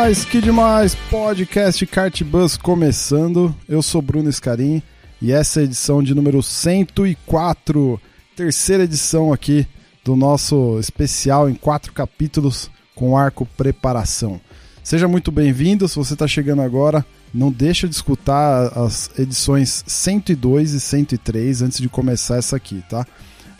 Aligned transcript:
Demais, 0.00 0.24
que 0.24 0.40
demais! 0.40 0.94
Podcast 1.10 1.86
Kart 1.86 2.22
Bus 2.22 2.56
começando. 2.56 3.54
Eu 3.68 3.82
sou 3.82 4.00
Bruno 4.00 4.32
Scarim 4.32 4.82
e 5.20 5.30
essa 5.30 5.60
é 5.60 5.62
a 5.62 5.64
edição 5.64 6.02
de 6.02 6.14
número 6.14 6.42
104, 6.42 8.00
terceira 8.34 8.84
edição 8.84 9.30
aqui 9.30 9.66
do 10.02 10.16
nosso 10.16 10.78
especial 10.80 11.50
em 11.50 11.54
quatro 11.54 11.92
capítulos 11.92 12.70
com 12.94 13.14
arco 13.14 13.44
preparação. 13.58 14.40
Seja 14.82 15.06
muito 15.06 15.30
bem-vindo, 15.30 15.86
se 15.86 15.96
você 15.96 16.14
está 16.14 16.26
chegando 16.26 16.62
agora, 16.62 17.04
não 17.32 17.52
deixa 17.52 17.86
de 17.86 17.94
escutar 17.94 18.72
as 18.78 19.10
edições 19.18 19.84
102 19.86 20.72
e 20.72 20.80
103 20.80 21.60
antes 21.60 21.78
de 21.78 21.90
começar 21.90 22.38
essa 22.38 22.56
aqui, 22.56 22.82
tá? 22.88 23.06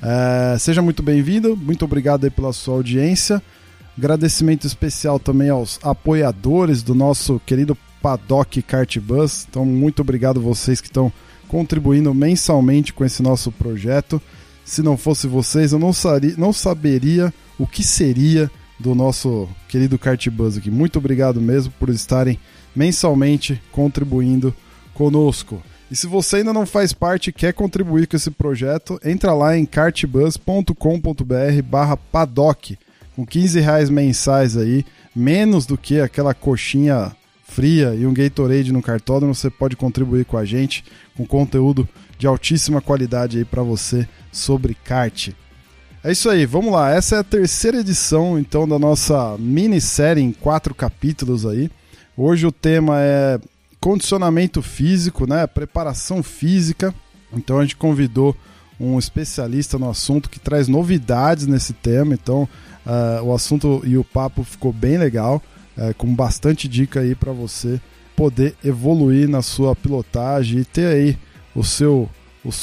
É, 0.03 0.57
seja 0.59 0.81
muito 0.81 1.03
bem-vindo, 1.03 1.55
muito 1.55 1.85
obrigado 1.85 2.25
aí 2.25 2.31
pela 2.31 2.55
sua 2.55 2.77
audiência. 2.77 3.43
Agradecimento 4.01 4.67
especial 4.67 5.19
também 5.19 5.51
aos 5.51 5.79
apoiadores 5.83 6.83
do 6.83 6.95
nosso 6.95 7.39
querido 7.45 7.77
Paddock 8.01 8.63
Kart 8.63 8.99
Bus. 8.99 9.47
Então, 9.47 9.63
muito 9.67 10.01
obrigado 10.01 10.41
vocês 10.41 10.81
que 10.81 10.87
estão 10.87 11.13
contribuindo 11.47 12.15
mensalmente 12.15 12.95
com 12.95 13.05
esse 13.05 13.23
nosso 13.23 13.53
projeto. 13.53 14.19
Se 14.65 14.81
não 14.81 14.97
fosse 14.97 15.27
vocês, 15.27 15.73
eu 15.73 15.79
não, 15.79 15.91
não 16.39 16.51
saberia 16.51 17.31
o 17.59 17.67
que 17.67 17.85
seria 17.85 18.51
do 18.79 18.95
nosso 18.95 19.47
querido 19.69 19.99
Kart 19.99 20.27
Bus 20.31 20.57
aqui. 20.57 20.71
Muito 20.71 20.99
obrigado 20.99 21.39
mesmo 21.39 21.71
por 21.79 21.91
estarem 21.91 22.39
mensalmente 22.75 23.61
contribuindo 23.71 24.57
conosco. 24.95 25.63
E 25.91 25.95
se 25.95 26.07
você 26.07 26.37
ainda 26.37 26.55
não 26.55 26.65
faz 26.65 26.95
parte 26.95 27.29
e 27.29 27.35
quer 27.35 27.53
contribuir 27.53 28.07
com 28.07 28.17
esse 28.17 28.31
projeto, 28.31 28.99
entra 29.05 29.35
lá 29.35 29.59
em 29.59 29.67
kartbus.com.br 29.67 30.73
barra 31.63 31.99
paddock 31.99 32.79
com 33.15 33.27
15 33.27 33.61
reais 33.61 33.91
mensais 33.91 34.57
aí, 34.57 34.85
menos 35.15 35.67
do 35.67 35.77
que 35.77 36.01
aquela 36.01 36.35
coxinha 36.35 37.13
fria 37.51 37.95
e 37.95 38.07
um 38.07 38.15
Gatorade 38.15 38.73
no 38.73 38.81
cartódromo, 38.81 39.35
você 39.35 39.51
pode 39.51 39.77
contribuir 39.77 40.25
com 40.25 40.37
a 40.39 40.45
gente 40.45 40.85
com 41.17 41.27
conteúdo 41.27 41.89
de 42.17 42.27
altíssima 42.27 42.81
qualidade 42.81 43.39
aí 43.39 43.45
para 43.45 43.63
você 43.63 44.09
sobre 44.31 44.75
kart. 44.75 45.31
É 46.03 46.13
isso 46.13 46.31
aí, 46.31 46.47
vamos 46.47 46.73
lá. 46.73 46.91
Essa 46.91 47.17
é 47.17 47.19
a 47.19 47.25
terceira 47.25 47.81
edição 47.81 48.39
então 48.39 48.67
da 48.67 48.79
nossa 48.79 49.37
minissérie 49.39 50.23
em 50.23 50.33
quatro 50.33 50.75
capítulos 50.75 51.45
aí. 51.45 51.71
Hoje 52.17 52.47
o 52.47 52.53
tema 52.53 53.01
é 53.01 53.39
condicionamento 53.81 54.63
físico, 54.63 55.27
né? 55.27 55.47
Preparação 55.47 56.23
física. 56.23 56.95
Então 57.33 57.59
a 57.59 57.63
gente 57.63 57.77
convidou 57.77 58.37
um 58.79 58.99
especialista 58.99 59.79
no 59.79 59.91
assunto 59.91 60.31
que 60.31 60.41
traz 60.41 60.69
novidades 60.69 61.47
nesse 61.47 61.73
tema. 61.75 62.15
Então 62.15 62.49
uh, 62.87 63.25
o 63.25 63.35
assunto 63.35 63.83
e 63.85 63.97
o 63.97 64.05
papo 64.05 64.43
ficou 64.45 64.73
bem 64.73 64.99
legal, 64.99 65.43
uh, 65.77 65.95
com 65.95 66.15
bastante 66.15 66.69
dica 66.69 67.01
aí 67.01 67.15
para 67.15 67.33
você 67.33 67.81
poder 68.17 68.55
evoluir 68.65 69.29
na 69.29 69.43
sua 69.43 69.75
pilotagem 69.75 70.61
e 70.61 70.65
ter 70.65 70.87
aí 70.87 71.19
o 71.55 71.65
seu, 71.65 72.09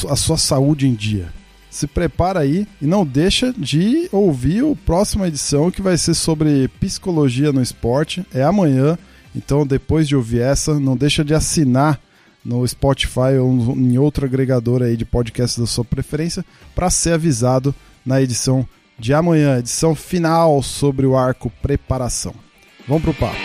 a 0.10 0.16
sua 0.16 0.38
saúde 0.38 0.88
em 0.88 0.94
dia. 0.94 1.34
Se 1.70 1.88
prepara 1.88 2.40
aí 2.40 2.68
e 2.82 2.86
não 2.86 3.06
deixa 3.06 3.54
de 3.54 4.08
ouvir 4.12 4.64
a 4.64 4.76
próxima 4.86 5.28
edição 5.28 5.70
que 5.70 5.82
vai 5.82 5.98
ser 5.98 6.14
sobre 6.14 6.68
psicologia 6.80 7.52
no 7.52 7.62
esporte. 7.62 8.26
É 8.34 8.44
amanhã, 8.44 8.98
então 9.36 9.66
depois 9.66 10.08
de 10.08 10.16
ouvir 10.16 10.42
essa, 10.42 10.80
não 10.80 10.96
deixa 10.96 11.24
de 11.24 11.34
assinar 11.34 12.00
no 12.44 12.66
Spotify 12.66 13.38
ou 13.42 13.76
em 13.76 13.98
outro 13.98 14.26
agregador 14.26 14.82
aí 14.82 14.96
de 14.96 15.06
podcast 15.06 15.60
da 15.60 15.68
sua 15.68 15.84
preferência 15.84 16.46
para 16.74 16.90
ser 16.90 17.14
avisado 17.14 17.76
na 18.06 18.22
edição 18.22 18.68
de 19.00 19.14
amanhã, 19.14 19.60
edição 19.60 19.94
final 19.94 20.62
sobre 20.64 21.06
o 21.06 21.16
arco 21.16 21.52
preparação. 21.62 22.34
Vamos 22.88 23.04
pro 23.04 23.14
papo. 23.14 23.38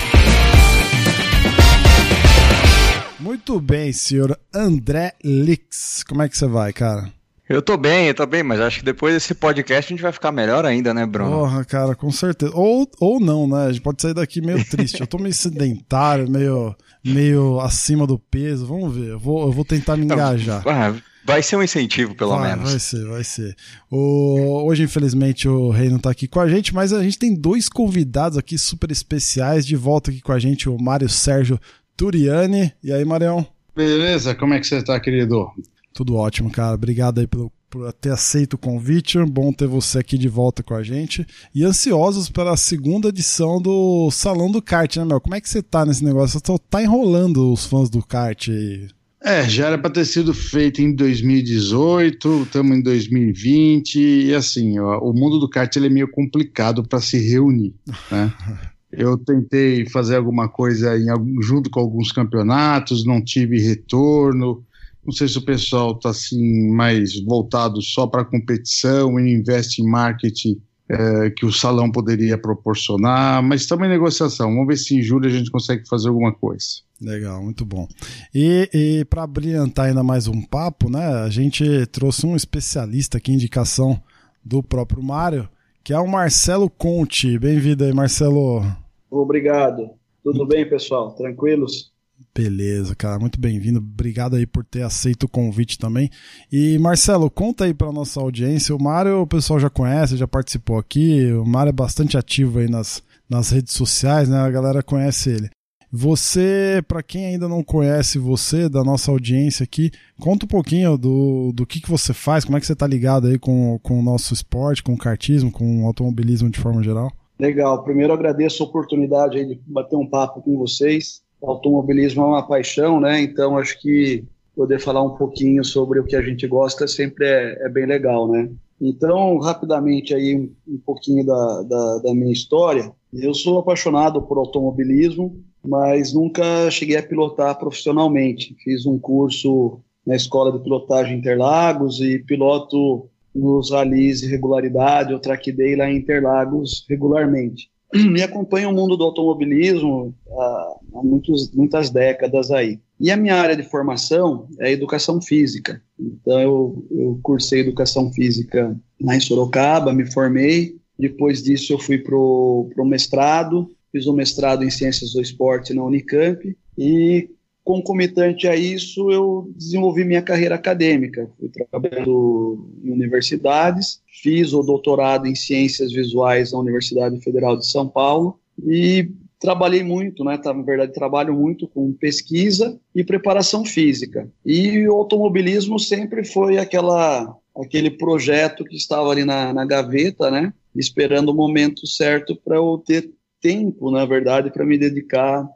Muito 3.20 3.60
bem, 3.60 3.92
senhor 3.92 4.38
André 4.54 5.12
Lix. 5.22 6.02
Como 6.08 6.22
é 6.22 6.28
que 6.28 6.36
você 6.36 6.46
vai, 6.46 6.72
cara? 6.72 7.12
Eu 7.48 7.60
tô 7.60 7.76
bem, 7.76 8.06
eu 8.06 8.14
tô 8.14 8.24
bem, 8.24 8.42
mas 8.42 8.60
acho 8.60 8.78
que 8.78 8.84
depois 8.84 9.12
desse 9.12 9.34
podcast 9.34 9.92
a 9.92 9.94
gente 9.94 10.02
vai 10.02 10.12
ficar 10.12 10.32
melhor 10.32 10.64
ainda, 10.64 10.94
né, 10.94 11.04
Bruno? 11.04 11.30
Porra, 11.30 11.64
cara, 11.64 11.94
com 11.94 12.10
certeza. 12.10 12.52
Ou, 12.54 12.88
ou 12.98 13.20
não, 13.20 13.46
né? 13.46 13.66
A 13.66 13.72
gente 13.72 13.82
pode 13.82 14.00
sair 14.00 14.14
daqui 14.14 14.40
meio 14.40 14.64
triste. 14.64 15.00
Eu 15.00 15.06
tô 15.06 15.19
meio 15.19 15.34
sedentário, 15.34 16.30
meio, 16.30 16.74
meio 17.04 17.60
acima 17.60 18.06
do 18.06 18.19
peso. 18.19 18.66
Vamos 18.66 18.96
ver. 18.96 19.10
Eu 19.10 19.19
vou, 19.19 19.42
eu 19.42 19.52
vou 19.52 19.64
tentar 19.64 19.96
me 19.96 20.04
engajar. 20.04 20.62
Ah, 20.66 20.94
vai 21.25 21.43
ser 21.43 21.56
um 21.56 21.62
incentivo, 21.62 22.15
pelo 22.15 22.37
vai, 22.37 22.50
menos. 22.50 22.71
Vai 22.71 22.81
ser, 22.81 23.06
vai 23.06 23.25
ser. 23.25 23.56
O, 23.91 24.65
hoje, 24.66 24.83
infelizmente, 24.83 25.49
o 25.49 25.71
Rei 25.71 25.88
não 25.88 25.99
tá 25.99 26.10
aqui 26.10 26.27
com 26.27 26.41
a 26.41 26.49
gente, 26.49 26.75
mas 26.75 26.93
a 26.93 27.03
gente 27.03 27.19
tem 27.19 27.34
dois 27.34 27.69
convidados 27.69 28.38
aqui 28.38 28.59
super 28.59 28.91
especiais 28.91 29.66
de 29.66 29.77
volta 29.77 30.11
aqui 30.11 30.21
com 30.21 30.32
a 30.32 30.38
gente, 30.38 30.69
o 30.69 30.78
Mário 30.78 31.09
Sérgio 31.09 31.59
Turiani. 31.97 32.72
E 32.82 32.93
aí, 32.93 33.05
Marião? 33.05 33.47
Beleza, 33.75 34.34
como 34.34 34.55
é 34.55 34.61
que 34.61 34.66
você 34.66 34.82
tá, 34.82 34.99
querido? 35.00 35.50
Tudo 35.94 36.16
ótimo, 36.16 36.50
cara. 36.50 36.75
Obrigado 36.75 37.21
aí 37.21 37.27
pelo, 37.27 37.53
por 37.71 37.93
ter 37.93 38.11
aceito 38.11 38.55
o 38.55 38.59
convite. 38.59 39.19
Bom 39.25 39.53
ter 39.53 39.66
você 39.66 39.99
aqui 39.99 40.19
de 40.19 40.28
volta 40.28 40.62
com 40.62 40.75
a 40.75 40.82
gente. 40.82 41.27
E 41.55 41.65
ansiosos 41.65 42.28
para 42.28 42.53
a 42.53 42.56
segunda 42.56 43.09
edição 43.09 43.61
do 43.61 44.11
Salão 44.11 44.50
do 44.50 44.61
Kart, 44.61 44.97
né, 44.97 45.05
Mel? 45.05 45.21
Como 45.21 45.34
é 45.34 45.41
que 45.41 45.49
você 45.49 45.62
tá 45.62 45.84
nesse 45.87 46.05
negócio? 46.05 46.38
Você 46.38 46.59
tá 46.71 46.82
enrolando 46.82 47.53
os 47.53 47.65
fãs 47.65 47.88
do 47.88 48.03
kart 48.03 48.49
aí. 48.49 48.88
É, 49.25 49.49
já 49.49 49.69
era 49.69 49.78
para 49.78 49.91
ter 49.91 50.05
sido 50.05 50.34
feito 50.34 50.83
em 50.83 50.94
2018, 50.94 52.43
estamos 52.43 52.77
em 52.77 52.83
2020, 52.83 53.97
e 53.97 54.34
assim, 54.34 54.78
ó, 54.81 54.99
o 54.99 55.12
mundo 55.12 55.38
do 55.38 55.49
kart 55.49 55.75
ele 55.77 55.87
é 55.87 55.91
meio 55.91 56.10
complicado 56.10 56.83
para 56.83 57.00
se 57.00 57.19
reunir, 57.19 57.75
né? 58.11 58.32
Eu 58.93 59.16
tentei 59.16 59.88
fazer 59.88 60.16
alguma 60.16 60.50
coisa 60.50 60.99
em, 60.99 61.06
junto 61.43 61.71
com 61.71 61.81
alguns 61.81 62.12
campeonatos, 62.12 63.06
não 63.06 63.25
tive 63.25 63.59
retorno. 63.59 64.62
Não 65.03 65.12
sei 65.12 65.27
se 65.28 65.38
o 65.38 65.44
pessoal 65.44 65.93
está 65.93 66.11
assim 66.11 66.71
mais 66.71 67.19
voltado 67.25 67.81
só 67.81 68.06
para 68.06 68.22
competição 68.22 69.19
e 69.19 69.32
investe 69.32 69.81
em 69.81 69.88
marketing 69.88 70.61
é, 70.91 71.31
que 71.31 71.47
o 71.47 71.53
salão 71.53 71.91
poderia 71.91 72.37
proporcionar, 72.37 73.43
mas 73.43 73.62
estamos 73.62 73.87
em 73.87 73.91
negociação. 73.91 74.50
Vamos 74.50 74.66
ver 74.66 74.77
se 74.77 74.94
em 74.94 75.03
julho 75.03 75.27
a 75.27 75.32
gente 75.32 75.50
consegue 75.50 75.88
fazer 75.88 76.09
alguma 76.09 76.32
coisa. 76.32 76.66
Legal, 77.02 77.42
muito 77.42 77.64
bom. 77.64 77.88
E, 78.32 78.70
e 78.72 79.04
para 79.06 79.26
brilhantar 79.26 79.86
ainda 79.86 80.04
mais 80.04 80.28
um 80.28 80.40
papo, 80.40 80.88
né? 80.88 81.04
A 81.04 81.28
gente 81.28 81.64
trouxe 81.86 82.24
um 82.24 82.36
especialista 82.36 83.18
aqui, 83.18 83.32
indicação 83.32 84.00
do 84.44 84.62
próprio 84.62 85.02
Mário, 85.02 85.48
que 85.82 85.92
é 85.92 85.98
o 85.98 86.06
Marcelo 86.06 86.70
Conte. 86.70 87.36
Bem-vindo 87.40 87.82
aí, 87.82 87.92
Marcelo. 87.92 88.64
Obrigado. 89.10 89.90
Tudo 90.22 90.46
bem, 90.46 90.68
pessoal? 90.68 91.10
Tranquilos? 91.16 91.92
Beleza, 92.32 92.94
cara, 92.94 93.19
muito 93.19 93.38
bem-vindo. 93.38 93.80
Obrigado 93.80 94.36
aí 94.36 94.46
por 94.46 94.64
ter 94.64 94.82
aceito 94.82 95.24
o 95.24 95.28
convite 95.28 95.76
também. 95.76 96.08
E 96.52 96.78
Marcelo, 96.78 97.28
conta 97.28 97.64
aí 97.64 97.74
para 97.74 97.92
nossa 97.92 98.20
audiência. 98.20 98.74
O 98.76 98.82
Mário, 98.82 99.20
o 99.20 99.26
pessoal 99.26 99.58
já 99.58 99.69
conhece, 99.69 100.16
já 100.16 100.28
participou 100.28 100.78
aqui. 100.78 101.32
O 101.32 101.44
Mário 101.44 101.70
é 101.70 101.72
bastante 101.72 102.16
ativo 102.16 102.60
aí 102.60 102.70
nas, 102.70 103.02
nas 103.28 103.50
redes 103.50 103.74
sociais, 103.74 104.28
né? 104.28 104.38
A 104.38 104.50
galera 104.50 104.84
conhece 104.84 105.30
ele. 105.30 105.50
Você, 105.92 106.82
para 106.88 107.02
quem 107.02 107.26
ainda 107.26 107.46
não 107.46 107.62
conhece 107.62 108.19
você, 108.19 108.69
da 108.69 108.82
nossa 108.82 109.11
audiência 109.11 109.64
aqui, 109.64 109.90
conta 110.19 110.46
um 110.46 110.49
pouquinho 110.49 110.96
do, 110.96 111.52
do 111.52 111.67
que, 111.67 111.81
que 111.81 111.90
você 111.90 112.14
faz, 112.14 112.44
como 112.44 112.56
é 112.56 112.61
que 112.61 112.67
você 112.67 112.75
tá 112.75 112.87
ligado 112.87 113.26
aí 113.26 113.38
com, 113.38 113.78
com 113.82 114.00
o 114.00 114.02
nosso 114.02 114.32
esporte, 114.32 114.82
com 114.82 114.94
o 114.94 114.99
kartismo, 114.99 115.52
com 115.52 115.82
o 115.82 115.87
automobilismo 115.87 116.49
de 116.49 116.58
forma 116.58 116.82
geral. 116.82 117.12
Legal, 117.38 117.84
primeiro 117.84 118.12
agradeço 118.12 118.62
a 118.62 118.67
oportunidade 118.67 119.44
de 119.44 119.61
bater 119.67 119.96
um 119.96 120.06
papo 120.06 120.40
com 120.40 120.56
vocês 120.56 121.22
automobilismo 121.46 122.22
é 122.22 122.26
uma 122.26 122.46
paixão, 122.46 123.00
né? 123.00 123.20
Então 123.20 123.58
acho 123.58 123.81
que 123.81 124.25
poder 124.55 124.78
falar 124.78 125.02
um 125.02 125.17
pouquinho 125.17 125.64
sobre 125.64 125.99
o 125.99 126.05
que 126.05 126.14
a 126.14 126.22
gente 126.22 126.46
gosta 126.46 126.87
sempre 126.87 127.26
é, 127.26 127.67
é 127.67 127.69
bem 127.69 127.87
legal, 127.87 128.28
né? 128.28 128.50
Então, 128.81 129.38
rapidamente 129.38 130.14
aí 130.14 130.37
um, 130.37 130.52
um 130.75 130.78
pouquinho 130.78 131.25
da, 131.25 131.62
da, 131.62 131.99
da, 131.99 132.14
minha 132.14 132.32
história. 132.32 132.93
Eu 133.12 133.32
sou 133.32 133.61
apaixonado 133.61 134.20
por 134.22 134.38
automobilismo, 134.38 135.40
mas 135.64 136.12
nunca 136.12 136.70
cheguei 136.70 136.97
a 136.97 137.03
pilotar 137.03 137.59
profissionalmente. 137.59 138.56
Fiz 138.62 138.87
um 138.87 138.99
curso 138.99 139.81
na 140.06 140.17
Escola 140.17 140.53
de 140.53 140.62
Pilotagem 140.62 141.19
Interlagos 141.19 142.00
e 142.00 142.19
piloto 142.19 143.09
nos 143.35 143.70
ralis 143.70 144.20
de 144.20 144.26
regularidade, 144.26 145.12
eu 145.12 145.20
day 145.55 145.76
lá 145.76 145.91
em 145.91 145.97
Interlagos 145.97 146.85
regularmente. 146.88 147.70
Me 147.94 148.23
acompanha 148.23 148.69
o 148.69 148.75
mundo 148.75 148.97
do 148.97 149.05
automobilismo 149.05 150.14
há 150.31 150.76
há 150.94 151.03
muitos, 151.03 151.50
muitas 151.53 151.91
décadas 151.91 152.50
aí. 152.50 152.79
E 153.00 153.11
a 153.11 153.17
minha 153.17 153.35
área 153.35 153.56
de 153.56 153.62
formação 153.62 154.47
é 154.61 154.70
educação 154.70 155.20
física. 155.20 155.82
Então, 155.99 156.41
eu, 156.41 156.87
eu 156.91 157.20
cursei 157.23 157.61
educação 157.61 158.12
física 158.12 158.76
lá 159.00 159.17
em 159.17 159.20
Sorocaba, 159.20 159.93
me 159.93 160.11
formei. 160.11 160.76
Depois 160.99 161.43
disso, 161.43 161.73
eu 161.73 161.79
fui 161.79 161.99
para 161.99 162.15
o 162.15 162.85
mestrado, 162.85 163.70
fiz 163.93 164.06
um 164.06 164.15
mestrado 164.15 164.65
em 164.65 164.71
Ciências 164.71 165.12
do 165.12 165.21
Esporte 165.21 165.75
na 165.75 165.85
Unicamp 165.85 166.56
e 166.77 167.29
concomitante 167.65 168.49
a 168.49 168.56
isso, 168.56 169.11
eu 169.11 169.53
desenvolvi 169.55 170.05
minha 170.05 170.23
carreira 170.23 170.55
acadêmica. 170.55 171.31
Fui 171.39 171.49
trabalhando 171.49 172.69
em 172.83 172.91
universidades, 172.91 174.00
fiz 174.23 174.53
o 174.53 174.62
doutorado 174.62 175.27
em 175.27 175.35
Ciências 175.35 175.93
Visuais 175.93 176.53
na 176.53 176.59
Universidade 176.59 177.21
Federal 177.21 177.56
de 177.56 177.67
São 177.67 177.87
Paulo 177.87 178.41
e 178.67 179.11
trabalhei 179.39 179.83
muito, 179.83 180.25
né? 180.25 180.41
Na 180.44 180.53
verdade, 180.53 180.93
trabalho 180.93 181.35
muito 181.35 181.69
com 181.69 181.93
pesquisa 181.93 182.79
e 182.94 183.05
preparação 183.05 183.65
física. 183.65 184.29
E 184.44 184.87
o 184.89 184.94
automobilismo 184.94 185.79
sempre 185.79 186.25
foi 186.25 186.59
aquela 186.59 187.37
aquele 187.55 187.91
projeto 187.91 188.65
que 188.65 188.77
estava 188.77 189.11
ali 189.11 189.25
na, 189.25 189.53
na 189.53 189.67
gaveta, 189.67 190.31
né? 190.31 190.55
Esperando 190.75 191.29
o 191.29 191.35
momento 191.35 191.87
certo 191.87 192.35
para 192.35 192.56
eu 192.56 192.83
ter 192.85 193.11
tempo, 193.43 193.91
na 193.91 194.06
verdade, 194.06 194.50
para 194.50 194.65
me 194.65 194.79
dedicar 194.79 195.47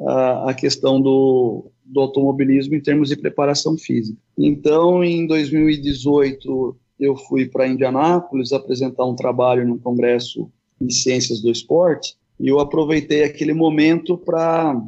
à, 0.00 0.50
à 0.50 0.54
questão 0.54 1.00
do, 1.00 1.70
do 1.84 2.00
automobilismo 2.00 2.74
em 2.74 2.80
termos 2.80 3.10
de 3.10 3.16
preparação 3.16 3.76
física. 3.76 4.18
Então, 4.36 5.04
em 5.04 5.26
2018, 5.26 6.76
eu 6.98 7.14
fui 7.14 7.46
para 7.46 7.68
Indianápolis 7.68 8.52
apresentar 8.52 9.04
um 9.04 9.14
trabalho 9.14 9.68
num 9.68 9.78
congresso 9.78 10.50
de 10.80 10.94
ciências 10.94 11.40
do 11.40 11.50
esporte 11.50 12.16
e 12.40 12.48
eu 12.48 12.58
aproveitei 12.58 13.22
aquele 13.22 13.52
momento 13.52 14.16
para 14.16 14.80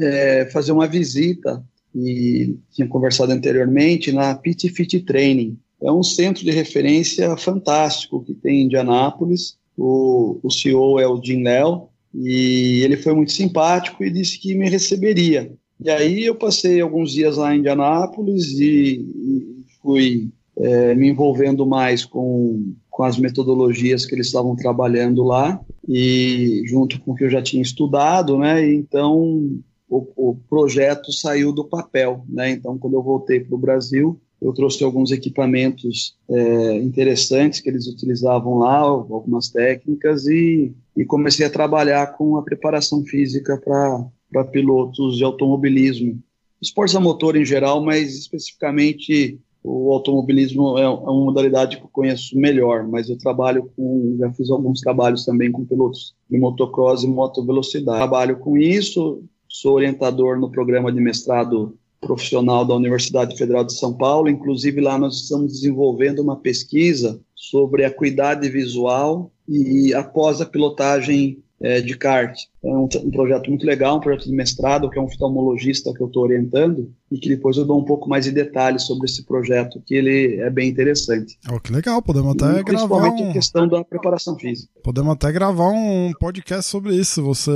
é, 0.00 0.48
fazer 0.52 0.72
uma 0.72 0.86
visita 0.86 1.64
e 1.94 2.56
tinha 2.70 2.86
conversado 2.86 3.32
anteriormente 3.32 4.12
na 4.12 4.34
Pit 4.34 4.68
Fit 4.68 5.00
Training. 5.00 5.58
É 5.82 5.90
um 5.90 6.02
centro 6.02 6.44
de 6.44 6.50
referência 6.50 7.36
fantástico 7.36 8.22
que 8.22 8.34
tem 8.34 8.60
em 8.60 8.64
Indianápolis. 8.64 9.56
O, 9.76 10.38
o 10.42 10.50
CEO 10.50 10.98
é 10.98 11.06
o 11.06 11.20
Jim 11.22 11.42
Léo 11.42 11.88
e 12.18 12.82
ele 12.82 12.96
foi 12.96 13.14
muito 13.14 13.32
simpático 13.32 14.02
e 14.04 14.10
disse 14.10 14.38
que 14.38 14.54
me 14.54 14.68
receberia. 14.68 15.52
E 15.78 15.90
aí 15.90 16.24
eu 16.24 16.34
passei 16.34 16.80
alguns 16.80 17.12
dias 17.12 17.36
lá 17.36 17.54
em 17.54 17.58
Indianápolis 17.58 18.52
e, 18.58 19.00
e 19.00 19.64
fui 19.82 20.30
é, 20.58 20.94
me 20.94 21.10
envolvendo 21.10 21.66
mais 21.66 22.04
com, 22.04 22.74
com 22.90 23.02
as 23.02 23.18
metodologias 23.18 24.06
que 24.06 24.14
eles 24.14 24.28
estavam 24.28 24.56
trabalhando 24.56 25.22
lá 25.22 25.60
e 25.86 26.62
junto 26.66 26.98
com 27.00 27.12
o 27.12 27.14
que 27.14 27.24
eu 27.24 27.30
já 27.30 27.42
tinha 27.42 27.62
estudado, 27.62 28.38
né? 28.38 28.66
Então 28.72 29.60
o, 29.88 30.30
o 30.30 30.36
projeto 30.48 31.12
saiu 31.12 31.52
do 31.52 31.64
papel, 31.64 32.24
né? 32.28 32.50
Então 32.50 32.78
quando 32.78 32.94
eu 32.94 33.02
voltei 33.02 33.40
para 33.40 33.54
o 33.54 33.58
Brasil 33.58 34.18
eu 34.40 34.52
trouxe 34.52 34.84
alguns 34.84 35.10
equipamentos 35.10 36.16
é, 36.28 36.76
interessantes 36.78 37.60
que 37.60 37.68
eles 37.68 37.86
utilizavam 37.86 38.58
lá, 38.58 38.78
algumas 38.78 39.48
técnicas, 39.48 40.26
e, 40.26 40.72
e 40.96 41.04
comecei 41.04 41.46
a 41.46 41.50
trabalhar 41.50 42.16
com 42.16 42.36
a 42.36 42.42
preparação 42.42 43.04
física 43.04 43.58
para 43.58 44.44
pilotos 44.44 45.16
de 45.16 45.24
automobilismo. 45.24 46.20
Esportes 46.60 46.96
a 46.96 47.00
motor 47.00 47.36
em 47.36 47.44
geral, 47.44 47.82
mas 47.82 48.16
especificamente 48.16 49.40
o 49.62 49.92
automobilismo 49.92 50.78
é, 50.78 50.82
é 50.82 50.88
uma 50.88 51.24
modalidade 51.24 51.76
que 51.76 51.82
eu 51.82 51.88
conheço 51.88 52.38
melhor, 52.38 52.86
mas 52.86 53.08
eu 53.08 53.18
trabalho 53.18 53.70
com, 53.76 54.16
já 54.18 54.32
fiz 54.32 54.50
alguns 54.50 54.80
trabalhos 54.80 55.24
também 55.24 55.50
com 55.50 55.64
pilotos 55.64 56.14
de 56.30 56.38
motocross 56.38 57.02
e 57.02 57.08
motovelocidade. 57.08 57.98
Trabalho 57.98 58.38
com 58.38 58.56
isso, 58.56 59.24
sou 59.48 59.74
orientador 59.74 60.38
no 60.38 60.50
programa 60.50 60.92
de 60.92 61.00
mestrado 61.00 61.76
profissional 62.06 62.64
da 62.64 62.74
Universidade 62.74 63.36
Federal 63.36 63.64
de 63.64 63.74
São 63.74 63.92
Paulo, 63.92 64.28
inclusive 64.28 64.80
lá 64.80 64.96
nós 64.96 65.22
estamos 65.22 65.52
desenvolvendo 65.52 66.20
uma 66.20 66.36
pesquisa 66.36 67.20
sobre 67.34 67.84
a 67.84 67.88
acuidade 67.88 68.48
visual 68.48 69.30
e 69.48 69.92
após 69.92 70.40
a 70.40 70.46
pilotagem 70.46 71.42
é, 71.60 71.80
de 71.80 71.96
kart. 71.96 72.38
É 72.62 72.68
um, 72.68 72.84
um, 72.84 73.10
projeto 73.10 73.48
muito 73.48 73.64
legal, 73.66 73.96
um 73.96 74.00
projeto 74.00 74.26
de 74.26 74.34
mestrado, 74.34 74.90
que 74.90 74.98
é 74.98 75.02
um 75.02 75.06
oftalmologista 75.06 75.92
que 75.94 76.02
eu 76.02 76.06
estou 76.06 76.24
orientando, 76.24 76.92
e 77.10 77.18
que 77.18 77.28
depois 77.28 77.56
eu 77.56 77.64
dou 77.64 77.80
um 77.80 77.84
pouco 77.84 78.08
mais 78.08 78.24
de 78.24 78.32
detalhes 78.32 78.82
sobre 78.82 79.06
esse 79.06 79.24
projeto, 79.24 79.80
que 79.86 79.94
ele 79.94 80.36
é 80.40 80.50
bem 80.50 80.68
interessante. 80.68 81.38
Oh, 81.50 81.60
que 81.60 81.72
legal, 81.72 82.02
podemos 82.02 82.34
até 82.34 82.60
e, 82.60 82.62
gravar 82.62 82.64
Principalmente 82.64 83.22
um... 83.22 83.30
a 83.30 83.32
questão 83.32 83.68
da 83.68 83.84
preparação 83.84 84.38
física. 84.38 84.70
Podemos 84.82 85.12
até 85.12 85.32
gravar 85.32 85.70
um 85.70 86.12
podcast 86.18 86.70
sobre 86.70 86.94
isso, 86.94 87.14
se 87.14 87.20
você, 87.20 87.52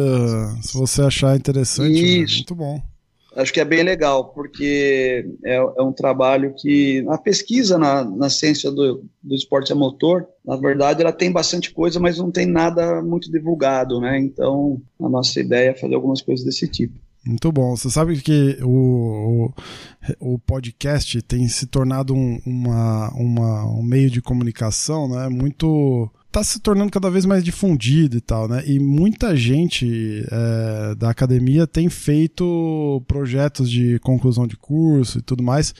se 0.63 0.77
você 0.77 1.03
achar 1.03 1.37
interessante. 1.37 1.93
Né? 1.93 1.99
Isso. 1.99 2.37
Muito 2.37 2.55
bom 2.55 2.90
acho 3.37 3.53
que 3.53 3.61
é 3.61 3.65
bem 3.65 3.83
legal, 3.83 4.33
porque 4.33 5.27
é, 5.45 5.57
é 5.57 5.83
um 5.83 5.93
trabalho 5.93 6.55
que 6.57 7.05
a 7.09 7.19
pesquisa 7.19 7.79
na, 7.79 8.05
na 8.05 8.29
ciência 8.29 8.71
do, 8.71 9.05
do 9.23 9.35
esporte 9.35 9.73
a 9.73 9.77
motor, 9.77 10.27
na 10.45 10.57
verdade, 10.57 11.03
ela 11.03 11.13
tem 11.13 11.31
bastante 11.31 11.73
coisa, 11.73 12.01
mas 12.01 12.19
não 12.19 12.31
tem 12.31 12.47
nada 12.47 13.03
muito 13.03 13.31
divulgado, 13.31 14.01
né? 14.01 14.19
Então, 14.19 14.81
a 15.01 15.09
nossa 15.09 15.41
ideia 15.41 15.71
é 15.71 15.75
fazer 15.75 15.95
algumas 15.95 16.21
coisas 16.21 16.45
desse 16.45 16.67
tipo. 16.69 16.99
Muito 17.25 17.53
bom. 17.53 17.77
Você 17.77 17.91
sabe 17.91 18.21
que 18.21 18.59
o, 18.63 19.53
o, 20.19 20.35
o 20.35 20.39
podcast 20.39 21.21
tem 21.23 21.47
se 21.49 21.67
tornado 21.67 22.15
um, 22.15 22.41
uma, 22.47 23.11
uma, 23.15 23.67
um 23.67 23.83
meio 23.83 24.11
de 24.11 24.23
comunicação 24.23 25.07
né, 25.07 25.29
muito 25.29 26.11
tá 26.31 26.45
se 26.45 26.61
tornando 26.61 26.91
cada 26.91 27.11
vez 27.11 27.27
mais 27.27 27.43
difundido 27.43 28.17
e 28.17 28.21
tal, 28.21 28.49
né? 28.49 28.63
E 28.67 28.79
muita 28.79 29.35
gente 29.37 30.25
é, 30.31 30.95
da 30.95 31.11
academia 31.11 31.67
tem 31.67 31.89
feito 31.89 33.03
projetos 33.07 33.71
de 33.71 33.99
conclusão 34.01 34.47
de 34.47 34.57
curso 34.57 35.19
e 35.19 35.23
tudo 35.23 35.43
mais 35.43 35.75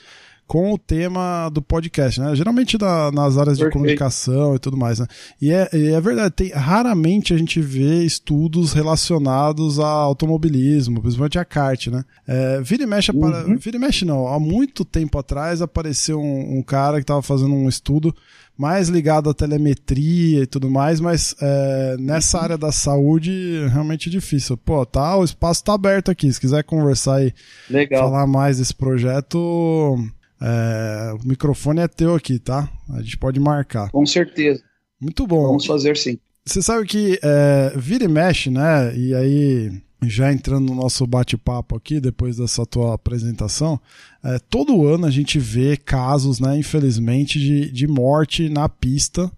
com 0.51 0.73
o 0.73 0.77
tema 0.79 1.49
do 1.49 1.63
podcast, 1.63 2.21
né? 2.21 2.35
Geralmente 2.35 2.77
da, 2.77 3.13
nas 3.13 3.39
áreas 3.39 3.57
de 3.57 3.63
Perfeito. 3.63 3.73
comunicação 3.73 4.57
e 4.57 4.59
tudo 4.59 4.77
mais, 4.77 4.99
né? 4.99 5.07
E 5.41 5.53
é, 5.53 5.69
é 5.73 6.01
verdade, 6.01 6.35
tem, 6.35 6.51
raramente 6.51 7.33
a 7.33 7.39
gente 7.39 7.61
vê 7.61 8.03
estudos 8.03 8.73
relacionados 8.73 9.79
a 9.79 9.87
automobilismo, 9.87 11.01
principalmente 11.01 11.39
a 11.39 11.45
kart, 11.45 11.87
né? 11.87 12.05
É, 12.27 12.61
vira 12.63 12.83
e 12.83 12.87
mexe, 12.87 13.13
uhum. 13.13 13.57
vira 13.57 13.77
e 13.77 13.81
mexe 13.81 14.05
não, 14.05 14.27
há 14.27 14.41
muito 14.41 14.85
tempo 14.85 15.17
atrás 15.19 15.63
apareceu 15.63 16.19
um, 16.21 16.59
um 16.59 16.63
cara 16.65 16.97
que 16.97 17.05
estava 17.05 17.23
fazendo 17.23 17.55
um 17.55 17.69
estudo 17.69 18.13
mais 18.61 18.91
ligado 18.91 19.31
à 19.31 19.33
telemetria 19.33 20.43
e 20.43 20.47
tudo 20.47 20.71
mais, 20.71 21.01
mas 21.01 21.35
é, 21.41 21.97
nessa 21.99 22.37
uhum. 22.37 22.45
área 22.45 22.59
da 22.59 22.71
saúde 22.71 23.67
realmente 23.73 24.11
é 24.11 24.13
difícil. 24.13 24.55
Pô, 24.55 24.85
tá, 24.85 25.17
o 25.17 25.25
espaço 25.25 25.65
tá 25.65 25.73
aberto 25.73 26.11
aqui. 26.11 26.31
Se 26.31 26.39
quiser 26.39 26.63
conversar 26.63 27.25
e 27.25 27.33
Legal. 27.71 28.05
falar 28.05 28.27
mais 28.27 28.59
desse 28.59 28.75
projeto, 28.75 29.97
é, 30.39 31.15
o 31.15 31.27
microfone 31.27 31.81
é 31.81 31.89
teu 31.89 32.15
aqui, 32.15 32.39
tá? 32.39 32.69
A 32.91 33.01
gente 33.01 33.17
pode 33.17 33.41
marcar. 33.41 33.91
Com 33.91 34.05
certeza. 34.05 34.63
Muito 35.01 35.27
bom. 35.27 35.47
Vamos 35.47 35.65
fazer 35.65 35.97
sim. 35.97 36.19
Você 36.45 36.61
sabe 36.61 36.87
que 36.87 37.19
é, 37.23 37.73
vira 37.75 38.05
e 38.05 38.09
mexe, 38.09 38.51
né? 38.51 38.95
E 38.95 39.15
aí, 39.15 39.73
já 40.03 40.33
entrando 40.33 40.67
no 40.67 40.75
nosso 40.75 41.07
bate-papo 41.07 41.77
aqui, 41.77 42.01
depois 42.01 42.37
dessa 42.37 42.65
tua 42.65 42.95
apresentação, 42.95 43.81
é, 44.23 44.39
todo 44.39 44.87
ano 44.87 45.07
a 45.07 45.11
gente 45.11 45.39
vê 45.39 45.77
casos, 45.77 46.41
né, 46.41 46.59
infelizmente, 46.59 47.39
de, 47.39 47.71
de 47.71 47.87
morte 47.87 48.49
na 48.49 48.69
pista 48.69 49.31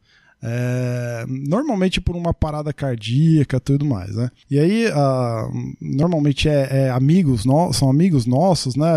é, 0.44 1.24
normalmente 1.28 2.00
por 2.00 2.16
uma 2.16 2.34
parada 2.34 2.72
cardíaca 2.72 3.60
tudo 3.60 3.84
mais, 3.84 4.16
né? 4.16 4.28
E 4.50 4.58
aí, 4.58 4.86
normalmente 5.80 6.48
é, 6.48 6.86
é, 6.86 6.90
amigos, 6.90 7.44
no, 7.44 7.72
são 7.72 7.88
amigos 7.88 8.26
nossos, 8.26 8.74
né? 8.74 8.88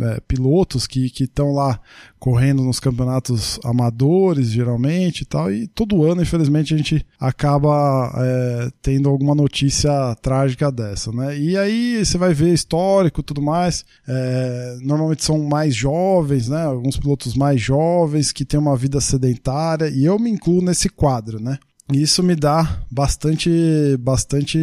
É, 0.00 0.14
é 0.14 0.20
pilotos 0.26 0.86
que 0.88 1.12
estão 1.20 1.52
lá 1.52 1.80
correndo 2.18 2.62
nos 2.62 2.80
campeonatos 2.80 3.58
amadores, 3.64 4.48
geralmente 4.50 5.22
e 5.22 5.24
tal, 5.24 5.52
e 5.52 5.66
todo 5.68 6.04
ano, 6.04 6.22
infelizmente, 6.22 6.74
a 6.74 6.76
gente 6.76 7.06
acaba 7.18 8.12
é, 8.16 8.70
tendo 8.82 9.08
alguma 9.08 9.34
notícia 9.34 9.90
trágica 10.20 10.70
dessa, 10.70 11.12
né? 11.12 11.38
E 11.38 11.56
aí 11.56 12.04
você 12.04 12.18
vai 12.18 12.34
ver 12.34 12.52
histórico 12.52 13.22
tudo 13.22 13.40
mais, 13.40 13.84
é, 14.06 14.78
normalmente 14.82 15.24
são 15.24 15.38
mais 15.44 15.74
jovens, 15.74 16.48
né? 16.48 16.64
Alguns 16.64 16.96
pilotos 16.96 17.34
mais 17.34 17.60
jovens 17.60 18.32
que 18.32 18.44
têm 18.44 18.58
uma 18.58 18.76
vida 18.76 19.00
sedentária, 19.00 19.88
e 19.88 20.04
eu 20.04 20.18
me 20.18 20.30
incluo 20.30 20.60
nesse 20.60 20.88
quadro, 20.88 21.40
né? 21.40 21.58
E 21.92 22.02
isso 22.02 22.22
me 22.22 22.34
dá 22.34 22.82
bastante, 22.90 23.50
bastante 23.98 24.58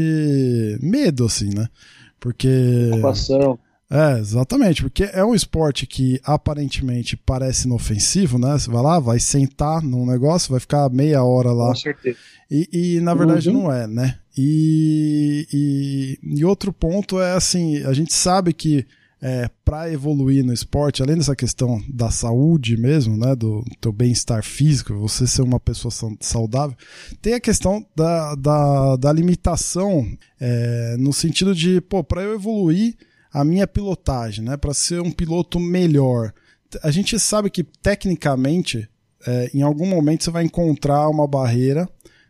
medo, 0.82 1.26
assim, 1.26 1.50
né? 1.54 1.68
Porque. 2.20 2.48
Preocupação. 2.90 3.60
É, 3.90 4.18
exatamente, 4.18 4.82
porque 4.82 5.04
é 5.04 5.24
um 5.24 5.36
esporte 5.36 5.86
que 5.86 6.20
aparentemente 6.24 7.16
parece 7.16 7.68
inofensivo, 7.68 8.40
né? 8.40 8.58
Você 8.58 8.70
vai 8.70 8.82
lá, 8.82 9.00
vai 9.00 9.20
sentar 9.20 9.82
num 9.84 10.06
negócio, 10.06 10.52
vai 10.52 10.60
ficar 10.60 10.90
meia 10.90 11.24
hora 11.24 11.52
lá. 11.52 11.68
Com 11.68 11.76
certeza. 11.76 12.18
E, 12.50 12.68
e 12.72 13.00
na 13.00 13.14
verdade 13.14 13.50
uhum. 13.50 13.64
não 13.64 13.72
é, 13.72 13.86
né? 13.86 14.18
E, 14.36 15.48
e, 15.54 16.20
e 16.40 16.46
outro 16.46 16.74
ponto 16.74 17.22
é 17.22 17.34
assim, 17.34 17.78
a 17.84 17.94
gente 17.94 18.14
sabe 18.14 18.54
que 18.54 18.86
é, 19.22 19.50
para 19.64 19.92
evoluir 19.92 20.44
no 20.44 20.54
esporte, 20.54 21.02
além 21.02 21.18
dessa 21.18 21.36
questão 21.36 21.82
da 21.88 22.12
saúde 22.12 22.78
mesmo, 22.78 23.18
né, 23.18 23.36
do 23.36 23.64
teu 23.80 23.92
bem-estar 23.92 24.44
físico, 24.44 24.94
você 24.94 25.26
ser 25.26 25.42
uma 25.42 25.60
pessoa 25.60 25.92
saudável, 26.20 26.76
tem 27.22 27.34
a 27.34 27.40
questão 27.40 27.86
da, 27.96 28.36
da, 28.36 28.96
da 28.98 29.14
limitação 29.14 30.06
é, 30.40 30.96
no 31.00 31.14
sentido 31.14 31.56
de, 31.56 31.82
pô, 31.82 32.04
para 32.04 32.22
eu 32.22 32.34
evoluir 32.34 32.96
a 33.36 33.44
minha 33.44 33.68
pilotagem, 33.68 34.46
né, 34.46 34.56
para 34.56 34.74
ser 34.74 35.02
um 35.02 35.12
piloto 35.12 35.60
melhor, 35.60 36.34
a 36.82 36.90
gente 36.90 37.20
sabe 37.20 37.50
que 37.50 37.64
tecnicamente, 37.64 38.88
é, 39.28 39.52
em 39.54 39.62
algum 39.62 39.86
momento 39.86 40.24
você 40.24 40.32
vai 40.32 40.46
encontrar 40.46 41.10
uma 41.10 41.28
barreira 41.28 41.86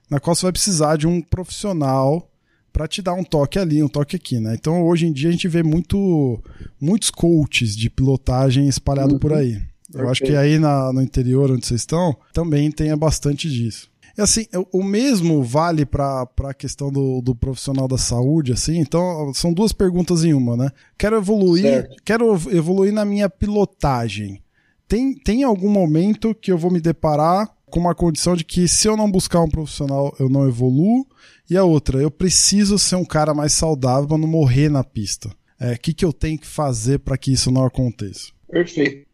na 0.10 0.20
qual 0.20 0.36
você 0.36 0.42
vai 0.42 0.52
precisar 0.52 0.98
de 0.98 1.06
um 1.06 1.22
profissional 1.22 2.28
para 2.74 2.88
te 2.88 3.04
dar 3.04 3.14
um 3.14 3.24
toque 3.24 3.60
ali, 3.60 3.84
um 3.84 3.88
toque 3.88 4.16
aqui, 4.16 4.40
né? 4.40 4.56
Então 4.56 4.84
hoje 4.84 5.06
em 5.06 5.14
dia 5.14 5.30
a 5.30 5.32
gente 5.32 5.48
vê 5.48 5.62
muito, 5.62 6.44
muitos 6.82 7.12
coaches 7.12 7.76
de 7.76 7.88
pilotagem 7.88 8.68
espalhado 8.68 9.14
uhum. 9.14 9.20
por 9.20 9.32
aí. 9.34 9.62
Eu 9.94 10.10
acho 10.10 10.24
que 10.24 10.36
aí 10.36 10.58
na, 10.58 10.92
no 10.92 11.04
interior 11.04 11.52
onde 11.52 11.68
vocês 11.68 11.82
estão 11.82 12.18
também 12.34 12.72
tem 12.72 12.96
bastante 12.98 13.48
disso. 13.48 13.92
E 14.18 14.22
assim, 14.22 14.46
o 14.72 14.82
mesmo 14.82 15.44
vale 15.44 15.86
para 15.86 16.28
a 16.44 16.54
questão 16.54 16.92
do, 16.92 17.22
do 17.22 17.36
profissional 17.36 17.88
da 17.88 17.98
saúde, 17.98 18.54
assim. 18.54 18.80
Então, 18.80 19.34
são 19.34 19.52
duas 19.52 19.74
perguntas 19.74 20.24
em 20.24 20.34
uma, 20.34 20.56
né? 20.56 20.70
Quero 20.98 21.18
evoluir, 21.18 21.64
certo. 21.64 21.96
quero 22.04 22.34
evoluir 22.52 22.94
na 22.94 23.04
minha 23.04 23.30
pilotagem. 23.30 24.42
Tem, 24.88 25.14
tem 25.14 25.44
algum 25.44 25.70
momento 25.70 26.34
que 26.34 26.52
eu 26.52 26.58
vou 26.58 26.72
me 26.72 26.80
deparar 26.80 27.54
com 27.70 27.80
uma 27.80 27.96
condição 27.96 28.36
de 28.36 28.46
que 28.46 28.68
se 28.68 28.88
eu 28.88 28.96
não 28.96 29.12
buscar 29.12 29.42
um 29.42 29.50
profissional, 29.50 30.16
eu 30.18 30.30
não 30.30 30.48
evoluo? 30.48 31.06
E 31.50 31.58
a 31.58 31.64
outra, 31.64 32.02
eu 32.02 32.10
preciso 32.10 32.80
ser 32.80 32.96
um 32.96 33.06
cara 33.06 33.34
mais 33.34 33.52
saudável 33.54 34.08
para 34.08 34.18
não 34.18 34.28
morrer 34.28 34.70
na 34.70 34.84
pista. 34.84 35.30
O 35.60 35.64
é, 35.64 35.78
que, 35.78 35.94
que 35.94 36.06
eu 36.06 36.14
tenho 36.14 36.40
que 36.40 36.48
fazer 36.48 37.00
para 37.00 37.18
que 37.18 37.34
isso 37.34 37.52
não 37.52 37.66
aconteça? 37.66 38.32
Perfeito. 38.50 39.06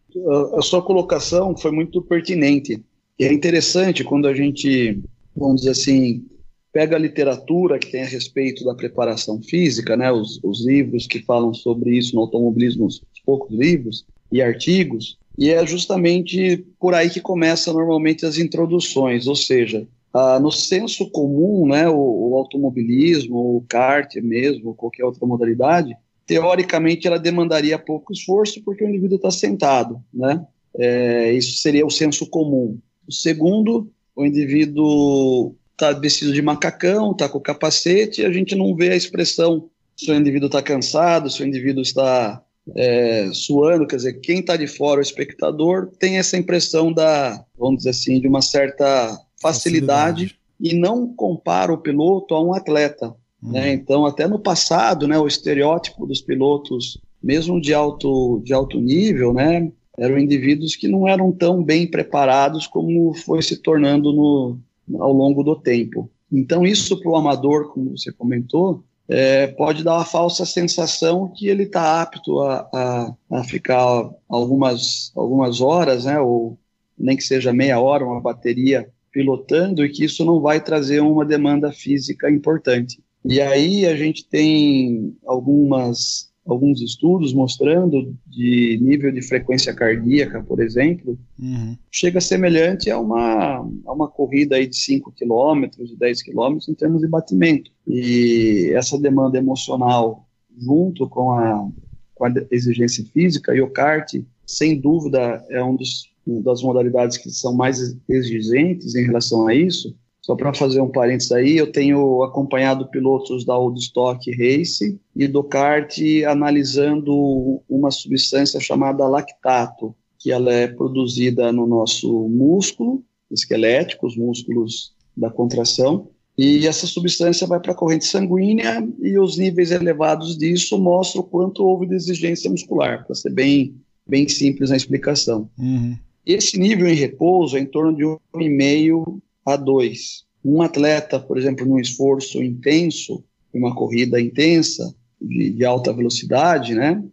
A 0.55 0.61
sua 0.61 0.81
colocação 0.81 1.55
foi 1.57 1.71
muito 1.71 2.01
pertinente. 2.01 2.83
E 3.21 3.23
é 3.23 3.31
interessante 3.31 4.03
quando 4.03 4.27
a 4.27 4.33
gente, 4.33 4.99
vamos 5.35 5.61
dizer 5.61 5.73
assim, 5.73 6.25
pega 6.73 6.95
a 6.95 6.99
literatura 6.99 7.77
que 7.77 7.91
tem 7.91 8.01
a 8.01 8.07
respeito 8.07 8.65
da 8.65 8.73
preparação 8.73 9.39
física, 9.43 9.95
né, 9.95 10.11
os, 10.11 10.39
os 10.43 10.65
livros 10.65 11.05
que 11.05 11.19
falam 11.19 11.53
sobre 11.53 11.95
isso 11.95 12.15
no 12.15 12.23
automobilismo, 12.23 12.87
os 12.87 12.99
poucos 13.23 13.55
livros 13.55 14.07
e 14.31 14.41
artigos, 14.41 15.19
e 15.37 15.51
é 15.51 15.63
justamente 15.67 16.65
por 16.79 16.95
aí 16.95 17.11
que 17.11 17.21
começa 17.21 17.71
normalmente 17.71 18.25
as 18.25 18.39
introduções, 18.39 19.27
ou 19.27 19.35
seja, 19.35 19.87
ah, 20.11 20.39
no 20.39 20.49
senso 20.49 21.07
comum, 21.11 21.67
né, 21.67 21.87
o, 21.87 21.93
o, 22.31 22.35
automobilismo, 22.35 23.57
o 23.57 23.63
kart 23.69 24.15
mesmo, 24.15 24.73
qualquer 24.73 25.05
outra 25.05 25.27
modalidade, 25.27 25.95
teoricamente 26.25 27.05
ela 27.05 27.19
demandaria 27.19 27.77
pouco 27.77 28.13
esforço 28.13 28.63
porque 28.63 28.83
o 28.83 28.89
indivíduo 28.89 29.17
está 29.17 29.29
sentado, 29.29 30.01
né? 30.11 30.43
É, 30.75 31.31
isso 31.33 31.59
seria 31.59 31.85
o 31.85 31.91
senso 31.91 32.27
comum. 32.27 32.79
O 33.07 33.11
segundo, 33.11 33.91
o 34.15 34.25
indivíduo 34.25 35.55
está 35.73 35.91
vestido 35.91 36.33
de 36.33 36.41
macacão, 36.41 37.11
está 37.11 37.27
com 37.27 37.37
o 37.37 37.41
capacete, 37.41 38.21
e 38.21 38.25
a 38.25 38.31
gente 38.31 38.55
não 38.55 38.75
vê 38.75 38.91
a 38.91 38.95
expressão 38.95 39.69
se 39.95 40.11
o 40.11 40.15
indivíduo 40.15 40.47
está 40.47 40.61
cansado, 40.61 41.29
se 41.29 41.43
o 41.43 41.47
indivíduo 41.47 41.81
está 41.81 42.41
é, 42.75 43.29
suando, 43.33 43.87
quer 43.87 43.97
dizer, 43.97 44.13
quem 44.21 44.39
está 44.39 44.55
de 44.55 44.67
fora, 44.67 44.99
o 44.99 45.03
espectador, 45.03 45.91
tem 45.99 46.17
essa 46.17 46.37
impressão 46.37 46.91
da, 46.91 47.43
vamos 47.57 47.79
dizer 47.79 47.91
assim, 47.91 48.19
de 48.19 48.27
uma 48.27 48.41
certa 48.41 49.17
facilidade, 49.41 50.23
facilidade. 50.23 50.39
e 50.59 50.75
não 50.75 51.13
compara 51.13 51.73
o 51.73 51.77
piloto 51.77 52.35
a 52.35 52.43
um 52.43 52.53
atleta. 52.53 53.13
Uhum. 53.41 53.51
Né? 53.51 53.73
Então, 53.73 54.05
até 54.05 54.27
no 54.27 54.39
passado, 54.39 55.07
né, 55.07 55.17
o 55.17 55.27
estereótipo 55.27 56.05
dos 56.05 56.21
pilotos, 56.21 56.99
mesmo 57.21 57.59
de 57.59 57.73
alto, 57.73 58.41
de 58.43 58.53
alto 58.53 58.79
nível, 58.79 59.33
né, 59.33 59.71
eram 60.01 60.17
indivíduos 60.17 60.75
que 60.75 60.87
não 60.87 61.07
eram 61.07 61.31
tão 61.31 61.63
bem 61.63 61.85
preparados 61.85 62.65
como 62.65 63.13
foi 63.13 63.39
se 63.43 63.57
tornando 63.57 64.11
no, 64.11 64.59
ao 64.99 65.13
longo 65.13 65.43
do 65.43 65.55
tempo. 65.55 66.09
Então, 66.31 66.65
isso 66.65 66.99
para 66.99 67.11
o 67.11 67.15
amador, 67.15 67.71
como 67.71 67.95
você 67.95 68.11
comentou, 68.11 68.83
é, 69.07 69.45
pode 69.45 69.83
dar 69.83 69.97
uma 69.97 70.05
falsa 70.05 70.43
sensação 70.43 71.31
que 71.35 71.47
ele 71.47 71.63
está 71.63 72.01
apto 72.01 72.39
a, 72.39 72.67
a, 72.73 73.15
a, 73.29 73.43
ficar 73.43 74.09
algumas, 74.27 75.11
algumas 75.15 75.61
horas, 75.61 76.05
né, 76.05 76.19
ou 76.19 76.57
nem 76.97 77.15
que 77.15 77.23
seja 77.23 77.53
meia 77.53 77.79
hora, 77.79 78.03
uma 78.03 78.21
bateria 78.21 78.89
pilotando 79.11 79.85
e 79.85 79.89
que 79.89 80.05
isso 80.05 80.25
não 80.25 80.41
vai 80.41 80.59
trazer 80.59 80.99
uma 81.01 81.23
demanda 81.23 81.71
física 81.71 82.31
importante. 82.31 82.99
E 83.23 83.39
aí 83.39 83.85
a 83.85 83.95
gente 83.95 84.27
tem 84.27 85.15
algumas 85.27 86.30
alguns 86.45 86.81
estudos 86.81 87.33
mostrando 87.33 88.15
de 88.25 88.79
nível 88.81 89.11
de 89.11 89.21
frequência 89.21 89.73
cardíaca, 89.73 90.43
por 90.43 90.59
exemplo, 90.59 91.17
uhum. 91.39 91.77
chega 91.91 92.19
semelhante 92.19 92.89
a 92.89 92.99
uma, 92.99 93.57
a 93.85 93.93
uma 93.93 94.07
corrida 94.07 94.55
aí 94.55 94.67
de 94.67 94.75
5 94.75 95.11
km, 95.11 95.69
de 95.85 95.95
10 95.95 96.23
km 96.23 96.57
em 96.67 96.73
termos 96.73 97.01
de 97.01 97.07
batimento. 97.07 97.71
E 97.87 98.71
essa 98.73 98.97
demanda 98.99 99.37
emocional, 99.37 100.27
junto 100.57 101.07
com 101.07 101.31
a, 101.31 101.69
com 102.15 102.25
a 102.25 102.33
exigência 102.49 103.05
física, 103.05 103.55
e 103.55 103.61
o 103.61 103.69
kart, 103.69 104.13
sem 104.45 104.79
dúvida, 104.79 105.45
é 105.49 105.63
um 105.63 105.75
dos 105.75 106.11
das 106.25 106.61
modalidades 106.61 107.17
que 107.17 107.29
são 107.31 107.53
mais 107.53 107.97
exigentes 108.07 108.95
em 108.95 109.05
relação 109.05 109.47
a 109.47 109.55
isso. 109.55 109.95
Só 110.21 110.35
para 110.35 110.53
fazer 110.53 110.79
um 110.81 110.89
parênteses 110.89 111.31
aí, 111.31 111.57
eu 111.57 111.71
tenho 111.71 112.21
acompanhado 112.21 112.87
pilotos 112.89 113.43
da 113.43 113.57
Oldstock 113.57 114.29
Race 114.31 114.99
e 115.15 115.27
do 115.27 115.43
kart 115.43 115.97
analisando 116.27 117.61
uma 117.67 117.89
substância 117.89 118.59
chamada 118.59 119.07
lactato, 119.07 119.95
que 120.19 120.31
ela 120.31 120.53
é 120.53 120.67
produzida 120.67 121.51
no 121.51 121.65
nosso 121.65 122.29
músculo 122.29 123.03
esquelético, 123.31 124.05
os 124.05 124.15
músculos 124.15 124.93
da 125.17 125.29
contração, 125.31 126.07
e 126.37 126.65
essa 126.67 126.85
substância 126.85 127.47
vai 127.47 127.59
para 127.59 127.71
a 127.71 127.75
corrente 127.75 128.05
sanguínea 128.05 128.87
e 129.01 129.17
os 129.17 129.37
níveis 129.37 129.71
elevados 129.71 130.37
disso 130.37 130.77
mostram 130.79 131.21
o 131.21 131.25
quanto 131.25 131.63
houve 131.63 131.87
de 131.87 131.95
exigência 131.95 132.49
muscular, 132.49 133.05
para 133.05 133.15
ser 133.15 133.31
bem, 133.31 133.75
bem 134.07 134.27
simples 134.27 134.69
na 134.69 134.77
explicação. 134.77 135.49
Uhum. 135.57 135.97
Esse 136.25 136.59
nível 136.59 136.87
em 136.87 136.95
repouso 136.95 137.57
é 137.57 137.59
em 137.59 137.65
torno 137.65 137.95
de 137.95 138.03
1,5 138.03 139.19
a 139.45 139.55
2. 139.55 140.25
Um 140.43 140.61
atleta, 140.61 141.19
por 141.19 141.37
exemplo, 141.37 141.65
num 141.65 141.79
esforço 141.79 142.41
intenso, 142.41 143.23
uma 143.53 143.75
corrida 143.75 144.19
intensa, 144.19 144.95
de, 145.21 145.51
de 145.51 145.65
alta 145.65 145.93
velocidade, 145.93 146.73
né, 146.73 147.03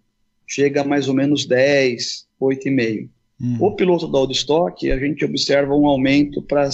chega 0.47 0.80
a 0.80 0.85
mais 0.85 1.08
ou 1.08 1.14
menos 1.14 1.44
10, 1.44 2.26
8,5. 2.40 3.08
Hum. 3.40 3.56
O 3.61 3.76
piloto 3.76 4.08
da 4.11 4.18
Oldstock, 4.18 4.90
a 4.90 4.99
gente 4.99 5.25
observa 5.25 5.75
um 5.75 5.87
aumento 5.87 6.42
para 6.42 6.68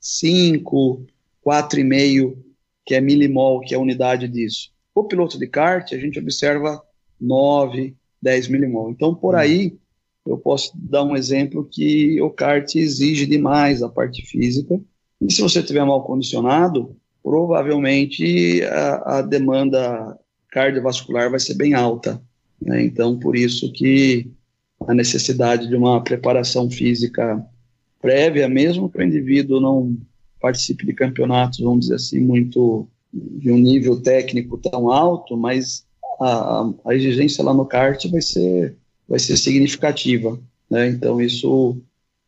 5, 0.00 1.06
4,5, 1.46 2.36
que 2.84 2.94
é 2.94 3.00
milimol, 3.00 3.60
que 3.60 3.74
é 3.74 3.76
a 3.76 3.80
unidade 3.80 4.26
disso. 4.26 4.72
O 4.94 5.04
piloto 5.04 5.38
de 5.38 5.46
kart, 5.46 5.92
a 5.92 5.98
gente 5.98 6.18
observa 6.18 6.82
9, 7.20 7.94
10 8.20 8.48
milimol. 8.48 8.90
Então, 8.90 9.14
por 9.14 9.34
hum. 9.34 9.38
aí, 9.38 9.76
eu 10.26 10.38
posso 10.38 10.72
dar 10.74 11.04
um 11.04 11.16
exemplo 11.16 11.68
que 11.70 12.20
o 12.20 12.30
kart 12.30 12.74
exige 12.76 13.26
demais 13.26 13.82
a 13.82 13.88
parte 13.88 14.24
física, 14.24 14.80
e 15.20 15.32
se 15.32 15.40
você 15.40 15.60
estiver 15.60 15.84
mal 15.84 16.04
condicionado, 16.04 16.96
provavelmente 17.22 18.62
a, 18.64 19.18
a, 19.18 19.22
demanda 19.22 20.18
cardiovascular 20.50 21.30
vai 21.30 21.38
ser 21.38 21.54
bem 21.54 21.74
alta. 21.74 22.20
Né? 22.60 22.84
Então, 22.84 23.18
por 23.18 23.36
isso 23.36 23.72
que 23.72 24.30
a 24.86 24.92
necessidade 24.92 25.68
de 25.68 25.76
uma 25.76 26.02
preparação 26.02 26.68
física 26.68 27.44
prévia, 28.00 28.48
mesmo 28.48 28.90
que 28.90 28.98
o 28.98 29.02
indivíduo 29.02 29.60
não 29.60 29.96
participe 30.40 30.84
de 30.84 30.92
campeonatos, 30.92 31.60
vamos 31.60 31.82
dizer 31.82 31.94
assim, 31.94 32.20
muito 32.20 32.88
de 33.12 33.52
um 33.52 33.58
nível 33.58 34.00
técnico 34.00 34.58
tão 34.58 34.90
alto, 34.90 35.36
mas 35.36 35.86
a, 36.20 36.68
a 36.84 36.94
exigência 36.94 37.44
lá 37.44 37.54
no 37.54 37.64
kart 37.64 38.04
vai 38.10 38.20
ser 38.20 38.76
vai 39.12 39.18
ser 39.18 39.36
significativa. 39.36 40.40
Né? 40.70 40.88
Então, 40.88 41.20
isso 41.20 41.76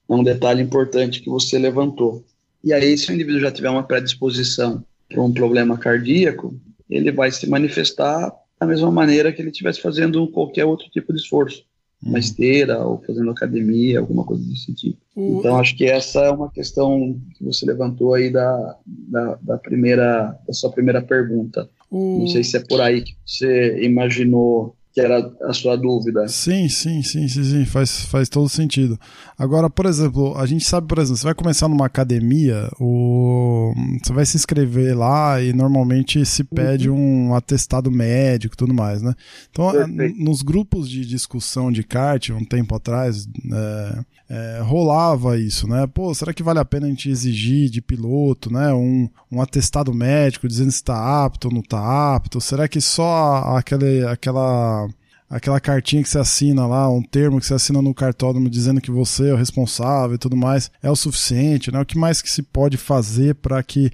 é 0.07 0.13
um 0.15 0.23
detalhe 0.23 0.63
importante 0.63 1.23
que 1.23 1.31
você 1.31 1.59
levantou. 1.59 2.23
E 2.63 2.75
aí, 2.75 2.97
se 2.99 3.11
o 3.11 3.15
indivíduo 3.15 3.41
já 3.41 3.51
tiver 3.51 3.71
uma 3.71 3.83
predisposição 3.83 4.85
para 5.09 5.23
um 5.23 5.33
problema 5.33 5.79
cardíaco, 5.79 6.55
ele 6.91 7.11
vai 7.11 7.31
se 7.31 7.49
manifestar 7.49 8.31
da 8.61 8.67
mesma 8.67 8.91
maneira 8.91 9.33
que 9.33 9.41
ele 9.41 9.49
estivesse 9.49 9.81
fazendo 9.81 10.29
qualquer 10.29 10.67
outro 10.67 10.91
tipo 10.91 11.11
de 11.15 11.21
esforço. 11.21 11.65
Uma 12.03 12.13
uhum. 12.13 12.19
esteira 12.19 12.87
ou 12.87 13.03
fazendo 13.07 13.31
academia, 13.31 14.01
alguma 14.01 14.25
coisa 14.27 14.45
desse 14.45 14.75
tipo. 14.75 14.99
Então, 15.17 15.57
acho 15.57 15.75
que 15.75 15.87
essa 15.87 16.21
é 16.21 16.31
uma 16.31 16.51
questão 16.51 17.19
que 17.35 17.43
você 17.43 17.65
levantou 17.65 18.13
aí 18.13 18.31
da, 18.31 18.77
da, 18.87 19.39
da 19.41 19.57
primeira, 19.57 20.39
da 20.47 20.53
sua 20.53 20.71
primeira 20.71 21.01
pergunta. 21.01 21.67
Não 21.91 22.27
sei 22.27 22.45
se 22.45 22.59
é 22.59 22.61
por 22.61 22.83
aí 22.83 23.01
que 23.01 23.17
você 23.25 23.83
imaginou 23.83 24.77
que 24.95 25.01
era 25.01 25.29
a 25.43 25.53
sua 25.53 25.77
dúvida. 25.77 26.29
Sim, 26.29 26.69
sim, 26.69 27.03
sim, 27.03 27.27
sim, 27.27 27.43
sim, 27.43 27.65
faz, 27.65 28.05
faz 28.07 28.29
todo 28.29 28.49
sentido. 28.49 28.97
Agora, 29.37 29.69
por 29.69 29.87
exemplo, 29.87 30.39
a 30.39 30.47
gente 30.47 30.65
sabe, 30.65 30.87
por 30.87 30.99
exemplo, 30.99 31.17
você 31.17 31.25
vai 31.25 31.35
começar 31.35 31.69
numa 31.69 31.87
academia, 31.87 32.71
o... 32.79 33.75
você 34.01 34.13
vai 34.13 34.25
se 34.25 34.37
inscrever 34.37 34.97
lá 34.97 35.43
e 35.43 35.53
normalmente 35.53 36.25
se 36.25 36.45
pede 36.45 36.89
uhum. 36.89 37.31
um 37.31 37.35
atestado 37.35 37.91
médico 37.91 38.55
e 38.55 38.57
tudo 38.57 38.73
mais, 38.73 39.03
né? 39.03 39.13
Então, 39.51 39.73
Perfeito. 39.73 40.17
nos 40.23 40.43
grupos 40.43 40.89
de 40.89 41.05
discussão 41.05 41.73
de 41.73 41.83
kart, 41.83 42.31
um 42.31 42.45
tempo 42.45 42.77
atrás, 42.77 43.27
é, 43.53 44.05
é, 44.31 44.61
rolava 44.63 45.37
isso, 45.37 45.67
né? 45.67 45.89
Pô, 45.89 46.15
será 46.15 46.33
que 46.33 46.43
vale 46.43 46.61
a 46.61 46.65
pena 46.65 46.87
a 46.87 46.89
gente 46.89 47.11
exigir 47.11 47.69
de 47.69 47.83
piloto, 47.83 48.53
né? 48.53 48.73
Um, 48.73 49.09
um 49.31 49.43
atestado 49.43 49.93
médico 49.93 50.47
dizendo 50.47 50.71
se 50.71 50.77
está 50.77 51.25
apto 51.25 51.49
ou 51.49 51.55
não 51.55 51.63
está 51.63 52.15
apto? 52.15 52.41
Será 52.41 52.69
que 52.69 52.81
só 52.81 53.57
aquele, 53.57 54.07
aquela 54.07 54.84
aquela 55.29 55.61
cartinha 55.61 56.03
que 56.03 56.09
você 56.09 56.19
assina 56.19 56.67
lá, 56.67 56.89
um 56.89 57.03
termo 57.03 57.41
que 57.41 57.47
você 57.47 57.55
assina 57.55 57.81
no 57.81 57.95
cartódromo 57.95 58.49
dizendo 58.49 58.81
que 58.81 58.91
você 58.91 59.31
é 59.31 59.33
o 59.33 59.37
responsável 59.37 60.15
e 60.15 60.19
tudo 60.19 60.37
mais, 60.37 60.71
é 60.83 60.91
o 60.91 60.97
suficiente, 60.97 61.73
né? 61.73 61.81
O 61.81 61.87
que 61.87 61.99
mais 61.99 62.23
que 62.23 62.31
se 62.31 62.43
pode 62.43 62.77
fazer 62.77 63.35
para 63.37 63.63
que 63.63 63.91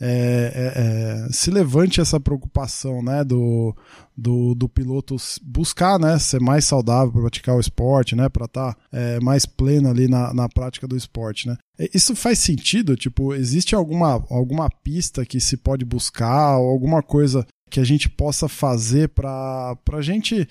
é, 0.00 0.06
é, 0.06 1.26
é, 1.26 1.32
se 1.32 1.50
levante 1.50 2.00
essa 2.00 2.18
preocupação, 2.18 3.00
né, 3.00 3.22
do, 3.22 3.74
do, 4.16 4.54
do, 4.54 4.68
piloto 4.68 5.16
buscar, 5.40 6.00
né, 6.00 6.18
ser 6.18 6.40
mais 6.40 6.64
saudável 6.64 7.12
para 7.12 7.22
praticar 7.22 7.54
o 7.54 7.60
esporte, 7.60 8.16
né, 8.16 8.28
para 8.28 8.46
estar 8.46 8.74
tá, 8.74 8.80
é, 8.92 9.20
mais 9.20 9.46
pleno 9.46 9.88
ali 9.88 10.08
na, 10.08 10.34
na 10.34 10.48
prática 10.48 10.88
do 10.88 10.96
esporte, 10.96 11.48
né. 11.48 11.56
Isso 11.92 12.14
faz 12.16 12.40
sentido? 12.40 12.96
Tipo, 12.96 13.34
existe 13.34 13.74
alguma, 13.74 14.24
alguma 14.30 14.68
pista 14.68 15.24
que 15.24 15.40
se 15.40 15.56
pode 15.56 15.84
buscar, 15.84 16.58
ou 16.58 16.68
alguma 16.68 17.02
coisa 17.02 17.46
que 17.74 17.80
a 17.80 17.84
gente 17.84 18.08
possa 18.08 18.48
fazer 18.48 19.08
para 19.08 19.76
a 19.94 20.00
gente, 20.00 20.46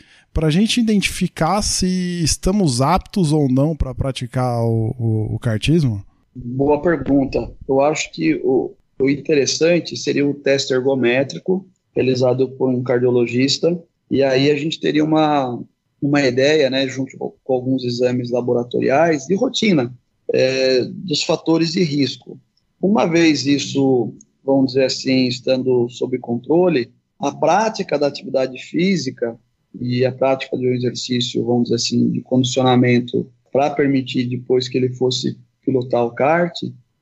gente 0.50 0.82
identificar 0.82 1.62
se 1.62 2.22
estamos 2.22 2.82
aptos 2.82 3.32
ou 3.32 3.50
não 3.50 3.74
para 3.74 3.96
praticar 3.96 4.62
o, 4.66 4.94
o, 5.00 5.36
o 5.36 5.40
kartismo? 5.40 6.04
Boa 6.36 6.82
pergunta. 6.82 7.50
Eu 7.66 7.80
acho 7.80 8.12
que 8.12 8.36
o, 8.44 8.76
o 9.00 9.10
interessante 9.10 9.96
seria 9.96 10.28
um 10.28 10.34
teste 10.34 10.74
ergométrico 10.74 11.66
realizado 11.96 12.50
por 12.58 12.70
um 12.70 12.84
cardiologista, 12.84 13.82
e 14.12 14.22
aí 14.22 14.52
a 14.52 14.56
gente 14.58 14.78
teria 14.78 15.06
uma, 15.06 15.64
uma 16.02 16.22
ideia, 16.24 16.70
né, 16.70 16.86
junto 16.90 17.18
com 17.42 17.54
alguns 17.54 17.86
exames 17.86 18.32
laboratoriais 18.32 19.28
de 19.28 19.36
rotina, 19.36 19.96
é, 20.34 20.84
dos 20.84 21.24
fatores 21.24 21.72
de 21.72 21.84
risco. 21.84 22.38
Uma 22.82 23.06
vez 23.06 23.46
isso, 23.46 24.14
vamos 24.44 24.74
dizer 24.74 24.84
assim, 24.84 25.28
estando 25.28 25.88
sob 25.88 26.20
controle, 26.20 26.92
a 27.20 27.32
prática 27.32 27.98
da 27.98 28.08
atividade 28.08 28.58
física 28.60 29.38
e 29.80 30.06
a 30.06 30.12
prática 30.12 30.58
de 30.58 30.68
um 30.68 30.74
exercício, 30.74 31.44
vamos 31.46 31.64
dizer 31.64 31.76
assim, 31.76 32.12
de 32.12 32.22
condicionamento 32.22 33.30
para 33.52 33.70
permitir 33.70 34.28
depois 34.28 34.68
que 34.68 34.78
ele 34.78 34.90
fosse 34.90 35.38
pilotar 35.64 36.06
o 36.06 36.12
kart, 36.12 36.54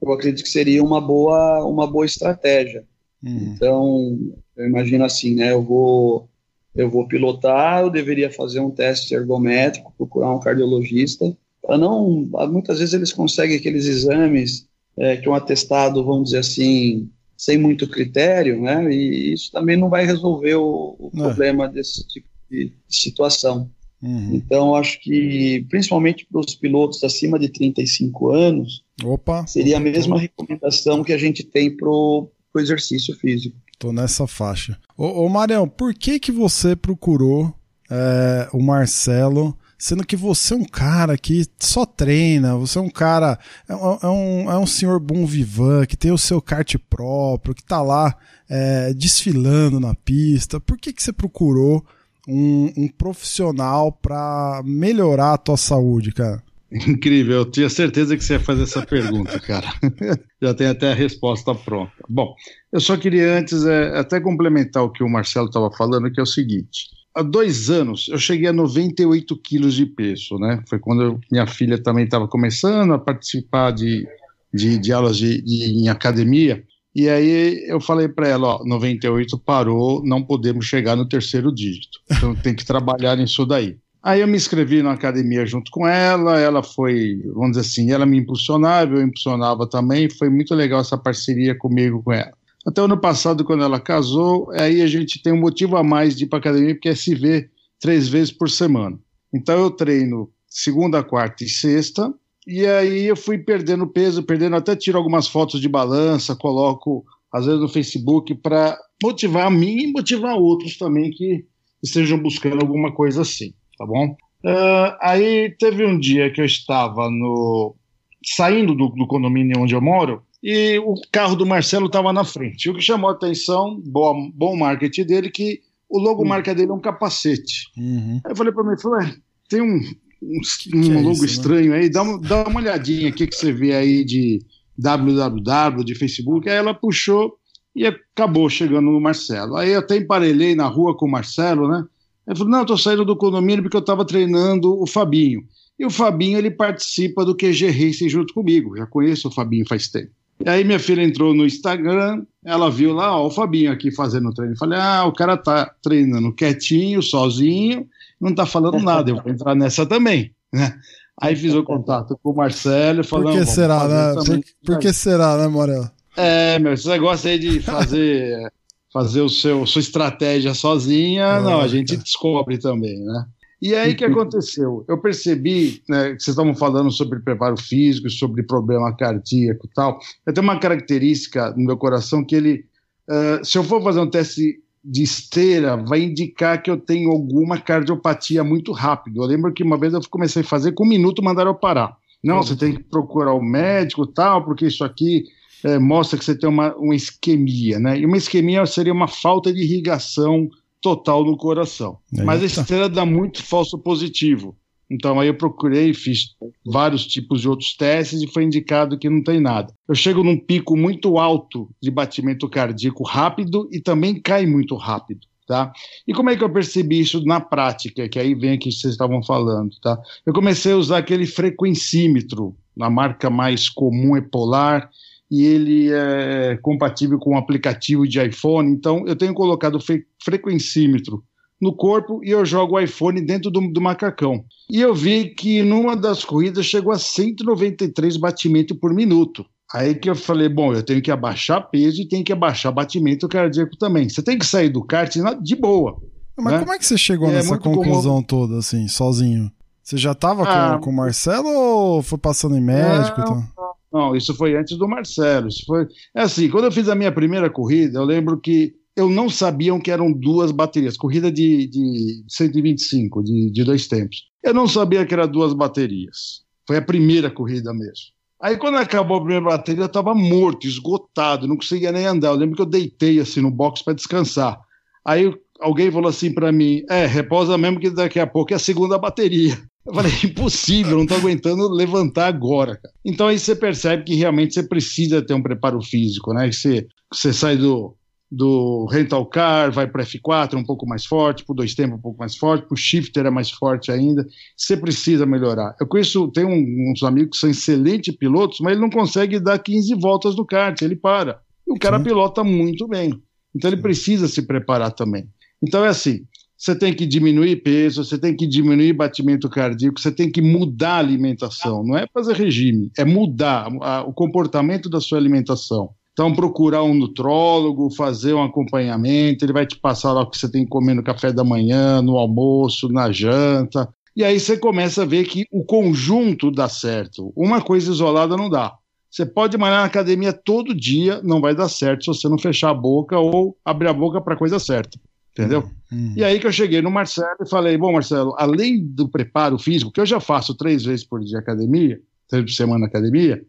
eu 0.01 0.11
acredito 0.11 0.43
que 0.43 0.49
seria 0.49 0.83
uma 0.83 0.99
boa, 0.99 1.65
uma 1.65 1.87
boa 1.87 2.05
estratégia. 2.05 2.83
Uhum. 3.23 3.53
Então, 3.55 4.19
eu 4.57 4.65
imagino 4.65 5.05
assim, 5.05 5.35
né? 5.35 5.51
Eu 5.51 5.61
vou, 5.61 6.27
eu 6.75 6.89
vou 6.89 7.07
pilotar, 7.07 7.81
eu 7.81 7.89
deveria 7.89 8.31
fazer 8.31 8.59
um 8.59 8.71
teste 8.71 9.13
ergométrico, 9.13 9.93
procurar 9.97 10.33
um 10.33 10.39
cardiologista, 10.39 11.35
para 11.61 11.77
não. 11.77 12.27
Muitas 12.49 12.79
vezes 12.79 12.93
eles 12.93 13.13
conseguem 13.13 13.57
aqueles 13.57 13.85
exames 13.85 14.67
é, 14.97 15.17
que 15.17 15.29
um 15.29 15.35
atestado, 15.35 16.03
vamos 16.03 16.25
dizer 16.25 16.39
assim, 16.39 17.09
sem 17.41 17.57
muito 17.57 17.87
critério, 17.87 18.61
né? 18.61 18.87
E 18.93 19.33
isso 19.33 19.51
também 19.51 19.75
não 19.75 19.89
vai 19.89 20.05
resolver 20.05 20.53
o, 20.53 20.95
o 20.99 21.11
é. 21.15 21.17
problema 21.21 21.67
desse 21.67 22.07
tipo 22.07 22.27
de 22.51 22.71
situação. 22.87 23.67
Uhum. 23.99 24.35
Então, 24.35 24.75
acho 24.75 25.01
que, 25.01 25.65
principalmente 25.67 26.27
para 26.31 26.39
os 26.39 26.53
pilotos 26.53 27.03
acima 27.03 27.39
de 27.39 27.49
35 27.49 28.29
anos, 28.29 28.83
Opa, 29.03 29.47
seria 29.47 29.77
a 29.77 29.79
mesma 29.79 30.19
recomendação 30.19 31.03
que 31.03 31.13
a 31.13 31.17
gente 31.17 31.43
tem 31.43 31.75
para 31.75 31.89
o 31.89 32.29
exercício 32.57 33.15
físico. 33.15 33.57
Tô 33.79 33.91
nessa 33.91 34.27
faixa. 34.27 34.77
Ô, 34.95 35.25
ô 35.25 35.27
Marião, 35.29 35.67
por 35.67 35.95
que 35.95 36.19
que 36.19 36.31
você 36.31 36.75
procurou 36.75 37.51
é, 37.89 38.49
o 38.53 38.61
Marcelo 38.61 39.57
sendo 39.81 40.05
que 40.05 40.15
você 40.15 40.53
é 40.53 40.57
um 40.57 40.63
cara 40.63 41.17
que 41.17 41.43
só 41.59 41.87
treina, 41.87 42.55
você 42.55 42.77
é 42.77 42.81
um 42.81 42.89
cara, 42.89 43.39
é, 43.67 43.73
é 43.73 44.07
um, 44.07 44.51
é 44.51 44.57
um 44.59 44.67
senhor 44.67 44.99
bom 44.99 45.25
vivan, 45.25 45.87
que 45.87 45.97
tem 45.97 46.11
o 46.11 46.19
seu 46.19 46.39
kart 46.39 46.75
próprio, 46.87 47.55
que 47.55 47.63
tá 47.63 47.81
lá 47.81 48.15
é, 48.47 48.93
desfilando 48.93 49.79
na 49.79 49.95
pista. 49.95 50.59
Por 50.59 50.77
que, 50.77 50.93
que 50.93 51.01
você 51.01 51.11
procurou 51.11 51.83
um, 52.27 52.71
um 52.77 52.87
profissional 52.87 53.91
para 53.91 54.61
melhorar 54.63 55.33
a 55.33 55.37
tua 55.39 55.57
saúde, 55.57 56.11
cara? 56.11 56.43
Incrível, 56.71 57.37
eu 57.37 57.45
tinha 57.45 57.67
certeza 57.67 58.15
que 58.15 58.23
você 58.23 58.33
ia 58.33 58.39
fazer 58.39 58.63
essa 58.63 58.85
pergunta, 58.85 59.39
cara. 59.39 59.67
Já 60.39 60.53
tem 60.53 60.67
até 60.67 60.91
a 60.91 60.95
resposta 60.95 61.55
pronta. 61.55 61.91
Bom, 62.07 62.35
eu 62.71 62.79
só 62.79 62.95
queria 62.95 63.35
antes 63.35 63.65
é, 63.65 63.97
até 63.97 64.21
complementar 64.21 64.83
o 64.83 64.91
que 64.91 65.03
o 65.03 65.09
Marcelo 65.09 65.47
estava 65.47 65.71
falando, 65.71 66.11
que 66.11 66.19
é 66.19 66.23
o 66.23 66.27
seguinte 66.27 67.00
há 67.15 67.21
dois 67.21 67.69
anos 67.69 68.07
eu 68.09 68.17
cheguei 68.17 68.47
a 68.47 68.53
98 68.53 69.35
quilos 69.37 69.73
de 69.73 69.85
peso, 69.85 70.37
né? 70.37 70.63
Foi 70.69 70.79
quando 70.79 71.01
eu, 71.01 71.19
minha 71.31 71.47
filha 71.47 71.81
também 71.81 72.05
estava 72.05 72.27
começando 72.27 72.93
a 72.93 72.99
participar 72.99 73.71
de, 73.71 74.07
de, 74.53 74.77
de 74.77 74.93
aulas 74.93 75.17
de, 75.17 75.41
de, 75.41 75.83
em 75.83 75.89
academia. 75.89 76.63
E 76.93 77.07
aí 77.07 77.65
eu 77.67 77.79
falei 77.79 78.09
para 78.09 78.27
ela, 78.27 78.55
ó, 78.55 78.65
98 78.65 79.37
parou, 79.39 80.03
não 80.05 80.21
podemos 80.21 80.65
chegar 80.65 80.95
no 80.95 81.07
terceiro 81.07 81.53
dígito. 81.53 81.99
Então 82.11 82.35
tem 82.35 82.53
que 82.53 82.65
trabalhar 82.65 83.15
nisso 83.15 83.45
daí. 83.45 83.77
Aí 84.03 84.19
eu 84.19 84.27
me 84.27 84.35
inscrevi 84.35 84.81
na 84.81 84.93
academia 84.93 85.45
junto 85.45 85.69
com 85.69 85.87
ela, 85.87 86.39
ela 86.39 86.63
foi, 86.63 87.21
vamos 87.35 87.51
dizer 87.51 87.61
assim, 87.61 87.91
ela 87.91 88.05
me 88.05 88.17
impulsionava, 88.17 88.95
eu 88.95 89.01
impulsionava 89.01 89.69
também, 89.69 90.09
foi 90.09 90.27
muito 90.27 90.55
legal 90.55 90.81
essa 90.81 90.97
parceria 90.97 91.55
comigo 91.55 92.01
com 92.01 92.11
ela. 92.11 92.33
Até 92.65 92.81
o 92.81 92.85
ano 92.85 92.99
passado, 92.99 93.43
quando 93.43 93.63
ela 93.63 93.79
casou, 93.79 94.51
aí 94.51 94.81
a 94.81 94.87
gente 94.87 95.21
tem 95.21 95.33
um 95.33 95.39
motivo 95.39 95.77
a 95.77 95.83
mais 95.83 96.15
de 96.15 96.25
ir 96.25 96.27
para 96.27 96.39
academia, 96.39 96.75
porque 96.75 96.89
é 96.89 96.95
se 96.95 97.15
ver 97.15 97.49
três 97.79 98.07
vezes 98.07 98.31
por 98.31 98.49
semana. 98.49 98.99
Então 99.33 99.59
eu 99.59 99.71
treino 99.71 100.29
segunda, 100.47 101.03
quarta 101.03 101.43
e 101.43 101.49
sexta, 101.49 102.13
e 102.45 102.65
aí 102.65 103.05
eu 103.05 103.15
fui 103.15 103.37
perdendo 103.37 103.87
peso, 103.87 104.23
perdendo, 104.23 104.55
até 104.55 104.75
tiro 104.75 104.97
algumas 104.97 105.27
fotos 105.27 105.59
de 105.59 105.69
balança, 105.69 106.35
coloco 106.35 107.03
às 107.33 107.45
vezes 107.45 107.61
no 107.61 107.69
Facebook 107.69 108.35
para 108.35 108.77
motivar 109.01 109.47
a 109.47 109.51
mim 109.51 109.83
e 109.83 109.91
motivar 109.91 110.35
outros 110.35 110.77
também 110.77 111.09
que 111.11 111.45
estejam 111.81 112.21
buscando 112.21 112.61
alguma 112.61 112.91
coisa 112.91 113.21
assim, 113.21 113.53
tá 113.77 113.85
bom? 113.85 114.15
Uh, 114.43 114.97
aí 115.01 115.55
teve 115.57 115.85
um 115.85 115.97
dia 115.99 116.31
que 116.31 116.41
eu 116.41 116.45
estava 116.45 117.09
no 117.09 117.75
saindo 118.23 118.75
do, 118.75 118.89
do 118.89 119.07
condomínio 119.07 119.61
onde 119.61 119.73
eu 119.73 119.81
moro 119.81 120.23
e 120.43 120.79
o 120.79 120.95
carro 121.11 121.35
do 121.35 121.45
Marcelo 121.45 121.85
estava 121.85 122.11
na 122.11 122.23
frente. 122.23 122.69
O 122.69 122.73
que 122.73 122.81
chamou 122.81 123.09
a 123.09 123.13
atenção, 123.13 123.79
bom, 123.85 124.31
bom 124.33 124.55
marketing 124.55 125.05
dele, 125.05 125.29
que 125.29 125.61
o 125.87 125.99
logo 125.99 126.23
uhum. 126.23 126.29
marca 126.29 126.55
dele 126.55 126.71
é 126.71 126.73
um 126.73 126.79
capacete. 126.79 127.69
Uhum. 127.77 128.21
Aí 128.25 128.31
eu 128.31 128.35
falei 128.35 128.51
para 128.51 128.71
ele, 128.71 128.81
falei, 128.81 129.13
tem 129.47 129.61
um, 129.61 129.75
um, 130.23 130.39
que 130.59 130.75
um 130.75 130.81
que 130.81 130.91
é 130.91 130.95
logo 130.95 131.11
isso, 131.11 131.21
né? 131.21 131.27
estranho 131.27 131.71
né? 131.71 131.77
aí, 131.79 131.89
dá, 131.89 132.01
uma, 132.01 132.19
dá 132.19 132.43
uma 132.47 132.59
olhadinha 132.59 133.09
aqui 133.09 133.27
que 133.27 133.35
você 133.35 133.51
vê 133.51 133.75
aí 133.75 134.03
de 134.03 134.39
www, 134.77 135.83
de 135.83 135.93
Facebook. 135.93 136.49
Aí 136.49 136.55
ela 136.55 136.73
puxou 136.73 137.37
e 137.75 137.85
acabou 137.85 138.49
chegando 138.49 138.89
no 138.89 138.99
Marcelo. 138.99 139.55
Aí 139.55 139.71
eu 139.71 139.79
até 139.79 139.97
emparelhei 139.97 140.55
na 140.55 140.67
rua 140.67 140.97
com 140.97 141.05
o 141.05 141.11
Marcelo, 141.11 141.67
né? 141.67 141.85
Ele 142.27 142.37
falou, 142.37 142.51
não, 142.51 142.59
eu 142.59 142.65
tô 142.65 142.77
saindo 142.77 143.05
do 143.05 143.15
condomínio 143.15 143.63
porque 143.63 143.75
eu 143.75 143.81
estava 143.81 144.05
treinando 144.05 144.81
o 144.81 144.87
Fabinho. 144.87 145.43
E 145.77 145.85
o 145.85 145.89
Fabinho, 145.89 146.37
ele 146.37 146.51
participa 146.51 147.25
do 147.25 147.35
QG 147.35 147.69
Racing 147.69 148.07
junto 148.07 148.33
comigo. 148.33 148.77
Já 148.77 148.85
conheço 148.85 149.27
o 149.27 149.31
Fabinho 149.31 149.67
faz 149.67 149.89
tempo. 149.89 150.11
E 150.45 150.49
aí 150.49 150.63
minha 150.63 150.79
filha 150.79 151.03
entrou 151.03 151.33
no 151.33 151.45
Instagram, 151.45 152.23
ela 152.43 152.69
viu 152.69 152.93
lá, 152.93 153.15
ó, 153.15 153.27
o 153.27 153.31
Fabinho 153.31 153.71
aqui 153.71 153.91
fazendo 153.91 154.33
treino. 154.33 154.57
Falei, 154.57 154.79
ah, 154.79 155.05
o 155.05 155.13
cara 155.13 155.37
tá 155.37 155.71
treinando 155.81 156.33
quietinho, 156.33 157.01
sozinho, 157.01 157.87
não 158.19 158.33
tá 158.33 158.45
falando 158.45 158.79
nada, 158.79 159.11
eu 159.11 159.21
vou 159.21 159.31
entrar 159.31 159.55
nessa 159.55 159.85
também, 159.85 160.31
né? 160.53 160.73
Aí 161.21 161.35
fiz 161.35 161.53
o 161.53 161.63
contato 161.63 162.17
com 162.23 162.31
o 162.31 162.35
Marcelo, 162.35 163.03
falou... 163.03 163.31
Por 163.31 163.39
que 163.39 163.45
será, 163.45 163.87
né? 163.87 164.13
Por, 164.15 164.43
por, 164.65 164.79
que 164.79 164.91
será, 164.91 165.37
né, 165.37 165.47
Morel? 165.47 165.87
É, 166.17 166.57
meu, 166.57 166.73
esse 166.73 166.87
negócio 166.87 167.29
aí 167.29 167.37
de 167.37 167.59
fazer, 167.59 168.51
fazer 168.91 169.21
o 169.21 169.29
seu, 169.29 169.65
sua 169.67 169.81
estratégia 169.81 170.53
sozinha, 170.55 171.23
é, 171.23 171.41
não, 171.41 171.61
a 171.61 171.67
gente 171.67 171.95
descobre 171.95 172.57
também, 172.57 172.99
né? 172.99 173.25
E 173.61 173.75
aí 173.75 173.93
o 173.93 173.95
que 173.95 174.05
aconteceu? 174.05 174.83
Eu 174.87 174.97
percebi, 174.97 175.81
né, 175.87 176.15
que 176.15 176.23
vocês 176.23 176.29
estavam 176.29 176.55
falando 176.55 176.89
sobre 176.91 177.19
preparo 177.19 177.55
físico, 177.57 178.09
sobre 178.09 178.43
problema 178.43 178.95
cardíaco 178.95 179.67
e 179.67 179.73
tal. 179.73 179.99
Eu 180.25 180.33
tenho 180.33 180.45
uma 180.45 180.59
característica 180.59 181.51
no 181.51 181.65
meu 181.65 181.77
coração 181.77 182.25
que 182.25 182.35
ele, 182.35 182.65
uh, 183.09 183.45
se 183.45 183.57
eu 183.57 183.63
for 183.63 183.83
fazer 183.83 183.99
um 183.99 184.09
teste 184.09 184.59
de 184.83 185.03
esteira, 185.03 185.77
vai 185.77 186.01
indicar 186.01 186.61
que 186.61 186.71
eu 186.71 186.77
tenho 186.77 187.11
alguma 187.11 187.59
cardiopatia 187.59 188.43
muito 188.43 188.71
rápido. 188.71 189.21
Eu 189.21 189.27
lembro 189.27 189.53
que 189.53 189.63
uma 189.63 189.77
vez 189.77 189.93
eu 189.93 190.01
comecei 190.09 190.41
a 190.41 190.45
fazer, 190.45 190.71
com 190.71 190.83
um 190.83 190.89
minuto 190.89 191.23
mandaram 191.23 191.51
eu 191.51 191.55
parar. 191.55 191.95
Não, 192.23 192.41
você 192.41 192.55
tem 192.55 192.75
que 192.75 192.83
procurar 192.83 193.33
o 193.33 193.41
médico 193.41 194.05
tal, 194.05 194.43
porque 194.43 194.67
isso 194.67 194.83
aqui 194.83 195.23
é, 195.63 195.79
mostra 195.79 196.17
que 196.17 196.25
você 196.25 196.37
tem 196.37 196.49
uma, 196.49 196.75
uma 196.75 196.95
isquemia, 196.95 197.79
né? 197.79 197.99
E 197.99 198.05
uma 198.05 198.17
isquemia 198.17 198.65
seria 198.65 198.93
uma 198.93 199.07
falta 199.07 199.51
de 199.51 199.61
irrigação 199.61 200.49
total 200.81 201.23
no 201.23 201.37
coração. 201.37 201.97
Eita. 202.11 202.25
Mas 202.25 202.41
a 202.41 202.45
esteira 202.45 202.89
dá 202.89 203.05
muito 203.05 203.43
falso 203.43 203.77
positivo. 203.77 204.55
Então 204.89 205.17
aí 205.19 205.29
eu 205.29 205.37
procurei, 205.37 205.93
fiz 205.93 206.35
vários 206.65 207.07
tipos 207.07 207.39
de 207.39 207.47
outros 207.47 207.73
testes 207.77 208.21
e 208.21 208.27
foi 208.27 208.43
indicado 208.43 208.97
que 208.97 209.09
não 209.09 209.23
tem 209.23 209.39
nada. 209.39 209.73
Eu 209.87 209.95
chego 209.95 210.21
num 210.21 210.37
pico 210.37 210.75
muito 210.75 211.17
alto 211.17 211.69
de 211.81 211.89
batimento 211.89 212.49
cardíaco 212.49 213.03
rápido 213.03 213.69
e 213.71 213.79
também 213.79 214.19
cai 214.19 214.45
muito 214.45 214.75
rápido. 214.75 215.21
Tá? 215.47 215.71
E 216.07 216.13
como 216.13 216.29
é 216.29 216.35
que 216.35 216.43
eu 216.43 216.51
percebi 216.51 216.99
isso 216.99 217.23
na 217.25 217.41
prática? 217.41 218.07
Que 218.07 218.19
aí 218.19 218.33
vem 218.33 218.51
aqui 218.51 218.69
que 218.69 218.75
vocês 218.75 218.93
estavam 218.93 219.21
falando, 219.21 219.71
tá? 219.81 219.99
Eu 220.25 220.31
comecei 220.31 220.71
a 220.71 220.77
usar 220.77 220.99
aquele 220.99 221.25
frequencímetro, 221.25 222.55
na 222.75 222.89
marca 222.89 223.29
mais 223.29 223.67
comum 223.67 224.15
é 224.15 224.21
Polar, 224.21 224.89
e 225.31 225.45
ele 225.45 225.89
é 225.93 226.59
compatível 226.61 227.17
com 227.17 227.35
o 227.35 227.37
aplicativo 227.37 228.05
de 228.05 228.21
iPhone. 228.21 228.69
Então, 228.69 229.05
eu 229.07 229.15
tenho 229.15 229.33
colocado 229.33 229.75
o 229.75 229.83
frequencímetro 230.21 231.23
no 231.61 231.73
corpo 231.73 232.19
e 232.21 232.31
eu 232.31 232.45
jogo 232.45 232.75
o 232.75 232.79
iPhone 232.79 233.21
dentro 233.21 233.49
do, 233.49 233.61
do, 233.71 233.79
macacão. 233.79 234.43
E 234.69 234.81
eu 234.81 234.93
vi 234.93 235.29
que 235.29 235.63
numa 235.63 235.95
das 235.95 236.25
corridas 236.25 236.65
chegou 236.65 236.91
a 236.91 236.99
193 236.99 238.17
batimentos 238.17 238.77
por 238.77 238.93
minuto. 238.93 239.45
Aí 239.73 239.95
que 239.95 240.09
eu 240.09 240.15
falei, 240.15 240.49
bom, 240.49 240.73
eu 240.73 240.83
tenho 240.83 241.01
que 241.01 241.11
abaixar 241.11 241.69
peso 241.69 242.01
e 242.01 242.07
tenho 242.07 242.25
que 242.25 242.33
abaixar 242.33 242.73
batimento 242.73 243.29
cardíaco 243.29 243.77
também. 243.77 244.09
Você 244.09 244.21
tem 244.21 244.37
que 244.37 244.45
sair 244.45 244.67
do 244.67 244.83
kart 244.83 245.15
de 245.41 245.55
boa. 245.55 245.97
Mas 246.37 246.53
né? 246.53 246.59
como 246.59 246.73
é 246.73 246.77
que 246.77 246.85
você 246.85 246.97
chegou 246.97 247.29
é 247.29 247.33
nessa 247.33 247.57
conclusão 247.57 248.15
como... 248.15 248.27
toda, 248.27 248.57
assim, 248.57 248.85
sozinho? 248.89 249.49
Você 249.81 249.95
já 249.95 250.11
estava 250.11 250.43
ah, 250.43 250.73
com, 250.73 250.85
com 250.85 250.89
o 250.89 250.93
Marcelo 250.93 251.47
ou 251.47 252.01
foi 252.01 252.17
passando 252.17 252.57
em 252.57 252.61
médico? 252.61 253.21
Não, 253.21 253.25
então? 253.25 253.71
Não, 253.91 254.15
isso 254.15 254.33
foi 254.33 254.55
antes 254.55 254.77
do 254.77 254.87
Marcelo. 254.87 255.47
Isso 255.47 255.63
foi... 255.65 255.85
É 256.15 256.21
assim, 256.21 256.49
quando 256.49 256.65
eu 256.65 256.71
fiz 256.71 256.87
a 256.87 256.95
minha 256.95 257.11
primeira 257.11 257.49
corrida, 257.49 257.99
eu 257.99 258.05
lembro 258.05 258.39
que 258.39 258.73
eu 258.95 259.09
não 259.09 259.29
sabia 259.29 259.77
que 259.79 259.91
eram 259.91 260.11
duas 260.11 260.51
baterias, 260.51 260.97
corrida 260.97 261.31
de, 261.31 261.67
de 261.67 262.23
125, 262.27 263.23
de, 263.23 263.51
de 263.51 263.63
dois 263.63 263.87
tempos. 263.87 264.23
Eu 264.43 264.53
não 264.53 264.67
sabia 264.67 265.05
que 265.05 265.13
eram 265.13 265.27
duas 265.27 265.53
baterias. 265.53 266.43
Foi 266.67 266.77
a 266.77 266.81
primeira 266.81 267.29
corrida 267.29 267.73
mesmo. 267.73 268.13
Aí 268.41 268.57
quando 268.57 268.77
acabou 268.77 269.17
a 269.17 269.21
primeira 269.21 269.45
bateria, 269.45 269.83
eu 269.83 269.87
estava 269.87 270.15
morto, 270.15 270.65
esgotado, 270.65 271.47
não 271.47 271.55
conseguia 271.55 271.91
nem 271.91 272.05
andar. 272.05 272.29
Eu 272.29 272.35
lembro 272.35 272.55
que 272.55 272.61
eu 272.61 272.65
deitei 272.65 273.19
assim 273.19 273.41
no 273.41 273.51
box 273.51 273.83
para 273.83 273.93
descansar. 273.93 274.59
Aí 275.05 275.31
alguém 275.59 275.91
falou 275.91 276.09
assim 276.09 276.33
para 276.33 276.51
mim: 276.51 276.83
é, 276.89 277.05
reposa 277.05 277.57
mesmo 277.57 277.79
que 277.79 277.89
daqui 277.91 278.19
a 278.19 278.25
pouco 278.25 278.51
é 278.51 278.55
a 278.55 278.59
segunda 278.59 278.97
bateria. 278.97 279.57
Eu 279.85 279.93
falei, 279.93 280.11
impossível, 280.23 280.95
não 280.95 281.03
estou 281.03 281.17
aguentando 281.17 281.67
levantar 281.69 282.27
agora. 282.27 282.77
Cara. 282.77 282.93
Então 283.03 283.27
aí 283.27 283.39
você 283.39 283.55
percebe 283.55 284.03
que 284.03 284.15
realmente 284.15 284.53
você 284.53 284.63
precisa 284.63 285.21
ter 285.21 285.33
um 285.33 285.41
preparo 285.41 285.81
físico, 285.81 286.33
né? 286.33 286.51
Você, 286.51 286.87
você 287.11 287.33
sai 287.33 287.57
do, 287.57 287.95
do 288.31 288.85
rental 288.85 289.25
car, 289.25 289.71
vai 289.71 289.87
para 289.87 290.05
F4 290.05 290.55
um 290.55 290.63
pouco 290.63 290.87
mais 290.87 291.05
forte, 291.05 291.43
para 291.43 291.51
o 291.51 291.55
dois 291.55 291.75
tempos 291.75 291.97
um 291.97 292.01
pouco 292.01 292.19
mais 292.19 292.37
forte, 292.37 292.65
para 292.65 292.73
o 292.73 292.77
shifter 292.77 293.25
é 293.25 293.29
mais 293.29 293.51
forte 293.51 293.91
ainda. 293.91 294.25
Você 294.55 294.77
precisa 294.77 295.25
melhorar. 295.25 295.75
Eu 295.79 295.87
conheço, 295.87 296.29
tenho 296.29 296.47
uns 296.49 297.03
amigos 297.03 297.31
que 297.31 297.37
são 297.37 297.49
excelentes 297.49 298.15
pilotos, 298.15 298.59
mas 298.61 298.73
ele 298.73 298.81
não 298.81 298.89
consegue 298.89 299.39
dar 299.39 299.59
15 299.59 299.95
voltas 299.95 300.35
no 300.35 300.45
kart, 300.45 300.81
ele 300.81 300.95
para. 300.95 301.41
E 301.67 301.71
o 301.73 301.77
cara 301.77 301.97
Sim. 301.97 302.03
pilota 302.05 302.43
muito 302.43 302.87
bem. 302.87 303.13
Então 303.53 303.69
ele 303.69 303.81
precisa 303.81 304.27
se 304.27 304.43
preparar 304.43 304.93
também. 304.93 305.27
Então 305.61 305.83
é 305.83 305.89
assim, 305.89 306.25
você 306.61 306.75
tem 306.75 306.93
que 306.93 307.07
diminuir 307.07 307.63
peso, 307.63 308.05
você 308.05 308.19
tem 308.19 308.35
que 308.35 308.45
diminuir 308.45 308.93
batimento 308.93 309.49
cardíaco, 309.49 309.99
você 309.99 310.11
tem 310.11 310.31
que 310.31 310.43
mudar 310.43 310.91
a 310.91 310.99
alimentação. 310.99 311.83
Não 311.83 311.97
é 311.97 312.05
fazer 312.13 312.35
regime, 312.35 312.91
é 312.95 313.03
mudar 313.03 313.67
o 314.05 314.13
comportamento 314.13 314.87
da 314.87 315.01
sua 315.01 315.17
alimentação. 315.17 315.89
Então, 316.13 316.31
procurar 316.31 316.83
um 316.83 316.93
nutrólogo, 316.93 317.89
fazer 317.95 318.35
um 318.35 318.43
acompanhamento, 318.43 319.43
ele 319.43 319.53
vai 319.53 319.65
te 319.65 319.75
passar 319.75 320.13
lá 320.13 320.21
o 320.21 320.29
que 320.29 320.37
você 320.37 320.51
tem 320.51 320.63
que 320.63 320.69
comer 320.69 320.93
no 320.93 321.03
café 321.03 321.33
da 321.33 321.43
manhã, 321.43 321.99
no 321.99 322.15
almoço, 322.15 322.89
na 322.89 323.11
janta. 323.11 323.89
E 324.15 324.23
aí 324.23 324.39
você 324.39 324.55
começa 324.55 325.01
a 325.01 325.05
ver 325.05 325.23
que 325.25 325.45
o 325.51 325.65
conjunto 325.65 326.51
dá 326.51 326.69
certo. 326.69 327.33
Uma 327.35 327.59
coisa 327.59 327.89
isolada 327.89 328.37
não 328.37 328.51
dá. 328.51 328.71
Você 329.09 329.25
pode 329.25 329.57
malhar 329.57 329.79
na 329.79 329.85
academia 329.85 330.31
todo 330.31 330.75
dia, 330.75 331.21
não 331.23 331.41
vai 331.41 331.55
dar 331.55 331.69
certo 331.69 332.03
se 332.03 332.07
você 332.07 332.29
não 332.29 332.37
fechar 332.37 332.69
a 332.69 332.75
boca 332.75 333.17
ou 333.17 333.57
abrir 333.65 333.87
a 333.87 333.93
boca 333.93 334.21
para 334.21 334.35
a 334.35 334.37
coisa 334.37 334.59
certa. 334.59 334.99
Entendeu? 335.31 335.69
Hum. 335.91 336.13
E 336.15 336.23
aí 336.23 336.39
que 336.39 336.47
eu 336.47 336.51
cheguei 336.51 336.81
no 336.81 336.91
Marcelo 336.91 337.37
e 337.41 337.49
falei: 337.49 337.77
Bom, 337.77 337.93
Marcelo, 337.93 338.35
além 338.37 338.85
do 338.85 339.09
preparo 339.09 339.57
físico, 339.57 339.91
que 339.91 340.01
eu 340.01 340.05
já 340.05 340.19
faço 340.19 340.55
três 340.55 340.83
vezes 340.83 341.05
por 341.05 341.21
dia 341.21 341.39
academia, 341.39 341.99
três 342.27 342.43
por 342.43 342.51
semana 342.51 342.85
academia, 342.85 343.41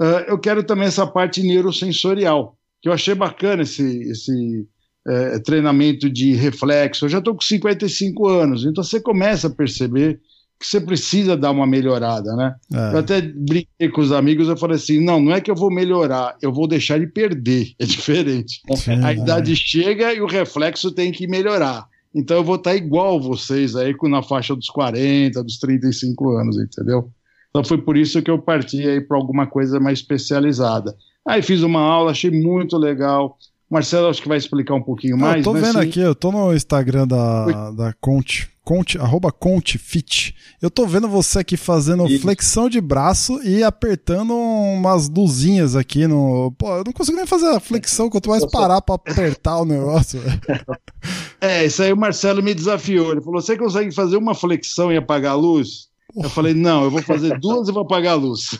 Uh, 0.00 0.26
eu 0.26 0.38
quero 0.38 0.64
também 0.64 0.86
essa 0.86 1.06
parte 1.06 1.42
neurosensorial, 1.42 2.58
que 2.82 2.88
eu 2.88 2.92
achei 2.92 3.14
bacana 3.14 3.62
esse, 3.62 4.02
esse 4.10 4.66
uh, 5.06 5.40
treinamento 5.44 6.10
de 6.10 6.32
reflexo. 6.34 7.04
Eu 7.04 7.08
já 7.08 7.18
estou 7.18 7.34
com 7.34 7.40
55 7.40 8.28
anos, 8.28 8.64
então 8.64 8.82
você 8.82 9.00
começa 9.00 9.46
a 9.46 9.54
perceber 9.54 10.20
que 10.58 10.66
você 10.66 10.80
precisa 10.80 11.36
dar 11.36 11.50
uma 11.50 11.66
melhorada, 11.66 12.34
né? 12.34 12.54
É. 12.72 12.94
Eu 12.94 12.98
até 12.98 13.20
brinquei 13.20 13.88
com 13.90 14.00
os 14.00 14.12
amigos, 14.12 14.48
eu 14.48 14.56
falei 14.56 14.76
assim, 14.76 15.04
não, 15.04 15.20
não 15.20 15.32
é 15.34 15.40
que 15.40 15.50
eu 15.50 15.54
vou 15.54 15.70
melhorar, 15.70 16.36
eu 16.40 16.52
vou 16.52 16.66
deixar 16.66 16.98
de 16.98 17.06
perder, 17.06 17.72
é 17.78 17.84
diferente. 17.84 18.60
Sim, 18.76 19.04
a 19.04 19.12
idade 19.12 19.52
é. 19.52 19.56
chega 19.56 20.14
e 20.14 20.20
o 20.20 20.26
reflexo 20.26 20.90
tem 20.90 21.12
que 21.12 21.26
melhorar. 21.26 21.86
Então 22.14 22.36
eu 22.36 22.44
vou 22.44 22.56
estar 22.56 22.76
igual 22.76 23.20
vocês 23.20 23.74
aí 23.74 23.94
na 24.04 24.22
faixa 24.22 24.54
dos 24.54 24.68
40, 24.68 25.42
dos 25.42 25.58
35 25.58 26.30
anos, 26.30 26.56
entendeu? 26.56 27.10
Então 27.50 27.64
foi 27.64 27.78
por 27.78 27.96
isso 27.96 28.22
que 28.22 28.30
eu 28.30 28.38
parti 28.38 28.80
aí 28.86 29.00
para 29.00 29.16
alguma 29.16 29.46
coisa 29.46 29.80
mais 29.80 29.98
especializada. 29.98 30.94
Aí 31.26 31.42
fiz 31.42 31.62
uma 31.62 31.80
aula, 31.80 32.10
achei 32.10 32.30
muito 32.30 32.76
legal. 32.76 33.38
Marcelo, 33.70 34.08
acho 34.08 34.22
que 34.22 34.28
vai 34.28 34.38
explicar 34.38 34.74
um 34.74 34.82
pouquinho 34.82 35.16
mais. 35.16 35.38
Eu 35.38 35.42
tô 35.42 35.52
vendo 35.52 35.80
sim... 35.80 35.88
aqui, 35.88 36.00
eu 36.00 36.14
tô 36.14 36.30
no 36.30 36.54
Instagram 36.54 37.06
da, 37.06 37.70
da 37.70 37.92
Conte, 38.00 38.48
Conte, 38.62 38.98
arroba 38.98 39.32
Conte 39.32 39.78
Fit. 39.78 40.34
Eu 40.60 40.70
tô 40.70 40.86
vendo 40.86 41.08
você 41.08 41.40
aqui 41.40 41.56
fazendo 41.56 42.06
Isso. 42.06 42.22
flexão 42.22 42.68
de 42.68 42.80
braço 42.80 43.42
e 43.42 43.62
apertando 43.62 44.34
umas 44.34 45.08
luzinhas 45.08 45.76
aqui 45.76 46.06
no. 46.06 46.52
Pô, 46.58 46.76
eu 46.76 46.84
não 46.84 46.92
consigo 46.92 47.16
nem 47.16 47.26
fazer 47.26 47.48
a 47.48 47.60
flexão, 47.60 48.08
quanto 48.08 48.30
mais 48.30 48.44
parar 48.46 48.80
pra 48.80 48.94
apertar 48.94 49.58
o 49.58 49.64
negócio. 49.64 50.20
É, 51.40 51.66
isso 51.66 51.82
aí 51.82 51.92
o 51.92 51.96
Marcelo 51.96 52.42
me 52.42 52.54
desafiou. 52.54 53.12
Ele 53.12 53.20
falou: 53.20 53.38
você 53.38 53.54
consegue 53.54 53.92
fazer 53.92 54.16
uma 54.16 54.34
flexão 54.34 54.90
e 54.90 54.96
apagar 54.96 55.32
a 55.32 55.36
luz? 55.36 55.88
Eu 56.16 56.30
falei, 56.30 56.54
não, 56.54 56.84
eu 56.84 56.90
vou 56.90 57.02
fazer 57.02 57.38
duas 57.40 57.68
e 57.68 57.72
vou 57.72 57.82
apagar 57.82 58.12
a 58.12 58.16
luz. 58.16 58.58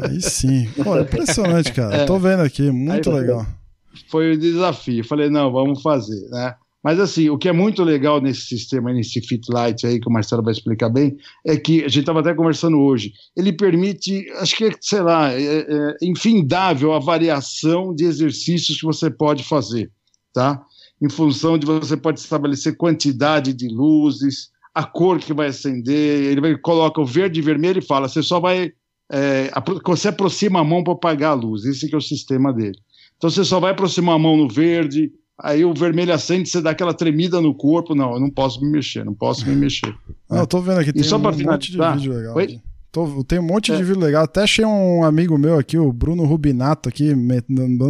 Aí 0.00 0.20
sim. 0.20 0.68
Pô, 0.82 0.98
impressionante, 0.98 1.72
cara. 1.72 1.94
É. 2.02 2.06
Tô 2.06 2.18
vendo 2.18 2.40
aqui, 2.40 2.70
muito 2.70 3.10
Aí, 3.10 3.20
legal. 3.20 3.40
Foi 3.44 3.63
o 4.12 4.38
desafio. 4.38 5.00
Eu 5.00 5.04
falei, 5.04 5.30
não, 5.30 5.52
vamos 5.52 5.82
fazer, 5.82 6.28
né? 6.30 6.54
Mas 6.84 7.00
assim, 7.00 7.30
o 7.30 7.38
que 7.38 7.48
é 7.48 7.52
muito 7.52 7.82
legal 7.82 8.20
nesse 8.20 8.42
sistema, 8.42 8.92
nesse 8.92 9.18
Fit 9.22 9.50
Light 9.50 9.86
aí, 9.86 9.98
que 9.98 10.06
o 10.06 10.12
Marcelo 10.12 10.42
vai 10.42 10.52
explicar 10.52 10.90
bem, 10.90 11.16
é 11.46 11.56
que 11.56 11.78
a 11.78 11.88
gente 11.88 12.00
estava 12.00 12.20
até 12.20 12.34
conversando 12.34 12.78
hoje, 12.78 13.14
ele 13.34 13.54
permite, 13.54 14.30
acho 14.32 14.54
que, 14.54 14.70
sei 14.82 15.00
lá, 15.00 15.32
é, 15.32 15.60
é 15.60 15.96
infindável 16.02 16.92
a 16.92 16.98
variação 16.98 17.94
de 17.94 18.04
exercícios 18.04 18.78
que 18.78 18.84
você 18.84 19.10
pode 19.10 19.42
fazer, 19.44 19.90
tá? 20.34 20.62
Em 21.02 21.08
função 21.08 21.56
de 21.56 21.64
você 21.64 21.96
pode 21.96 22.20
estabelecer 22.20 22.76
quantidade 22.76 23.54
de 23.54 23.66
luzes, 23.66 24.50
a 24.74 24.84
cor 24.84 25.18
que 25.18 25.32
vai 25.32 25.46
acender, 25.46 26.24
ele 26.24 26.40
vai, 26.42 26.58
coloca 26.58 27.00
o 27.00 27.06
verde 27.06 27.40
e 27.40 27.42
vermelho 27.42 27.78
e 27.78 27.86
fala, 27.86 28.08
você 28.08 28.22
só 28.22 28.38
vai, 28.38 28.72
é, 29.10 29.50
você 29.86 30.08
aproxima 30.08 30.60
a 30.60 30.64
mão 30.64 30.84
para 30.84 30.92
apagar 30.92 31.30
a 31.30 31.34
luz, 31.34 31.64
esse 31.64 31.90
é 31.90 31.96
o 31.96 32.00
sistema 32.00 32.52
dele. 32.52 32.78
Então 33.24 33.30
você 33.30 33.42
só 33.42 33.58
vai 33.58 33.70
aproximar 33.70 34.16
a 34.16 34.18
mão 34.18 34.36
no 34.36 34.46
verde, 34.46 35.10
aí 35.40 35.64
o 35.64 35.72
vermelho 35.72 36.12
acende, 36.12 36.46
você 36.46 36.60
dá 36.60 36.72
aquela 36.72 36.92
tremida 36.92 37.40
no 37.40 37.54
corpo, 37.54 37.94
não, 37.94 38.12
eu 38.12 38.20
não 38.20 38.28
posso 38.28 38.60
me 38.60 38.70
mexer, 38.70 39.02
não 39.02 39.14
posso 39.14 39.48
me 39.48 39.56
mexer. 39.56 39.94
Não, 40.28 40.40
eu 40.40 40.46
tô 40.46 40.60
vendo 40.60 40.80
aqui, 40.80 40.92
tem 40.92 41.00
e 41.00 41.04
só 41.04 41.16
um 41.16 41.20
monte 41.20 41.70
de 41.70 41.78
vídeo 41.78 42.12
legal. 42.12 42.36
Oi? 42.36 42.60
Tô, 42.90 43.24
tem 43.24 43.38
um 43.38 43.42
monte 43.42 43.72
é. 43.72 43.76
de 43.76 43.84
vídeo 43.84 44.00
legal. 44.00 44.24
Até 44.24 44.42
achei 44.42 44.64
um 44.64 45.04
amigo 45.04 45.38
meu 45.38 45.58
aqui, 45.58 45.78
o 45.78 45.92
Bruno 45.92 46.24
Rubinato, 46.24 46.88
aqui, 46.88 47.14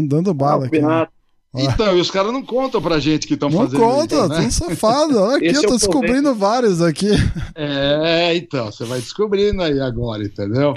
dando 0.07 0.35
bala. 0.35 0.65
Ah, 0.65 0.67
aqui, 0.67 0.81
né? 0.81 1.07
Então, 1.55 1.97
e 1.97 2.01
os 2.01 2.11
caras 2.11 2.33
não 2.33 2.43
contam 2.43 2.83
pra 2.83 2.99
gente 2.99 3.27
que 3.27 3.35
estão 3.35 3.51
fazendo 3.51 3.79
Não 3.79 3.89
conta, 3.89 4.15
isso, 4.15 4.29
né? 4.29 4.37
tão 4.37 4.51
safado. 4.51 5.19
Olha 5.19 5.37
aqui, 5.37 5.57
eu 5.57 5.63
tô 5.63 5.77
descobrindo 5.77 6.35
vários 6.35 6.83
aqui. 6.83 7.11
É, 7.55 8.37
então, 8.37 8.67
você 8.67 8.85
vai 8.85 9.01
descobrindo 9.01 9.63
aí 9.63 9.81
agora, 9.81 10.23
entendeu? 10.23 10.75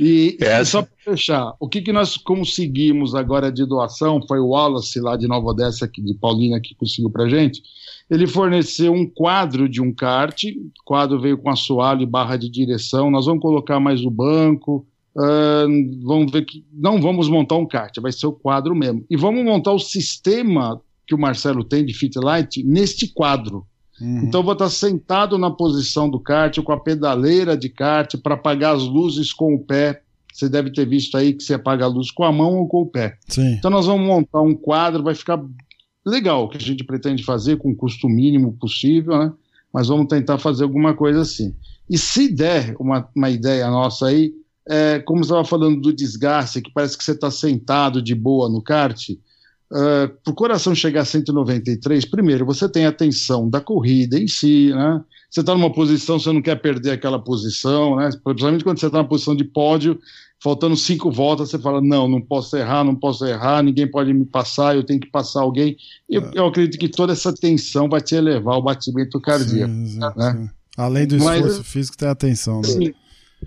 E, 0.00 0.36
é. 0.40 0.60
e 0.60 0.64
só 0.64 0.82
para 0.82 0.92
fechar, 1.04 1.54
o 1.60 1.68
que, 1.68 1.82
que 1.82 1.92
nós 1.92 2.16
conseguimos 2.16 3.14
agora 3.14 3.52
de 3.52 3.66
doação 3.66 4.20
foi 4.26 4.38
o 4.38 4.48
Wallace 4.48 5.00
lá 5.00 5.16
de 5.16 5.28
Nova 5.28 5.48
Odessa, 5.48 5.88
de 5.88 6.14
Paulina, 6.14 6.60
que 6.60 6.74
conseguiu 6.74 7.10
pra 7.10 7.28
gente. 7.28 7.62
Ele 8.10 8.26
forneceu 8.26 8.92
um 8.92 9.06
quadro 9.06 9.68
de 9.68 9.80
um 9.80 9.92
kart, 9.92 10.44
o 10.44 10.70
quadro 10.84 11.20
veio 11.20 11.38
com 11.38 11.50
assoalho 11.50 12.02
e 12.02 12.06
barra 12.06 12.36
de 12.36 12.48
direção, 12.48 13.10
nós 13.10 13.26
vamos 13.26 13.42
colocar 13.42 13.78
mais 13.78 14.04
o 14.04 14.10
banco, 14.10 14.86
Uh, 15.14 15.68
vamos 16.06 16.32
ver 16.32 16.46
que 16.46 16.64
não 16.72 16.98
vamos 16.98 17.28
montar 17.28 17.56
um 17.56 17.66
kart, 17.66 17.94
vai 18.00 18.10
ser 18.10 18.26
o 18.26 18.32
quadro 18.32 18.74
mesmo. 18.74 19.04
E 19.10 19.16
vamos 19.16 19.44
montar 19.44 19.72
o 19.72 19.78
sistema 19.78 20.80
que 21.06 21.14
o 21.14 21.18
Marcelo 21.18 21.62
tem 21.62 21.84
de 21.84 21.92
Fit 21.92 22.18
Light 22.18 22.62
neste 22.64 23.12
quadro. 23.12 23.66
Uhum. 24.00 24.24
Então 24.24 24.40
eu 24.40 24.44
vou 24.44 24.54
estar 24.54 24.70
sentado 24.70 25.36
na 25.38 25.50
posição 25.50 26.08
do 26.08 26.18
kart 26.18 26.58
com 26.60 26.72
a 26.72 26.80
pedaleira 26.80 27.56
de 27.56 27.68
kart 27.68 28.16
para 28.16 28.34
apagar 28.34 28.74
as 28.74 28.82
luzes 28.82 29.32
com 29.32 29.54
o 29.54 29.58
pé. 29.58 30.02
Você 30.32 30.48
deve 30.48 30.72
ter 30.72 30.86
visto 30.86 31.16
aí 31.16 31.34
que 31.34 31.42
você 31.42 31.54
apaga 31.54 31.84
a 31.84 31.88
luz 31.88 32.10
com 32.10 32.24
a 32.24 32.32
mão 32.32 32.56
ou 32.56 32.66
com 32.66 32.82
o 32.82 32.86
pé. 32.86 33.18
Sim. 33.28 33.54
Então 33.54 33.70
nós 33.70 33.86
vamos 33.86 34.06
montar 34.06 34.40
um 34.40 34.54
quadro, 34.54 35.02
vai 35.02 35.14
ficar 35.14 35.42
legal 36.04 36.48
que 36.48 36.56
a 36.56 36.60
gente 36.60 36.84
pretende 36.84 37.22
fazer 37.22 37.58
com 37.58 37.70
o 37.70 37.76
custo 37.76 38.08
mínimo 38.08 38.56
possível, 38.58 39.18
né? 39.18 39.32
Mas 39.72 39.88
vamos 39.88 40.06
tentar 40.06 40.38
fazer 40.38 40.64
alguma 40.64 40.94
coisa 40.94 41.20
assim. 41.20 41.54
E 41.88 41.96
se 41.96 42.28
der 42.28 42.74
uma, 42.78 43.08
uma 43.14 43.30
ideia 43.30 43.68
nossa 43.70 44.06
aí, 44.06 44.32
é, 44.68 44.98
como 45.00 45.22
você 45.22 45.32
estava 45.32 45.44
falando 45.44 45.80
do 45.80 45.92
desgaste, 45.92 46.60
que 46.60 46.72
parece 46.72 46.96
que 46.96 47.04
você 47.04 47.12
está 47.12 47.30
sentado 47.30 48.02
de 48.02 48.14
boa 48.14 48.48
no 48.48 48.62
kart, 48.62 49.10
uh, 49.72 50.08
para 50.22 50.30
o 50.30 50.34
coração 50.34 50.74
chegar 50.74 51.02
a 51.02 51.04
193, 51.04 52.04
primeiro, 52.04 52.44
você 52.44 52.68
tem 52.68 52.86
a 52.86 52.92
tensão 52.92 53.48
da 53.48 53.60
corrida 53.60 54.18
em 54.18 54.28
si, 54.28 54.70
né? 54.72 55.02
Você 55.30 55.40
está 55.40 55.54
numa 55.54 55.72
posição, 55.72 56.18
você 56.18 56.30
não 56.30 56.42
quer 56.42 56.56
perder 56.56 56.90
aquela 56.90 57.18
posição, 57.18 57.96
né? 57.96 58.10
Principalmente 58.22 58.62
quando 58.62 58.78
você 58.78 58.86
está 58.86 58.98
na 58.98 59.08
posição 59.08 59.34
de 59.34 59.44
pódio, 59.44 59.98
faltando 60.42 60.76
cinco 60.76 61.10
voltas, 61.10 61.50
você 61.50 61.58
fala, 61.58 61.80
não, 61.80 62.06
não 62.06 62.20
posso 62.20 62.56
errar, 62.56 62.84
não 62.84 62.94
posso 62.94 63.24
errar, 63.24 63.62
ninguém 63.62 63.90
pode 63.90 64.12
me 64.12 64.26
passar, 64.26 64.76
eu 64.76 64.84
tenho 64.84 65.00
que 65.00 65.10
passar 65.10 65.40
alguém. 65.40 65.76
E 66.08 66.16
eu, 66.16 66.22
é. 66.22 66.30
eu 66.34 66.46
acredito 66.46 66.78
que 66.78 66.88
toda 66.88 67.14
essa 67.14 67.32
tensão 67.32 67.88
vai 67.88 68.00
te 68.00 68.14
elevar 68.14 68.58
o 68.58 68.62
batimento 68.62 69.18
cardíaco. 69.20 69.72
Sim, 69.72 69.98
né? 69.98 70.32
sim. 70.32 70.50
Além 70.76 71.06
do 71.06 71.16
esforço 71.16 71.58
Mas, 71.58 71.66
físico, 71.66 71.96
tem 71.96 72.08
a 72.08 72.14
tensão. 72.14 72.60
Né? 72.60 72.68
Sim, 72.68 72.94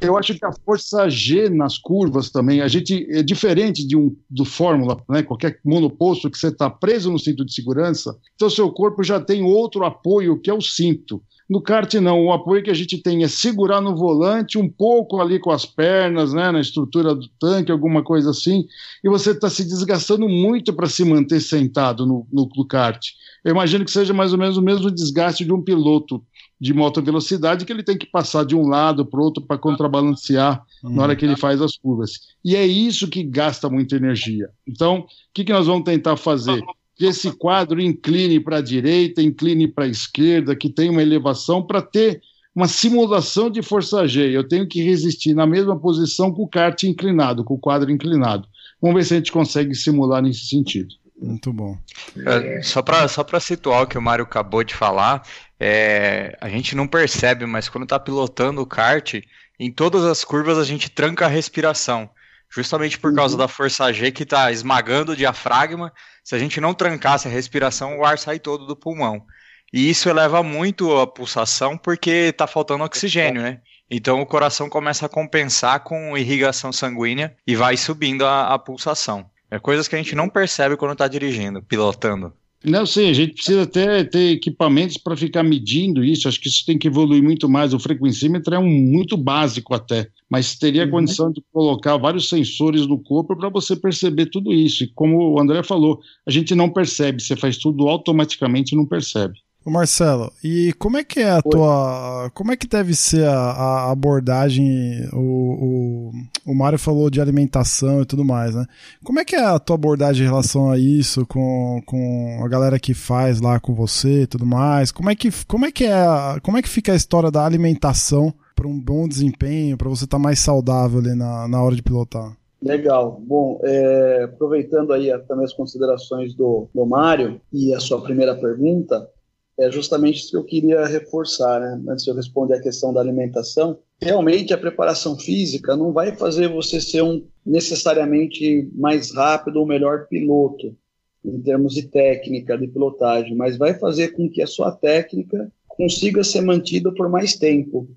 eu 0.02 0.18
acho 0.18 0.36
que 0.36 0.46
a 0.46 0.52
força 0.52 1.10
G 1.10 1.50
nas 1.50 1.78
curvas 1.78 2.30
também, 2.30 2.62
a 2.62 2.68
gente 2.68 3.08
é 3.10 3.24
diferente 3.24 3.86
de 3.86 3.96
um 3.96 4.16
do 4.30 4.46
Fórmula, 4.46 5.02
né? 5.10 5.24
Qualquer 5.24 5.60
monoposto 5.64 6.30
que 6.30 6.38
você 6.38 6.48
está 6.48 6.70
preso 6.70 7.12
no 7.12 7.20
cinto 7.20 7.46
de 7.46 7.54
segurança, 7.54 8.18
então 8.36 8.50
seu 8.50 8.72
corpo 8.72 9.04
já 9.04 9.20
tem 9.20 9.44
outro 9.44 9.86
apoio 9.86 10.40
que 10.40 10.50
é 10.50 10.54
o 10.54 10.62
cinto. 10.62 11.22
No 11.48 11.62
kart 11.62 11.94
não, 11.96 12.26
o 12.26 12.34
apoio 12.34 12.64
que 12.64 12.72
a 12.72 12.74
gente 12.74 12.98
tem 12.98 13.24
é 13.24 13.28
segurar 13.28 13.80
no 13.80 13.96
volante 13.96 14.58
um 14.58 14.68
pouco 14.68 15.22
ali 15.22 15.40
com 15.40 15.52
as 15.52 15.64
pernas, 15.64 16.34
né, 16.34 16.52
na 16.52 16.60
estrutura 16.60 17.14
do 17.14 17.28
tanque, 17.40 17.72
alguma 17.72 18.04
coisa 18.04 18.32
assim, 18.32 18.66
e 19.04 19.10
você 19.10 19.30
está 19.30 19.48
se 19.48 19.64
desgastando 19.64 20.28
muito 20.28 20.74
para 20.74 20.90
se 20.90 21.06
manter 21.06 21.40
sentado 21.40 22.04
no, 22.04 22.26
no, 22.34 22.50
no 22.56 22.66
kart. 22.66 23.00
Eu 23.44 23.52
imagino 23.52 23.86
que 23.86 23.92
seja 23.92 24.12
mais 24.12 24.34
ou 24.34 24.40
menos 24.40 24.58
o 24.58 24.62
mesmo 24.62 24.90
desgaste 24.90 25.46
de 25.46 25.54
um 25.54 25.62
piloto 25.62 26.24
de 26.60 26.74
moto 26.74 27.02
velocidade 27.02 27.66
que 27.66 27.72
ele 27.72 27.84
tem 27.84 27.98
que 27.98 28.06
passar 28.06 28.46
de 28.46 28.56
um 28.56 28.68
lado 28.68 29.06
para 29.06 29.20
o 29.20 29.24
outro 29.24 29.44
para 29.44 29.58
contrabalancear 29.58 30.64
uhum. 30.84 30.96
na 30.96 31.04
hora 31.04 31.16
que 31.16 31.26
ele 31.26 31.36
faz 31.36 31.62
as 31.62 31.78
curvas. 31.78 32.12
E 32.44 32.56
é 32.56 32.66
isso 32.66 33.10
que 33.10 33.24
gasta 33.24 33.70
muita 33.70 33.96
energia. 33.96 34.50
Então, 34.68 35.00
o 35.00 35.06
que, 35.34 35.44
que 35.44 35.52
nós 35.52 35.68
vamos 35.68 35.84
tentar 35.84 36.16
fazer? 36.16 36.64
Que 36.96 37.06
esse 37.06 37.32
quadro 37.34 37.82
incline 37.82 38.40
para 38.40 38.58
a 38.58 38.62
direita, 38.62 39.22
incline 39.22 39.68
para 39.68 39.84
a 39.84 39.90
esquerda, 39.90 40.56
que 40.56 40.70
tenha 40.70 40.92
uma 40.92 41.02
elevação 41.02 41.62
para 41.62 41.82
ter 41.82 42.22
uma 42.56 42.70
simulação 42.70 43.50
de 43.50 43.62
força 43.62 44.08
G. 44.08 44.32
Eu 44.32 44.48
tenho 44.48 44.66
que 44.66 44.82
resistir 44.82 45.34
na 45.34 45.46
mesma 45.46 45.78
posição 45.78 46.32
com 46.32 46.44
o 46.44 46.48
kart 46.48 46.82
inclinado, 46.84 47.44
com 47.44 47.56
o 47.56 47.60
quadro 47.60 47.92
inclinado. 47.92 48.48
Vamos 48.82 48.96
ver 48.96 49.04
se 49.04 49.14
a 49.14 49.18
gente 49.18 49.32
consegue 49.32 49.76
simular 49.76 50.22
nesse 50.22 50.48
sentido. 50.48 50.96
Muito 51.18 51.54
bom. 51.54 51.78
É, 52.26 52.62
só 52.62 52.82
para 52.82 53.08
só 53.08 53.26
situar 53.40 53.84
o 53.84 53.88
que 53.88 53.98
o 53.98 54.02
Mário 54.02 54.24
acabou 54.24 54.64
de 54.64 54.74
falar, 54.74 55.24
é, 55.60 56.38
a 56.42 56.50
gente 56.50 56.76
não 56.76 56.88
percebe, 56.88 57.46
mas 57.46 57.70
quando 57.70 57.86
está 57.86 57.98
pilotando 58.00 58.62
o 58.62 58.66
kart, 58.66 59.16
em 59.60 59.72
todas 59.72 60.04
as 60.04 60.24
curvas 60.24 60.58
a 60.58 60.64
gente 60.64 60.90
tranca 60.90 61.26
a 61.26 61.30
respiração. 61.30 62.10
Justamente 62.54 63.00
por 63.00 63.14
causa 63.14 63.34
uhum. 63.34 63.40
da 63.40 63.48
força 63.48 63.92
G 63.92 64.12
que 64.12 64.24
está 64.24 64.52
esmagando 64.52 65.14
o 65.14 65.16
diafragma. 65.16 65.92
Se 66.24 66.36
a 66.36 66.40
gente 66.40 66.62
não 66.62 66.74
trancasse 66.74 67.28
a 67.28 67.32
respiração, 67.32 67.98
o 67.98 68.06
ar 68.06 68.18
sai 68.18 68.40
todo 68.40 68.66
do 68.66 68.76
pulmão. 68.76 69.26
E 69.74 69.90
isso 69.90 70.10
eleva 70.10 70.44
muito 70.44 70.96
a 70.98 71.08
pulsação 71.08 71.78
porque 71.78 72.10
está 72.10 72.48
faltando 72.48 72.84
oxigênio, 72.84 73.42
né? 73.42 73.62
Então 73.90 74.22
o 74.22 74.26
coração 74.26 74.70
começa 74.70 75.06
a 75.06 75.10
compensar 75.10 75.82
com 75.82 76.18
irrigação 76.18 76.72
sanguínea 76.72 77.36
e 77.46 77.56
vai 77.56 77.76
subindo 77.78 78.26
a, 78.26 78.54
a 78.54 78.60
pulsação. 78.60 79.30
É 79.50 79.60
coisas 79.60 79.88
que 79.88 79.96
a 79.96 79.98
gente 79.98 80.16
não 80.16 80.30
percebe 80.30 80.76
quando 80.76 80.94
está 80.94 81.08
dirigindo, 81.08 81.62
pilotando. 81.62 82.34
Não, 82.66 82.84
sim, 82.84 83.10
a 83.10 83.14
gente 83.14 83.36
precisa 83.36 83.62
até 83.62 84.04
ter 84.04 84.32
equipamentos 84.32 84.98
para 84.98 85.16
ficar 85.16 85.44
medindo 85.44 86.04
isso. 86.04 86.28
Acho 86.28 86.42
que 86.42 86.50
isso 86.50 86.66
tem 86.66 86.80
que 86.80 86.88
evoluir 86.88 87.22
muito 87.22 87.48
mais. 87.48 87.76
O 87.76 87.80
frequencímetro 87.80 88.56
é 88.56 88.60
um 88.60 88.68
muito 88.68 89.16
básico 89.16 89.76
até, 89.76 90.08
mas 90.28 90.58
teria 90.58 90.86
uhum. 90.86 90.90
condição 90.90 91.32
de 91.32 91.44
colocar 91.54 91.96
vários 91.98 92.28
sensores 92.28 92.88
no 92.88 92.98
corpo 92.98 93.36
para 93.38 93.50
você 93.50 93.76
perceber 93.76 94.26
tudo 94.28 94.52
isso. 94.52 94.84
E 94.84 94.88
como 94.88 95.34
o 95.34 95.40
André 95.40 95.62
falou, 95.62 96.00
a 96.26 96.32
gente 96.32 96.56
não 96.56 96.68
percebe, 96.68 97.22
você 97.22 97.36
faz 97.36 97.58
tudo 97.58 97.88
automaticamente 97.88 98.74
e 98.74 98.78
não 98.78 98.86
percebe. 98.86 99.40
Ô 99.66 99.72
Marcelo, 99.72 100.32
e 100.44 100.74
como 100.74 100.96
é 100.96 101.04
que 101.04 101.20
é 101.22 101.32
a 101.32 101.42
Oi. 101.44 101.50
tua. 101.50 102.30
Como 102.36 102.52
é 102.52 102.56
que 102.56 102.68
deve 102.68 102.94
ser 102.94 103.26
a, 103.28 103.34
a 103.34 103.92
abordagem? 103.92 105.10
O, 105.12 106.12
o, 106.46 106.52
o 106.52 106.54
Mário 106.54 106.78
falou 106.78 107.10
de 107.10 107.20
alimentação 107.20 108.04
e 108.04 108.06
tudo 108.06 108.24
mais, 108.24 108.54
né? 108.54 108.68
Como 109.04 109.20
é 109.20 109.26
que 109.26 109.36
é 109.36 109.44
a 109.44 109.58
tua 109.58 109.74
abordagem 109.74 110.24
em 110.24 110.30
relação 110.30 110.70
a 110.70 110.78
isso 110.78 111.26
com, 111.26 111.82
com 111.84 112.42
a 112.44 112.48
galera 112.48 112.78
que 112.78 112.94
faz 112.94 113.42
lá 113.42 113.60
com 113.60 113.74
você 113.74 114.22
e 114.22 114.28
tudo 114.28 114.46
mais? 114.46 114.92
Como 114.92 115.10
é 115.10 115.16
que, 115.16 115.32
como 115.48 115.66
é, 115.66 115.72
que 115.72 115.86
é 115.86 116.06
como 116.44 116.60
é 116.60 116.62
que 116.62 116.70
fica 116.70 116.92
a 116.92 116.96
história 116.96 117.32
da 117.32 117.44
alimentação 117.44 118.32
para 118.56 118.68
um 118.68 118.80
bom 118.80 119.08
desempenho, 119.08 119.78
para 119.78 119.90
você 119.90 120.06
estar 120.06 120.18
tá 120.18 120.24
mais 120.24 120.38
saudável 120.38 121.00
ali 121.00 121.16
na, 121.16 121.48
na 121.48 121.64
hora 121.64 121.76
de 121.76 121.82
pilotar? 121.82 122.38
Legal. 122.62 123.20
Bom, 123.26 123.60
é, 123.64 124.24
aproveitando 124.26 124.94
aí 124.94 125.12
também 125.28 125.46
as 125.46 125.54
considerações 125.54 126.36
do, 126.36 126.68
do 126.74 126.86
Mário 126.86 127.42
e 127.52 127.74
a 127.74 127.80
sua 127.80 128.02
primeira 128.02 128.36
pergunta, 128.36 129.10
é 129.58 129.72
justamente 129.72 130.20
isso 130.20 130.32
que 130.32 130.38
eu 130.38 130.44
queria 130.44 130.86
reforçar, 130.86 131.60
né? 131.60 131.82
antes 131.90 132.04
de 132.04 132.12
eu 132.12 132.16
responder 132.16 132.56
a 132.56 132.62
questão 132.62 132.94
da 132.94 133.00
alimentação. 133.00 133.78
Realmente, 134.02 134.54
a 134.54 134.58
preparação 134.58 135.18
física 135.18 135.76
não 135.76 135.94
vai 135.94 136.16
fazer 136.16 136.50
você 136.50 136.82
ser 136.82 137.02
um 137.02 137.26
necessariamente 137.46 138.70
mais 138.74 139.14
rápido 139.14 139.58
ou 139.58 139.66
melhor 139.66 140.08
piloto, 140.08 140.76
em 141.24 141.42
termos 141.42 141.74
de 141.74 141.84
técnica 141.88 142.58
de 142.58 142.68
pilotagem, 142.68 143.36
mas 143.36 143.58
vai 143.58 143.74
fazer 143.74 144.10
com 144.10 144.30
que 144.30 144.42
a 144.42 144.48
sua 144.48 144.72
técnica 144.72 145.52
consiga 145.68 146.24
ser 146.24 146.42
mantida 146.42 146.94
por 146.94 147.10
mais 147.10 147.36
tempo. 147.36 147.88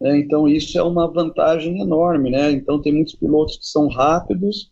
Né? 0.00 0.18
Então, 0.18 0.46
isso 0.48 0.78
é 0.78 0.82
uma 0.82 1.10
vantagem 1.10 1.80
enorme. 1.80 2.30
Né? 2.30 2.50
Então, 2.52 2.80
tem 2.80 2.92
muitos 2.92 3.14
pilotos 3.14 3.56
que 3.56 3.66
são 3.66 3.88
rápidos, 3.88 4.70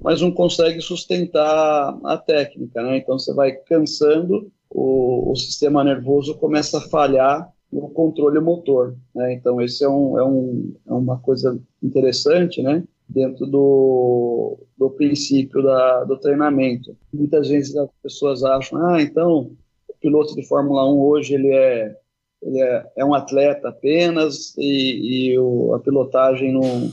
mas 0.00 0.20
não 0.20 0.30
conseguem 0.30 0.80
sustentar 0.80 1.98
a 2.04 2.16
técnica. 2.16 2.82
Né? 2.82 2.98
Então, 2.98 3.18
você 3.18 3.34
vai 3.34 3.52
cansando 3.52 4.50
o, 4.74 5.30
o 5.30 5.36
sistema 5.36 5.84
nervoso 5.84 6.36
começa 6.38 6.78
a 6.78 6.88
falhar 6.88 7.52
no 7.72 7.88
controle 7.90 8.40
motor. 8.40 8.96
Né? 9.14 9.34
Então, 9.34 9.60
esse 9.60 9.84
é, 9.84 9.88
um, 9.88 10.18
é, 10.18 10.24
um, 10.24 10.74
é 10.86 10.92
uma 10.92 11.18
coisa 11.18 11.58
interessante, 11.82 12.62
né? 12.62 12.82
dentro 13.08 13.46
do, 13.46 14.58
do 14.76 14.90
princípio 14.90 15.62
da, 15.62 16.04
do 16.04 16.16
treinamento. 16.18 16.96
Muitas 17.12 17.48
vezes 17.48 17.76
as 17.76 17.90
pessoas 18.02 18.42
acham, 18.42 18.84
ah, 18.86 19.02
então 19.02 19.50
o 19.88 19.94
piloto 20.00 20.34
de 20.34 20.46
Fórmula 20.46 20.90
1 20.90 20.98
hoje 20.98 21.34
ele 21.34 21.52
é, 21.52 21.94
ele 22.42 22.60
é, 22.60 22.86
é 22.96 23.04
um 23.04 23.14
atleta 23.14 23.68
apenas 23.68 24.56
e, 24.56 25.32
e 25.32 25.38
o, 25.38 25.74
a 25.74 25.80
pilotagem 25.80 26.52
não, 26.52 26.90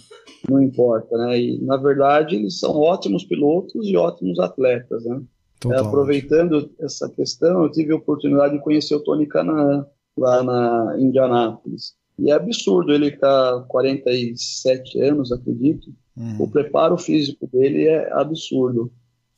não 0.49 0.61
importa, 0.61 1.17
né? 1.17 1.39
E, 1.39 1.61
na 1.61 1.77
verdade, 1.77 2.35
eles 2.35 2.59
são 2.59 2.75
ótimos 2.77 3.23
pilotos 3.23 3.87
e 3.87 3.95
ótimos 3.95 4.39
atletas, 4.39 5.05
né? 5.05 5.21
É, 5.67 5.79
aproveitando 5.79 6.71
essa 6.79 7.09
questão, 7.09 7.63
eu 7.63 7.71
tive 7.71 7.91
a 7.91 7.97
oportunidade 7.97 8.53
de 8.53 8.63
conhecer 8.63 8.95
o 8.95 9.03
Tony 9.03 9.27
Canaan 9.27 9.85
lá 10.17 10.41
na 10.43 10.95
Indianápolis. 10.99 11.93
E 12.17 12.31
é 12.31 12.33
absurdo, 12.33 12.93
ele 12.93 13.07
está 13.07 13.65
47 13.67 15.01
anos, 15.01 15.31
acredito. 15.31 15.93
Uhum. 16.15 16.43
O 16.43 16.49
preparo 16.49 16.97
físico 16.97 17.47
dele 17.47 17.87
é 17.87 18.11
absurdo. 18.13 18.91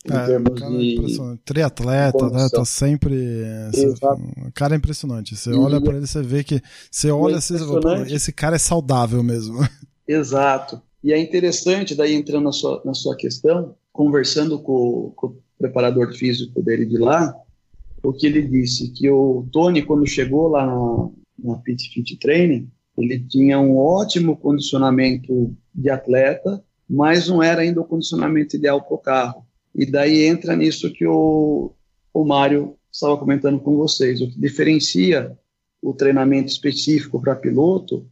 Em 0.03 0.15
é, 0.15 0.25
termos 0.25 0.59
cara 0.59 0.77
de. 0.77 0.95
É 0.95 1.37
Triatleta, 1.45 2.29
né? 2.29 2.49
Tá 2.49 2.65
sempre. 2.65 3.43
O 4.47 4.51
cara 4.51 4.73
é 4.73 4.77
impressionante. 4.77 5.35
Você 5.35 5.51
e 5.51 5.53
olha 5.53 5.79
para 5.79 5.97
ele, 5.97 6.07
você 6.07 6.23
vê 6.23 6.43
que. 6.43 6.59
Você 6.89 7.11
olha, 7.11 7.35
é 7.35 7.41
você 7.41 7.55
esse 8.09 8.33
cara 8.33 8.55
é 8.55 8.59
saudável 8.59 9.21
mesmo. 9.21 9.59
Exato. 10.07 10.81
E 11.03 11.13
é 11.13 11.19
interessante, 11.19 11.95
daí 11.95 12.13
entrando 12.13 12.43
na 12.43 12.51
sua, 12.51 12.81
na 12.85 12.93
sua 12.93 13.15
questão, 13.15 13.75
conversando 13.91 14.59
com, 14.59 15.11
com 15.15 15.35
preparador 15.61 16.13
físico 16.13 16.61
dele 16.61 16.85
de 16.85 16.97
lá, 16.97 17.33
o 18.03 18.11
que 18.11 18.25
ele 18.25 18.41
disse 18.41 18.91
que 18.91 19.09
o 19.09 19.45
Tony, 19.51 19.83
quando 19.83 20.07
chegou 20.07 20.47
lá 20.47 20.65
na, 20.65 21.51
na 21.51 21.57
Pit 21.59 21.89
Fit 21.93 22.17
Training, 22.17 22.67
ele 22.97 23.19
tinha 23.19 23.59
um 23.59 23.77
ótimo 23.77 24.35
condicionamento 24.35 25.55
de 25.73 25.89
atleta, 25.89 26.63
mas 26.89 27.27
não 27.27 27.41
era 27.41 27.61
ainda 27.61 27.81
o 27.81 27.85
condicionamento 27.85 28.55
ideal 28.55 28.81
para 28.81 28.95
o 28.95 28.97
carro. 28.97 29.45
E 29.73 29.85
daí 29.85 30.25
entra 30.25 30.55
nisso 30.55 30.91
que 30.91 31.05
o, 31.05 31.71
o 32.13 32.25
Mário 32.25 32.75
estava 32.91 33.17
comentando 33.17 33.59
com 33.59 33.77
vocês. 33.77 34.19
O 34.19 34.27
que 34.27 34.39
diferencia 34.39 35.37
o 35.81 35.93
treinamento 35.93 36.51
específico 36.51 37.21
para 37.21 37.35
piloto 37.35 38.05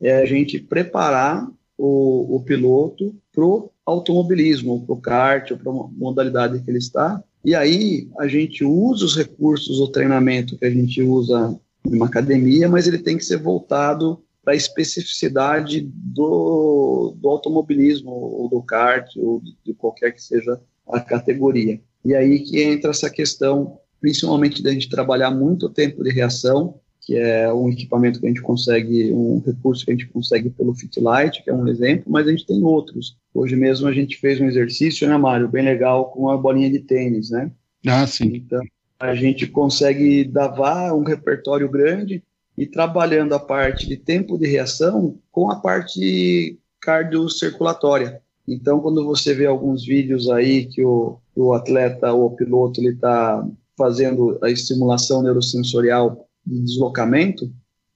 é 0.00 0.16
a 0.16 0.24
gente 0.24 0.58
preparar 0.58 1.50
o, 1.76 2.36
o 2.36 2.42
piloto 2.42 3.14
para 3.32 3.44
o 3.44 3.69
automobilismo, 3.86 4.84
para 4.84 4.94
o 4.94 5.00
kart, 5.00 5.50
ou 5.50 5.56
para 5.56 5.70
a 5.70 5.88
modalidade 5.96 6.62
que 6.62 6.70
ele 6.70 6.78
está. 6.78 7.22
E 7.44 7.54
aí 7.54 8.08
a 8.18 8.28
gente 8.28 8.64
usa 8.64 9.04
os 9.04 9.16
recursos 9.16 9.78
do 9.78 9.88
treinamento 9.88 10.58
que 10.58 10.64
a 10.64 10.70
gente 10.70 11.02
usa 11.02 11.58
em 11.86 11.96
uma 11.96 12.06
academia, 12.06 12.68
mas 12.68 12.86
ele 12.86 12.98
tem 12.98 13.16
que 13.16 13.24
ser 13.24 13.38
voltado 13.38 14.22
para 14.44 14.52
a 14.52 14.56
especificidade 14.56 15.90
do, 15.92 17.14
do 17.16 17.28
automobilismo, 17.28 18.10
ou 18.10 18.48
do 18.48 18.62
kart, 18.62 19.08
ou 19.16 19.42
de 19.64 19.74
qualquer 19.74 20.12
que 20.12 20.22
seja 20.22 20.60
a 20.88 21.00
categoria. 21.00 21.80
E 22.04 22.14
aí 22.14 22.40
que 22.40 22.62
entra 22.62 22.90
essa 22.90 23.10
questão 23.10 23.78
principalmente 24.00 24.62
da 24.62 24.72
gente 24.72 24.88
trabalhar 24.88 25.30
muito 25.30 25.66
o 25.66 25.70
tempo 25.70 26.02
de 26.02 26.10
reação, 26.10 26.80
que 27.00 27.16
é 27.16 27.52
um 27.52 27.68
equipamento 27.70 28.20
que 28.20 28.26
a 28.26 28.28
gente 28.28 28.42
consegue, 28.42 29.12
um 29.12 29.42
recurso 29.44 29.84
que 29.84 29.90
a 29.90 29.94
gente 29.94 30.06
consegue 30.08 30.50
pelo 30.50 30.74
Fitlight, 30.74 31.42
que 31.42 31.50
é 31.50 31.54
um 31.54 31.66
exemplo, 31.66 32.04
mas 32.06 32.26
a 32.26 32.30
gente 32.30 32.46
tem 32.46 32.62
outros. 32.62 33.16
Hoje 33.32 33.56
mesmo 33.56 33.88
a 33.88 33.92
gente 33.92 34.18
fez 34.18 34.40
um 34.40 34.46
exercício, 34.46 35.08
né, 35.08 35.16
Mário, 35.16 35.48
bem 35.48 35.64
legal, 35.64 36.10
com 36.10 36.28
a 36.28 36.36
bolinha 36.36 36.70
de 36.70 36.80
tênis, 36.80 37.30
né? 37.30 37.50
Ah, 37.86 38.06
sim. 38.06 38.26
Então, 38.34 38.60
a 38.98 39.14
gente 39.14 39.46
consegue 39.46 40.24
dar 40.24 40.94
um 40.94 41.02
repertório 41.02 41.68
grande 41.68 42.22
e 42.56 42.66
trabalhando 42.66 43.34
a 43.34 43.38
parte 43.38 43.88
de 43.88 43.96
tempo 43.96 44.36
de 44.36 44.46
reação 44.46 45.18
com 45.32 45.50
a 45.50 45.56
parte 45.56 46.58
cardiocirculatória. 46.80 48.20
Então, 48.46 48.80
quando 48.80 49.04
você 49.04 49.32
vê 49.32 49.46
alguns 49.46 49.86
vídeos 49.86 50.28
aí 50.28 50.66
que 50.66 50.84
o, 50.84 51.18
o 51.34 51.54
atleta 51.54 52.12
ou 52.12 52.26
o 52.26 52.36
piloto 52.36 52.80
ele 52.80 52.90
está 52.90 53.46
fazendo 53.78 54.38
a 54.42 54.50
estimulação 54.50 55.22
neurosensorial 55.22 56.26
de 56.50 56.60
deslocamento, 56.60 57.50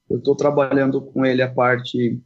eu 0.08 0.18
estou 0.18 0.36
trabalhando 0.36 1.00
com 1.00 1.26
ele 1.26 1.42
a 1.42 1.50
parte 1.50 2.20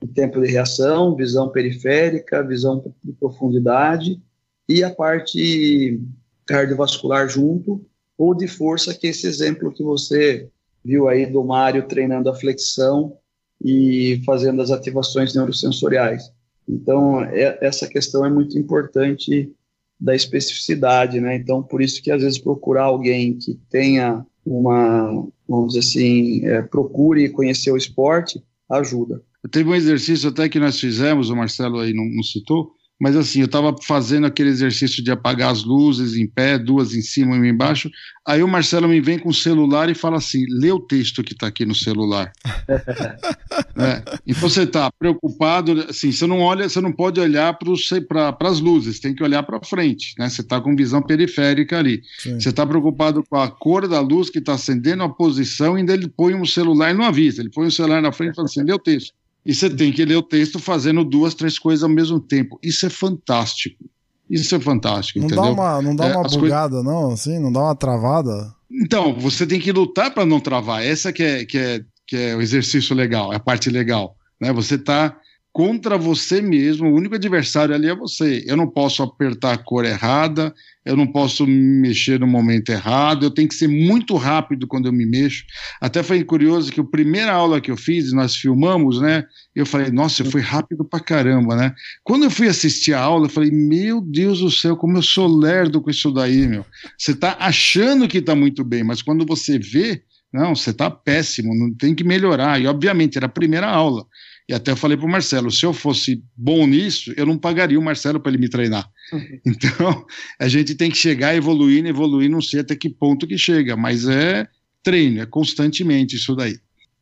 de 0.00 0.08
tempo 0.08 0.40
de 0.40 0.48
reação, 0.48 1.14
visão 1.14 1.50
periférica, 1.50 2.42
visão 2.42 2.82
de 3.04 3.12
profundidade 3.12 4.20
e 4.68 4.82
a 4.82 4.94
parte 4.94 6.00
cardiovascular 6.46 7.28
junto, 7.28 7.84
ou 8.16 8.34
de 8.34 8.46
força, 8.46 8.94
que 8.94 9.06
é 9.06 9.10
esse 9.10 9.26
exemplo 9.26 9.72
que 9.72 9.82
você 9.82 10.48
viu 10.84 11.08
aí 11.08 11.26
do 11.26 11.44
Mário 11.44 11.86
treinando 11.86 12.30
a 12.30 12.34
flexão 12.34 13.16
e 13.62 14.22
fazendo 14.24 14.62
as 14.62 14.70
ativações 14.70 15.34
neurosensoriais. 15.34 16.30
Então, 16.68 17.22
é, 17.22 17.58
essa 17.60 17.86
questão 17.86 18.24
é 18.24 18.30
muito 18.30 18.58
importante 18.58 19.52
da 19.98 20.14
especificidade, 20.14 21.20
né? 21.20 21.36
Então, 21.36 21.62
por 21.62 21.82
isso 21.82 22.02
que 22.02 22.10
às 22.10 22.22
vezes 22.22 22.38
procurar 22.38 22.84
alguém 22.84 23.36
que 23.38 23.58
tenha 23.68 24.24
uma, 24.46 25.26
vamos 25.48 25.74
dizer 25.74 25.80
assim, 25.80 26.46
é, 26.46 26.62
procure 26.62 27.28
conhecer 27.28 27.72
o 27.72 27.76
esporte 27.76 28.42
ajuda. 28.70 29.22
Teve 29.50 29.68
um 29.68 29.74
exercício 29.74 30.30
até 30.30 30.48
que 30.48 30.60
nós 30.60 30.78
fizemos, 30.78 31.30
o 31.30 31.36
Marcelo 31.36 31.80
aí 31.80 31.92
não, 31.92 32.04
não 32.04 32.22
citou, 32.22 32.72
mas 32.98 33.14
assim, 33.14 33.40
eu 33.40 33.46
estava 33.46 33.74
fazendo 33.82 34.26
aquele 34.26 34.48
exercício 34.48 35.04
de 35.04 35.10
apagar 35.10 35.52
as 35.52 35.64
luzes 35.64 36.16
em 36.16 36.26
pé, 36.26 36.58
duas 36.58 36.94
em 36.94 37.02
cima 37.02 37.34
e 37.34 37.38
uma 37.38 37.46
embaixo. 37.46 37.90
Aí 38.26 38.42
o 38.42 38.48
Marcelo 38.48 38.88
me 38.88 39.00
vem 39.02 39.18
com 39.18 39.28
o 39.28 39.34
celular 39.34 39.90
e 39.90 39.94
fala 39.94 40.16
assim: 40.16 40.46
lê 40.48 40.72
o 40.72 40.80
texto 40.80 41.22
que 41.22 41.34
está 41.34 41.46
aqui 41.46 41.66
no 41.66 41.74
celular. 41.74 42.32
é. 43.76 44.02
Então 44.26 44.48
você 44.48 44.62
está 44.62 44.90
preocupado, 44.98 45.86
assim, 45.90 46.10
você 46.10 46.26
não 46.26 46.40
olha, 46.40 46.68
você 46.68 46.80
não 46.80 46.90
pode 46.90 47.20
olhar 47.20 47.56
para 47.58 48.48
as 48.48 48.60
luzes, 48.60 48.98
tem 48.98 49.14
que 49.14 49.22
olhar 49.22 49.42
para 49.42 49.62
frente, 49.62 50.14
né? 50.18 50.30
Você 50.30 50.40
está 50.40 50.58
com 50.58 50.74
visão 50.74 51.02
periférica 51.02 51.78
ali. 51.78 52.02
Sim. 52.18 52.40
Você 52.40 52.48
está 52.48 52.66
preocupado 52.66 53.22
com 53.28 53.36
a 53.36 53.50
cor 53.50 53.86
da 53.86 54.00
luz 54.00 54.30
que 54.30 54.38
está 54.38 54.54
acendendo, 54.54 55.02
a 55.02 55.08
posição, 55.08 55.76
e 55.76 55.80
ainda 55.80 55.92
ele 55.92 56.08
põe 56.08 56.34
um 56.34 56.46
celular 56.46 56.92
e 56.92 56.94
não 56.94 57.04
avisa, 57.04 57.42
ele 57.42 57.50
põe 57.50 57.66
o 57.66 57.70
celular 57.70 58.00
na 58.00 58.10
frente 58.10 58.32
e 58.32 58.36
fala 58.36 58.46
assim: 58.46 58.62
lê 58.62 58.72
o 58.72 58.78
texto. 58.78 59.12
E 59.46 59.54
você 59.54 59.70
tem 59.70 59.92
que 59.92 60.04
ler 60.04 60.16
o 60.16 60.22
texto 60.22 60.58
fazendo 60.58 61.04
duas, 61.04 61.32
três 61.32 61.56
coisas 61.56 61.84
ao 61.84 61.88
mesmo 61.88 62.18
tempo. 62.18 62.58
Isso 62.60 62.84
é 62.84 62.90
fantástico. 62.90 63.84
Isso 64.28 64.56
é 64.56 64.58
fantástico, 64.58 65.20
não 65.20 65.26
entendeu? 65.26 65.44
Dá 65.44 65.50
uma, 65.52 65.82
não 65.82 65.94
dá 65.94 66.06
é, 66.06 66.16
uma 66.16 66.28
bugada, 66.28 66.82
não, 66.82 67.12
assim? 67.12 67.38
Não 67.38 67.52
dá 67.52 67.60
uma 67.60 67.76
travada? 67.76 68.52
Então, 68.68 69.16
você 69.16 69.46
tem 69.46 69.60
que 69.60 69.70
lutar 69.70 70.12
para 70.12 70.26
não 70.26 70.40
travar. 70.40 70.84
Essa 70.84 71.12
que 71.12 71.22
é, 71.22 71.44
que, 71.44 71.56
é, 71.56 71.80
que 72.04 72.16
é 72.16 72.34
o 72.34 72.42
exercício 72.42 72.94
legal, 72.96 73.32
é 73.32 73.36
a 73.36 73.40
parte 73.40 73.70
legal. 73.70 74.16
Né? 74.40 74.52
Você 74.52 74.74
está 74.74 75.16
contra 75.56 75.96
você 75.96 76.42
mesmo, 76.42 76.86
o 76.86 76.94
único 76.94 77.14
adversário 77.14 77.74
ali 77.74 77.88
é 77.88 77.94
você. 77.94 78.44
Eu 78.46 78.58
não 78.58 78.66
posso 78.66 79.02
apertar 79.02 79.54
a 79.54 79.56
cor 79.56 79.86
errada, 79.86 80.54
eu 80.84 80.94
não 80.94 81.06
posso 81.06 81.46
me 81.46 81.80
mexer 81.80 82.20
no 82.20 82.26
momento 82.26 82.68
errado, 82.68 83.24
eu 83.24 83.30
tenho 83.30 83.48
que 83.48 83.54
ser 83.54 83.66
muito 83.66 84.16
rápido 84.16 84.66
quando 84.66 84.84
eu 84.84 84.92
me 84.92 85.06
mexo. 85.06 85.44
Até 85.80 86.02
foi 86.02 86.22
curioso 86.22 86.70
que 86.70 86.78
a 86.78 86.84
primeira 86.84 87.32
aula 87.32 87.58
que 87.58 87.70
eu 87.70 87.76
fiz, 87.78 88.12
nós 88.12 88.36
filmamos, 88.36 89.00
né? 89.00 89.24
Eu 89.54 89.64
falei, 89.64 89.90
nossa, 89.90 90.22
eu 90.22 90.30
fui 90.30 90.42
rápido 90.42 90.84
pra 90.84 91.00
caramba, 91.00 91.56
né? 91.56 91.74
Quando 92.04 92.24
eu 92.24 92.30
fui 92.30 92.48
assistir 92.48 92.92
a 92.92 93.00
aula, 93.00 93.24
eu 93.24 93.30
falei, 93.30 93.50
meu 93.50 94.02
Deus 94.02 94.40
do 94.40 94.50
céu, 94.50 94.76
como 94.76 94.98
eu 94.98 95.02
sou 95.02 95.26
lerdo 95.26 95.80
com 95.80 95.88
isso 95.88 96.12
daí, 96.12 96.46
meu. 96.46 96.66
Você 96.98 97.14
tá 97.14 97.34
achando 97.40 98.06
que 98.06 98.20
tá 98.20 98.34
muito 98.34 98.62
bem, 98.62 98.84
mas 98.84 99.00
quando 99.00 99.24
você 99.24 99.58
vê, 99.58 100.02
não, 100.30 100.54
você 100.54 100.70
tá 100.70 100.90
péssimo, 100.90 101.54
não 101.54 101.72
tem 101.72 101.94
que 101.94 102.04
melhorar. 102.04 102.60
E 102.60 102.66
obviamente 102.66 103.16
era 103.16 103.24
a 103.24 103.30
primeira 103.30 103.66
aula. 103.66 104.04
E 104.48 104.54
até 104.54 104.70
eu 104.70 104.76
falei 104.76 104.96
para 104.96 105.06
o 105.06 105.10
Marcelo: 105.10 105.50
se 105.50 105.66
eu 105.66 105.72
fosse 105.72 106.22
bom 106.36 106.66
nisso, 106.66 107.12
eu 107.16 107.26
não 107.26 107.36
pagaria 107.36 107.78
o 107.78 107.82
Marcelo 107.82 108.20
para 108.20 108.30
ele 108.30 108.40
me 108.40 108.48
treinar. 108.48 108.88
Uhum. 109.12 109.40
Então, 109.46 110.06
a 110.38 110.48
gente 110.48 110.74
tem 110.74 110.90
que 110.90 110.96
chegar 110.96 111.34
evoluindo, 111.34 111.88
evoluindo, 111.88 112.32
não 112.32 112.42
sei 112.42 112.60
até 112.60 112.76
que 112.76 112.88
ponto 112.88 113.26
que 113.26 113.38
chega, 113.38 113.76
mas 113.76 114.06
é 114.08 114.46
treino, 114.82 115.20
é 115.20 115.26
constantemente 115.26 116.16
isso 116.16 116.34
daí. 116.34 116.58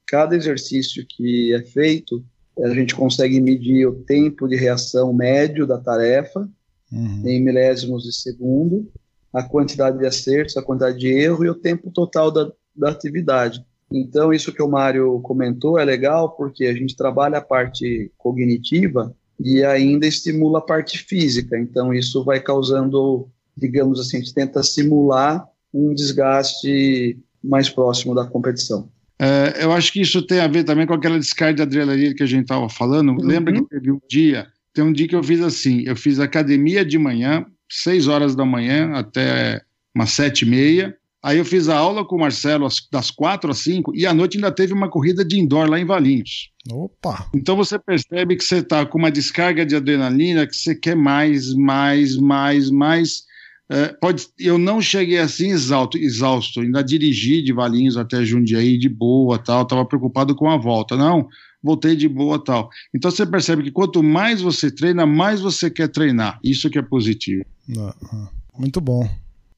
Cada 0.07 0.37
exercício 0.37 1.05
que 1.07 1.53
é 1.53 1.63
feito, 1.63 2.25
a 2.63 2.69
gente 2.71 2.95
consegue 2.95 3.41
medir 3.41 3.87
o 3.87 3.95
tempo 4.05 4.49
de 4.49 4.57
reação 4.57 5.13
médio 5.13 5.67
da 5.67 5.79
tarefa 5.79 6.49
uhum. 6.91 7.23
em 7.27 7.43
milésimos 7.43 8.05
de 8.05 8.15
segundo, 8.15 8.91
a 9.33 9.43
quantidade 9.43 9.99
de 9.99 10.07
acertos, 10.07 10.57
a 10.57 10.63
quantidade 10.63 10.99
de 10.99 11.09
erro 11.09 11.45
e 11.45 11.51
o 11.51 11.55
tempo 11.55 11.91
total 11.91 12.31
da, 12.31 12.51
da 12.75 12.91
atividade. 12.91 13.65
Então, 13.97 14.33
isso 14.33 14.53
que 14.53 14.63
o 14.63 14.69
Mário 14.69 15.21
comentou 15.21 15.79
é 15.79 15.85
legal 15.85 16.31
porque 16.31 16.65
a 16.65 16.75
gente 16.75 16.97
trabalha 16.97 17.39
a 17.39 17.41
parte 17.41 18.11
cognitiva 18.19 19.15
e 19.39 19.63
ainda 19.65 20.07
estimula 20.07 20.59
a 20.59 20.63
parte 20.63 20.99
física. 20.99 21.57
Então, 21.57 21.95
isso 21.95 22.25
vai 22.25 22.41
causando, 22.41 23.29
digamos 23.57 24.01
assim, 24.01 24.17
a 24.17 24.21
gente 24.21 24.35
tenta 24.35 24.63
simular 24.65 25.47
um 25.73 25.95
desgaste 25.95 27.19
mais 27.43 27.71
próximo 27.71 28.15
da 28.15 28.27
competição. 28.27 28.89
É, 29.17 29.63
eu 29.63 29.73
acho 29.73 29.93
que 29.93 30.01
isso 30.01 30.27
tem 30.27 30.41
a 30.41 30.49
ver 30.49 30.65
também 30.65 30.87
com 30.87 30.95
aquela 30.95 31.19
descarga 31.19 31.55
de 31.55 31.63
adrenalina 31.63 32.15
que 32.15 32.23
a 32.23 32.27
gente 32.27 32.43
estava 32.43 32.69
falando. 32.69 33.11
Uhum. 33.11 33.25
Lembra 33.25 33.55
que 33.55 33.63
teve 33.69 33.93
um 33.93 34.01
dia, 34.09 34.49
tem 34.73 34.85
um 34.85 34.93
dia 34.93 35.07
que 35.07 35.15
eu 35.15 35.23
fiz 35.23 35.41
assim, 35.41 35.85
eu 35.87 35.95
fiz 35.95 36.19
academia 36.19 36.85
de 36.85 36.99
manhã, 36.99 37.47
6 37.71 38.09
horas 38.09 38.35
da 38.35 38.45
manhã 38.45 38.93
até 38.95 39.63
umas 39.95 40.11
sete 40.11 40.45
e 40.45 40.49
meia, 40.49 40.97
Aí 41.25 41.39
eu 41.39 41.45
fiz 41.45 41.71
a 41.71 41.79
aula 41.79 42.05
com 42.05 42.17
o 42.17 42.21
Marcelo 42.21 42.69
das 42.93 43.11
quatro 43.11 43.51
às 43.51 43.57
cinco 43.61 43.97
e 43.97 44.05
à 44.05 44.13
noite 44.13 44.37
ainda 44.37 44.53
teve 44.53 44.75
uma 44.75 44.91
corrida 44.91 45.25
de 45.25 45.41
indoor 45.41 45.71
lá 45.71 45.81
em 45.81 45.87
Valinhos. 45.87 46.51
Opa! 46.71 47.31
Então 47.35 47.57
você 47.57 47.79
percebe 47.79 48.37
que 48.37 48.45
você 48.45 48.59
está 48.59 48.85
com 48.85 48.99
uma 48.99 49.11
descarga 49.11 49.65
de 49.65 49.75
adrenalina, 49.75 50.47
que 50.47 50.55
você 50.55 50.75
quer 50.75 50.95
mais, 50.95 51.55
mais, 51.55 52.19
mais, 52.19 52.71
mais. 52.71 53.23
É, 53.71 53.89
pode, 53.99 54.27
eu 54.39 54.59
não 54.59 54.83
cheguei 54.83 55.17
assim 55.17 55.49
exausto, 55.49 55.97
exausto, 55.97 56.61
ainda 56.61 56.85
dirigi 56.85 57.41
de 57.41 57.55
Valinhos 57.55 57.97
até 57.97 58.23
Jundiaí 58.23 58.77
de 58.77 58.91
boa, 58.91 59.39
tal, 59.39 59.63
estava 59.63 59.87
preocupado 59.87 60.35
com 60.35 60.51
a 60.51 60.59
volta. 60.59 60.95
Não, 60.95 61.27
voltei 61.63 61.97
de 61.97 62.07
boa, 62.07 62.39
tal. 62.39 62.69
Então 62.95 63.11
você 63.11 63.25
percebe 63.25 63.63
que 63.63 63.71
quanto 63.71 64.03
mais 64.03 64.43
você 64.43 64.71
treina, 64.71 65.07
mais 65.07 65.41
você 65.41 65.71
quer 65.71 65.89
treinar. 65.89 66.39
Isso 66.45 66.69
que 66.69 66.79
é 66.79 66.83
positivo. 66.83 67.47
Ah, 67.79 67.95
ah. 68.13 68.29
Muito 68.59 68.79
bom. 68.79 69.09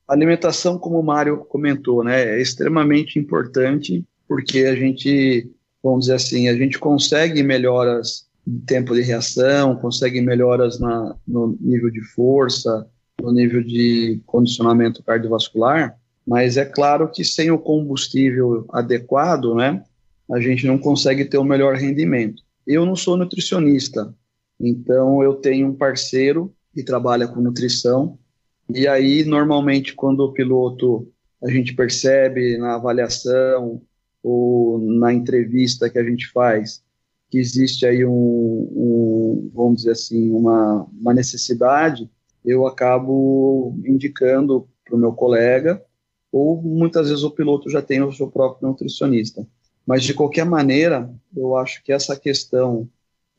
Alimentação, 0.08 0.78
como 0.78 1.00
o 1.00 1.02
Mário 1.02 1.38
comentou, 1.38 2.04
né, 2.04 2.36
é 2.36 2.40
extremamente 2.40 3.18
importante 3.18 4.04
porque 4.28 4.60
a 4.60 4.74
gente, 4.74 5.50
vamos 5.82 6.06
dizer 6.06 6.14
assim, 6.14 6.48
a 6.48 6.54
gente 6.54 6.78
consegue 6.78 7.42
melhoras 7.42 8.26
de 8.46 8.60
tempo 8.60 8.94
de 8.94 9.02
reação, 9.02 9.76
consegue 9.76 10.20
melhoras 10.20 10.78
na, 10.78 11.16
no 11.26 11.56
nível 11.60 11.90
de 11.90 12.00
força, 12.00 12.86
no 13.20 13.32
nível 13.32 13.62
de 13.62 14.20
condicionamento 14.26 15.02
cardiovascular, 15.02 15.96
mas 16.26 16.56
é 16.56 16.64
claro 16.64 17.10
que 17.10 17.24
sem 17.24 17.50
o 17.50 17.58
combustível 17.58 18.66
adequado, 18.72 19.54
né, 19.54 19.82
a 20.30 20.40
gente 20.40 20.66
não 20.66 20.78
consegue 20.78 21.24
ter 21.24 21.38
o 21.38 21.44
melhor 21.44 21.74
rendimento. 21.74 22.42
Eu 22.66 22.84
não 22.84 22.94
sou 22.94 23.16
nutricionista, 23.16 24.14
então 24.60 25.22
eu 25.22 25.34
tenho 25.34 25.68
um 25.68 25.74
parceiro 25.74 26.52
que 26.72 26.84
trabalha 26.84 27.26
com 27.26 27.40
nutrição 27.40 28.18
e 28.68 28.86
aí, 28.88 29.24
normalmente, 29.24 29.94
quando 29.94 30.20
o 30.20 30.32
piloto 30.32 31.10
a 31.42 31.50
gente 31.50 31.74
percebe 31.74 32.56
na 32.56 32.74
avaliação 32.74 33.80
ou 34.22 34.78
na 34.78 35.12
entrevista 35.12 35.88
que 35.88 35.98
a 35.98 36.04
gente 36.04 36.26
faz 36.32 36.82
que 37.30 37.38
existe 37.38 37.84
aí 37.86 38.04
um, 38.04 38.12
um 38.12 39.50
vamos 39.52 39.78
dizer 39.78 39.92
assim, 39.92 40.30
uma, 40.30 40.86
uma 40.92 41.12
necessidade, 41.12 42.08
eu 42.44 42.66
acabo 42.66 43.76
indicando 43.84 44.68
para 44.84 44.94
o 44.94 44.98
meu 44.98 45.12
colega, 45.12 45.82
ou 46.30 46.62
muitas 46.62 47.08
vezes 47.08 47.24
o 47.24 47.30
piloto 47.30 47.68
já 47.68 47.82
tem 47.82 48.02
o 48.02 48.12
seu 48.12 48.30
próprio 48.30 48.68
nutricionista. 48.68 49.46
Mas, 49.84 50.02
de 50.02 50.14
qualquer 50.14 50.44
maneira, 50.44 51.12
eu 51.36 51.56
acho 51.56 51.82
que 51.82 51.92
essa 51.92 52.16
questão 52.16 52.88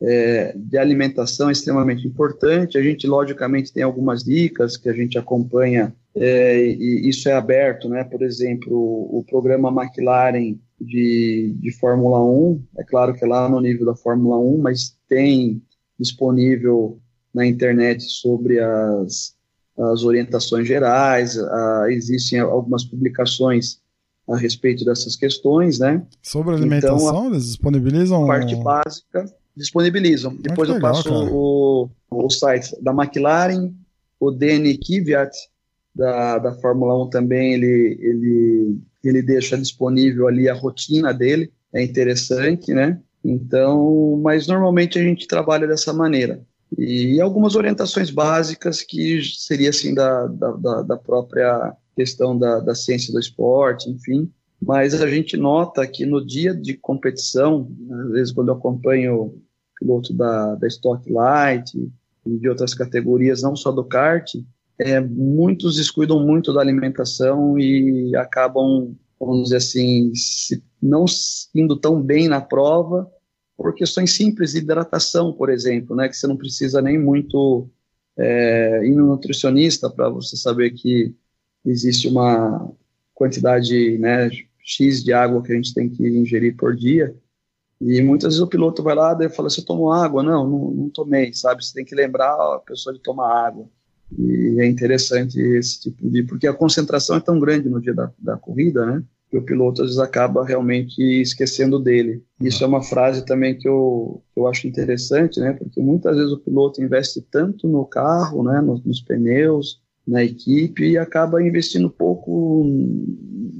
é, 0.00 0.54
de 0.56 0.78
alimentação 0.78 1.48
é 1.48 1.52
extremamente 1.52 2.06
importante. 2.06 2.78
A 2.78 2.82
gente, 2.82 3.06
logicamente, 3.06 3.72
tem 3.72 3.82
algumas 3.82 4.22
dicas 4.22 4.76
que 4.76 4.88
a 4.88 4.92
gente 4.92 5.18
acompanha, 5.18 5.94
é, 6.14 6.66
e 6.66 7.08
isso 7.08 7.28
é 7.28 7.32
aberto, 7.32 7.88
né? 7.88 8.04
Por 8.04 8.22
exemplo, 8.22 8.72
o, 8.72 9.24
programa 9.28 9.70
McLaren 9.70 10.58
de, 10.80 11.54
de 11.60 11.72
Fórmula 11.72 12.22
1, 12.24 12.62
é 12.78 12.84
claro 12.84 13.14
que 13.14 13.24
é 13.24 13.28
lá 13.28 13.48
no 13.48 13.60
nível 13.60 13.86
da 13.86 13.94
Fórmula 13.94 14.38
1, 14.38 14.58
mas 14.58 14.96
tem 15.08 15.62
disponível 15.98 17.00
na 17.34 17.44
internet 17.46 18.02
sobre 18.04 18.58
as, 18.60 19.34
as 19.76 20.02
orientações 20.02 20.66
gerais, 20.66 21.36
uh, 21.36 21.86
existem 21.88 22.40
algumas 22.40 22.84
publicações 22.84 23.80
a 24.28 24.36
respeito 24.36 24.84
dessas 24.84 25.16
questões, 25.16 25.78
né? 25.78 26.06
Sobre 26.22 26.54
alimentação, 26.54 27.08
então, 27.08 27.26
eles 27.28 27.46
disponibilizam? 27.46 28.24
A 28.24 28.26
parte 28.26 28.54
básica, 28.56 29.24
disponibilizam. 29.58 30.34
Depois 30.36 30.68
legal, 30.68 30.90
eu 30.90 30.94
passo 30.94 31.12
o, 31.12 31.90
o 32.10 32.30
site 32.30 32.74
da 32.80 32.92
McLaren, 32.92 33.72
o 34.18 34.30
Danny 34.30 34.78
Kvyat, 34.78 35.36
da, 35.94 36.38
da 36.38 36.52
Fórmula 36.54 37.04
1 37.04 37.10
também, 37.10 37.54
ele, 37.54 37.98
ele, 38.00 38.78
ele 39.02 39.22
deixa 39.22 39.58
disponível 39.58 40.28
ali 40.28 40.48
a 40.48 40.54
rotina 40.54 41.12
dele, 41.12 41.52
é 41.72 41.82
interessante, 41.82 42.72
né? 42.72 43.00
Então, 43.24 44.18
mas 44.22 44.46
normalmente 44.46 44.98
a 44.98 45.02
gente 45.02 45.26
trabalha 45.26 45.66
dessa 45.66 45.92
maneira. 45.92 46.40
E 46.76 47.20
algumas 47.20 47.56
orientações 47.56 48.10
básicas 48.10 48.82
que 48.82 49.20
seria 49.22 49.70
assim 49.70 49.94
da, 49.94 50.26
da, 50.26 50.82
da 50.82 50.96
própria 50.96 51.74
questão 51.96 52.38
da, 52.38 52.60
da 52.60 52.74
ciência 52.74 53.12
do 53.12 53.18
esporte, 53.18 53.90
enfim. 53.90 54.30
Mas 54.60 54.94
a 55.00 55.08
gente 55.08 55.36
nota 55.36 55.86
que 55.86 56.04
no 56.04 56.24
dia 56.24 56.54
de 56.54 56.74
competição, 56.74 57.70
às 57.90 58.10
vezes 58.10 58.32
quando 58.32 58.48
eu 58.48 58.54
acompanho 58.54 59.40
piloto 59.78 60.12
da, 60.12 60.54
da 60.56 60.66
Stock 60.66 61.10
Light 61.10 61.72
e 62.26 62.38
de 62.38 62.48
outras 62.48 62.74
categorias, 62.74 63.42
não 63.42 63.56
só 63.56 63.70
do 63.70 63.84
kart, 63.84 64.34
é, 64.78 65.00
muitos 65.00 65.76
descuidam 65.76 66.24
muito 66.24 66.52
da 66.52 66.60
alimentação 66.60 67.58
e 67.58 68.14
acabam, 68.16 68.94
vamos 69.18 69.44
dizer 69.44 69.56
assim, 69.56 70.12
se, 70.14 70.62
não 70.80 71.04
indo 71.54 71.76
tão 71.76 72.00
bem 72.00 72.28
na 72.28 72.40
prova 72.40 73.10
por 73.56 73.74
questões 73.74 74.12
simples 74.12 74.52
de 74.52 74.58
hidratação, 74.58 75.32
por 75.32 75.50
exemplo, 75.50 75.96
né, 75.96 76.08
que 76.08 76.16
você 76.16 76.26
não 76.28 76.36
precisa 76.36 76.80
nem 76.80 76.96
muito 76.96 77.68
é, 78.16 78.86
ir 78.86 78.94
no 78.94 79.06
nutricionista 79.06 79.90
para 79.90 80.08
você 80.08 80.36
saber 80.36 80.70
que 80.70 81.12
existe 81.64 82.06
uma 82.06 82.72
quantidade 83.14 83.98
né, 83.98 84.30
X 84.62 85.02
de 85.02 85.12
água 85.12 85.42
que 85.42 85.52
a 85.52 85.56
gente 85.56 85.74
tem 85.74 85.88
que 85.88 86.06
ingerir 86.06 86.56
por 86.56 86.76
dia. 86.76 87.16
E 87.80 88.02
muitas 88.02 88.34
vezes 88.34 88.40
o 88.40 88.48
piloto 88.48 88.82
vai 88.82 88.94
lá 88.94 89.16
e 89.20 89.28
fala: 89.28 89.48
Você 89.48 89.62
tomou 89.62 89.92
água? 89.92 90.22
Não, 90.22 90.48
não, 90.48 90.70
não, 90.70 90.90
tomei, 90.90 91.32
sabe? 91.32 91.64
Você 91.64 91.72
tem 91.74 91.84
que 91.84 91.94
lembrar 91.94 92.32
a 92.32 92.58
pessoa 92.58 92.92
de 92.92 93.00
tomar 93.00 93.46
água. 93.46 93.68
E 94.18 94.56
é 94.60 94.66
interessante 94.66 95.40
esse 95.40 95.80
tipo 95.80 96.08
de. 96.08 96.24
Porque 96.24 96.46
a 96.46 96.54
concentração 96.54 97.16
é 97.16 97.20
tão 97.20 97.38
grande 97.38 97.68
no 97.68 97.80
dia 97.80 97.94
da, 97.94 98.10
da 98.18 98.36
corrida, 98.36 98.84
né? 98.84 99.02
Que 99.30 99.36
o 99.36 99.44
piloto 99.44 99.82
às 99.82 99.88
vezes 99.88 100.00
acaba 100.00 100.44
realmente 100.44 101.00
esquecendo 101.20 101.78
dele. 101.78 102.24
Isso 102.40 102.64
é 102.64 102.66
uma 102.66 102.82
frase 102.82 103.24
também 103.24 103.56
que 103.56 103.68
eu, 103.68 104.22
que 104.32 104.40
eu 104.40 104.48
acho 104.48 104.66
interessante, 104.66 105.38
né? 105.38 105.52
Porque 105.52 105.80
muitas 105.80 106.16
vezes 106.16 106.32
o 106.32 106.40
piloto 106.40 106.82
investe 106.82 107.20
tanto 107.20 107.68
no 107.68 107.84
carro, 107.84 108.42
né? 108.42 108.60
nos, 108.60 108.82
nos 108.82 109.02
pneus, 109.02 109.80
na 110.08 110.24
equipe 110.24 110.90
e 110.90 110.98
acaba 110.98 111.42
investindo 111.42 111.90
pouco 111.90 112.64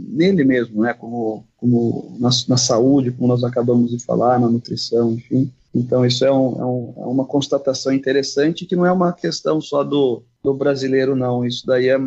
nele 0.09 0.45
mesmo, 0.45 0.83
né? 0.83 0.95
Como, 0.95 1.45
como 1.59 2.17
na, 2.19 2.31
na, 2.49 2.57
saúde, 2.57 3.13
como 3.13 3.29
nós 3.29 3.45
acabamos 3.45 3.91
de 3.91 4.03
falar, 4.03 4.41
na 4.41 4.49
nutrição, 4.49 5.13
enfim. 5.13 5.53
Então 5.75 6.07
isso 6.07 6.25
é, 6.25 6.33
um, 6.33 6.61
é, 6.61 6.65
um, 6.65 6.95
é, 6.97 7.07
uma 7.07 7.27
constatação 7.27 7.93
interessante 7.93 8.65
que 8.65 8.75
não 8.75 8.87
é 8.87 8.91
uma 8.91 9.13
questão 9.13 9.61
só 9.61 9.85
do, 9.85 10.23
do 10.43 10.55
brasileiro, 10.55 11.15
não. 11.15 11.45
Isso 11.45 11.67
daí 11.67 11.89
é, 11.89 11.99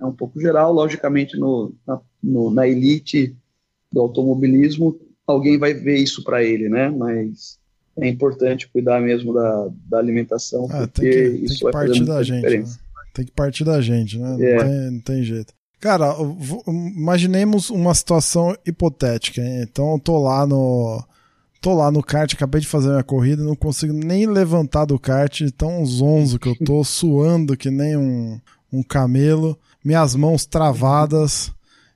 é 0.00 0.04
um 0.04 0.12
pouco 0.12 0.40
geral. 0.40 0.72
Logicamente, 0.72 1.38
no, 1.38 1.72
na, 1.86 2.00
no, 2.20 2.50
na 2.50 2.66
elite 2.66 3.36
do 3.92 4.00
automobilismo, 4.00 4.98
alguém 5.24 5.56
vai 5.56 5.72
ver 5.72 5.98
isso 5.98 6.24
para 6.24 6.42
ele, 6.42 6.68
né? 6.68 6.90
Mas 6.90 7.60
é 7.96 8.08
importante 8.08 8.68
cuidar 8.68 9.00
mesmo 9.00 9.32
da, 9.32 9.68
da 9.88 9.98
alimentação, 9.98 10.66
ah, 10.68 10.88
porque 10.88 11.00
tem 11.00 11.10
que, 11.10 11.44
isso 11.44 11.48
tem 11.48 11.56
que 11.58 11.62
vai 11.62 11.72
partir 11.72 12.04
da 12.04 12.22
gente, 12.24 12.36
diferença. 12.36 12.72
Né? 12.72 12.83
Tem 13.14 13.24
que 13.24 13.30
partir 13.30 13.62
da 13.64 13.80
gente, 13.80 14.18
né? 14.18 14.36
É. 14.40 14.56
Não, 14.56 14.64
tem, 14.64 14.90
não, 14.90 15.00
tem, 15.00 15.22
jeito. 15.22 15.54
Cara, 15.80 16.16
imaginemos 16.66 17.70
uma 17.70 17.94
situação 17.94 18.56
hipotética. 18.66 19.40
Hein? 19.40 19.62
Então 19.62 19.92
eu 19.92 20.00
tô 20.00 20.20
lá 20.20 20.44
no. 20.44 21.02
Tô 21.60 21.72
lá 21.72 21.90
no 21.90 22.02
kart, 22.02 22.30
acabei 22.34 22.60
de 22.60 22.66
fazer 22.66 22.90
minha 22.90 23.02
corrida, 23.02 23.42
não 23.42 23.56
consigo 23.56 23.94
nem 23.94 24.26
levantar 24.26 24.84
do 24.84 24.98
kart, 24.98 25.40
tão 25.56 25.86
zonzo 25.86 26.38
que 26.38 26.46
eu 26.46 26.56
tô, 26.56 26.84
suando 26.84 27.56
que 27.56 27.70
nem 27.70 27.96
um, 27.96 28.38
um 28.70 28.82
camelo, 28.82 29.58
minhas 29.82 30.14
mãos 30.14 30.44
travadas, 30.44 31.50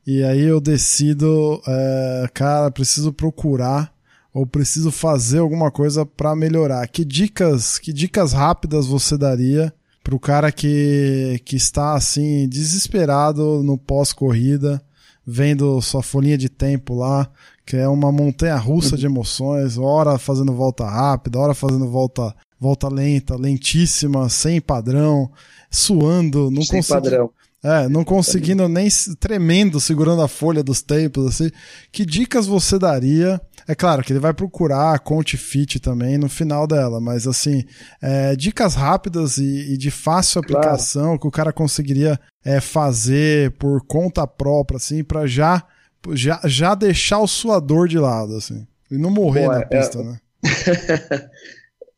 e 0.07 0.23
aí 0.25 0.41
eu 0.41 0.59
decido, 0.59 1.61
é, 1.67 2.31
cara, 2.33 2.71
preciso 2.71 3.13
procurar 3.13 3.93
ou 4.33 4.47
preciso 4.47 4.91
fazer 4.91 5.41
alguma 5.41 5.71
coisa 5.71 6.07
para 6.07 6.35
melhorar. 6.35 6.89
Que 6.89 7.05
dicas, 7.05 7.79
que 7.79 7.93
dicas 7.93 8.33
rápidas 8.33 8.87
você 8.87 9.19
daria 9.19 9.71
pro 10.09 10.19
cara 10.19 10.51
que, 10.51 11.39
que 11.45 11.55
está 11.55 11.93
assim, 11.93 12.49
desesperado 12.49 13.63
no 13.63 13.77
pós-corrida, 13.77 14.83
vendo 15.27 15.83
sua 15.83 16.03
folhinha 16.03 16.39
de 16.39 16.49
tempo 16.49 16.95
lá, 16.95 17.31
que 17.67 17.77
é 17.77 17.87
uma 17.87 18.11
montanha 18.11 18.57
russa 18.57 18.97
de 18.97 19.05
emoções, 19.05 19.77
hora 19.77 20.19
fazendo 20.19 20.55
volta 20.55 20.87
rápida, 20.87 21.39
hora 21.39 21.53
fazendo 21.53 21.87
volta, 21.91 22.35
volta 22.59 22.89
lenta, 22.89 23.37
lentíssima, 23.37 24.31
sem 24.31 24.63
padrão, 24.63 25.31
suando, 25.71 26.51
não 26.51 26.63
sem 26.63 26.83
padrão. 26.83 27.31
É, 27.63 27.89
não 27.89 28.05
conseguindo 28.05 28.69
nem 28.69 28.89
tremendo, 29.19 29.81
segurando 29.81 30.23
a 30.23 30.29
folha 30.29 30.63
dos 30.63 30.81
tempos, 30.81 31.27
assim. 31.27 31.51
Que 31.91 32.07
dicas 32.07 32.47
você 32.47 32.79
daria? 32.79 33.41
É 33.67 33.75
claro 33.75 34.03
que 34.03 34.13
ele 34.13 34.21
vai 34.21 34.33
procurar 34.33 34.95
a 34.95 34.99
Conte 34.99 35.37
Fit 35.37 35.81
também 35.81 36.17
no 36.17 36.29
final 36.29 36.67
dela, 36.67 37.01
mas 37.01 37.27
assim, 37.27 37.65
é, 38.01 38.37
dicas 38.37 38.75
rápidas 38.75 39.39
e, 39.39 39.75
e, 39.75 39.77
de 39.77 39.91
fácil 39.91 40.41
aplicação 40.41 41.03
claro. 41.03 41.21
que 41.21 41.27
o 41.27 41.31
cara 41.33 41.53
conseguiria 41.53 42.19
é, 42.45 42.61
fazer 42.61 43.51
por 43.59 43.85
conta 43.87 44.27
própria, 44.27 44.77
assim, 44.77 45.03
para 45.03 45.27
já, 45.27 45.65
já, 46.13 46.41
já 46.45 46.75
deixar 46.75 47.19
o 47.19 47.27
suador 47.27 47.89
de 47.89 47.99
lado, 47.99 48.37
assim. 48.37 48.67
E 48.91 48.97
não 48.97 49.11
morrer 49.11 49.47
Pô, 49.47 49.53
na 49.53 49.61
é, 49.61 49.65
pista, 49.65 49.99
é... 49.99 50.03
né? 50.05 50.19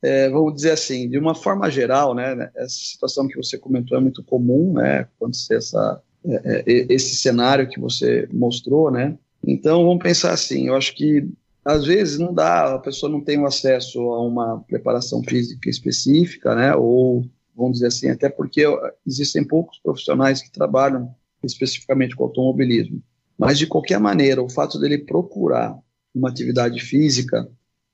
é, 0.03 0.29
vamos 0.31 0.55
dizer 0.55 0.73
assim, 0.73 1.09
de 1.09 1.19
uma 1.19 1.35
forma 1.35 1.71
geral, 1.71 2.15
né, 2.15 2.51
essa 2.57 2.75
situação 2.75 3.29
que 3.29 3.37
você 3.37 3.59
comentou 3.59 3.99
é 3.99 4.01
muito 4.01 4.23
comum, 4.25 4.73
né, 4.75 5.01
acontecer 5.01 5.57
essa, 5.57 6.03
é, 6.25 6.65
é, 6.67 6.87
esse 6.89 7.17
cenário 7.17 7.69
que 7.69 7.79
você 7.79 8.29
mostrou, 8.33 8.91
né, 8.91 9.19
então 9.47 9.85
vamos 9.85 10.03
pensar 10.03 10.33
assim, 10.33 10.69
eu 10.69 10.77
acho 10.77 10.95
que 10.95 11.29
às 11.65 11.85
vezes 11.85 12.19
não 12.19 12.33
dá, 12.33 12.75
a 12.75 12.79
pessoa 12.79 13.13
não 13.13 13.21
tem 13.21 13.39
o 13.39 13.47
acesso 13.47 14.01
a 14.01 14.23
uma 14.23 14.65
preparação 14.67 15.23
física 15.23 15.69
específica, 15.69 16.55
né, 16.55 16.75
ou 16.75 17.25
vamos 17.55 17.75
dizer 17.75 17.89
assim, 17.89 18.09
até 18.09 18.31
porque 18.31 18.65
existem 19.07 19.45
poucos 19.45 19.79
profissionais 19.79 20.41
que 20.41 20.51
trabalham 20.51 21.15
especificamente 21.45 22.17
com 22.17 22.25
automobilismo, 22.25 23.03
mas 23.37 23.59
de 23.59 23.67
qualquer 23.67 24.01
maneira, 24.01 24.43
o 24.43 24.49
fato 24.49 24.79
dele 24.79 24.99
procurar 24.99 25.79
uma 26.15 26.31
atividade 26.31 26.81
física 26.81 27.47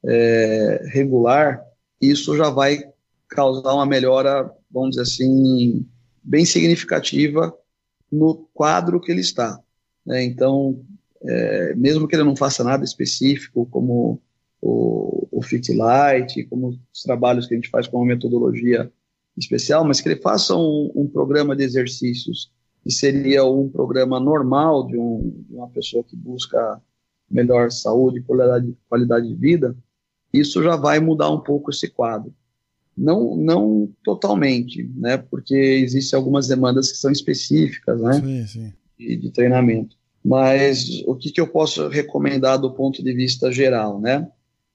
é, 0.04 0.84
regular 0.92 1.62
isso 2.00 2.36
já 2.36 2.50
vai 2.50 2.82
causar 3.28 3.74
uma 3.74 3.86
melhora, 3.86 4.50
vamos 4.70 4.90
dizer 4.90 5.02
assim, 5.02 5.86
bem 6.22 6.44
significativa 6.44 7.54
no 8.10 8.48
quadro 8.54 9.00
que 9.00 9.10
ele 9.10 9.20
está. 9.20 9.58
Né? 10.04 10.24
Então, 10.24 10.84
é, 11.22 11.74
mesmo 11.74 12.06
que 12.06 12.14
ele 12.14 12.24
não 12.24 12.36
faça 12.36 12.62
nada 12.62 12.84
específico, 12.84 13.66
como 13.66 14.20
o, 14.60 15.28
o 15.30 15.42
Fit 15.42 15.72
Light, 15.72 16.44
como 16.44 16.78
os 16.92 17.02
trabalhos 17.02 17.46
que 17.46 17.54
a 17.54 17.56
gente 17.56 17.70
faz 17.70 17.86
com 17.88 17.98
uma 17.98 18.06
metodologia 18.06 18.90
especial, 19.36 19.84
mas 19.84 20.00
que 20.00 20.08
ele 20.08 20.20
faça 20.20 20.54
um, 20.56 20.90
um 20.94 21.06
programa 21.06 21.54
de 21.54 21.62
exercícios 21.62 22.50
que 22.82 22.90
seria 22.90 23.44
um 23.44 23.68
programa 23.68 24.20
normal 24.20 24.86
de, 24.86 24.96
um, 24.96 25.44
de 25.48 25.54
uma 25.54 25.68
pessoa 25.68 26.04
que 26.04 26.16
busca 26.16 26.80
melhor 27.28 27.70
saúde 27.70 28.22
qualidade, 28.22 28.76
qualidade 28.88 29.28
de 29.28 29.34
vida, 29.34 29.76
isso 30.38 30.62
já 30.62 30.76
vai 30.76 31.00
mudar 31.00 31.30
um 31.30 31.40
pouco 31.40 31.70
esse 31.70 31.88
quadro. 31.88 32.32
Não, 32.96 33.36
não 33.36 33.90
totalmente, 34.02 34.90
né? 34.94 35.18
Porque 35.18 35.54
existem 35.54 36.16
algumas 36.16 36.48
demandas 36.48 36.90
que 36.90 36.98
são 36.98 37.12
específicas, 37.12 38.00
né? 38.00 38.14
Sim, 38.14 38.46
sim. 38.46 38.72
De, 38.98 39.16
de 39.16 39.30
treinamento. 39.30 39.96
Mas 40.24 41.02
o 41.06 41.14
que, 41.14 41.30
que 41.30 41.40
eu 41.40 41.46
posso 41.46 41.88
recomendar 41.88 42.58
do 42.58 42.72
ponto 42.72 43.02
de 43.02 43.12
vista 43.12 43.52
geral, 43.52 44.00
né? 44.00 44.28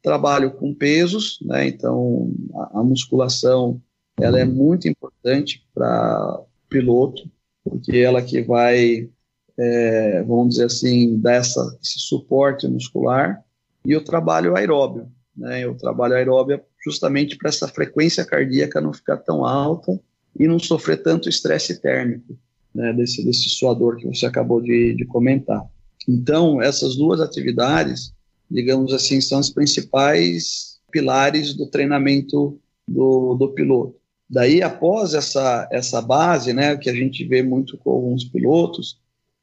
Trabalho 0.04 0.52
com 0.52 0.74
pesos, 0.74 1.40
né? 1.42 1.68
Então 1.68 2.32
a, 2.54 2.80
a 2.80 2.84
musculação 2.84 3.82
ela 4.20 4.40
é 4.40 4.46
muito 4.46 4.88
importante 4.88 5.66
para 5.74 6.42
piloto, 6.70 7.30
porque 7.64 7.98
ela 7.98 8.22
que 8.22 8.42
vai, 8.42 9.10
é, 9.58 10.24
vamos 10.24 10.50
dizer 10.50 10.66
assim, 10.66 11.20
dar 11.20 11.34
essa, 11.34 11.78
esse 11.82 12.00
suporte 12.00 12.68
muscular 12.68 13.44
e 13.84 13.96
o 13.96 14.04
trabalho 14.04 14.56
aeróbio, 14.56 15.12
né? 15.42 15.66
Eu 15.66 15.76
trabalho 15.76 16.14
aeróbia 16.14 16.64
justamente 16.86 17.36
para 17.36 17.50
essa 17.50 17.68
frequência 17.68 18.24
cardíaca 18.24 18.80
não 18.80 18.94
ficar 18.94 19.18
tão 19.18 19.44
alta 19.44 20.00
e 20.40 20.48
não 20.48 20.60
sofrer 20.60 21.02
tanto 21.02 21.28
estresse 21.28 21.82
térmico, 21.82 22.38
né? 22.74 22.94
desse, 22.94 23.26
desse 23.26 23.50
suador 23.50 23.98
que 23.98 24.06
você 24.06 24.28
acabou 24.28 24.62
de, 24.62 24.94
de 24.94 25.04
comentar. 25.06 25.68
Então, 26.08 26.62
essas 26.62 26.96
duas 26.96 27.20
atividades, 27.20 28.14
digamos 28.50 28.94
assim, 28.94 29.20
são 29.20 29.40
os 29.40 29.50
principais 29.50 30.80
pilares 30.92 31.56
do 31.56 31.68
treinamento 31.68 32.60
do, 32.88 33.34
do 33.34 33.50
piloto. 33.50 33.96
Daí, 34.30 34.62
após 34.62 35.16
essa, 35.16 35.68
essa 35.72 36.02
base, 36.02 36.54
né, 36.54 36.78
que 36.78 36.90
a 36.90 36.94
gente 36.94 37.26
vê 37.26 37.42
muito 37.42 37.78
com 37.78 37.92
alguns 37.92 38.24
pilotos, 38.24 39.00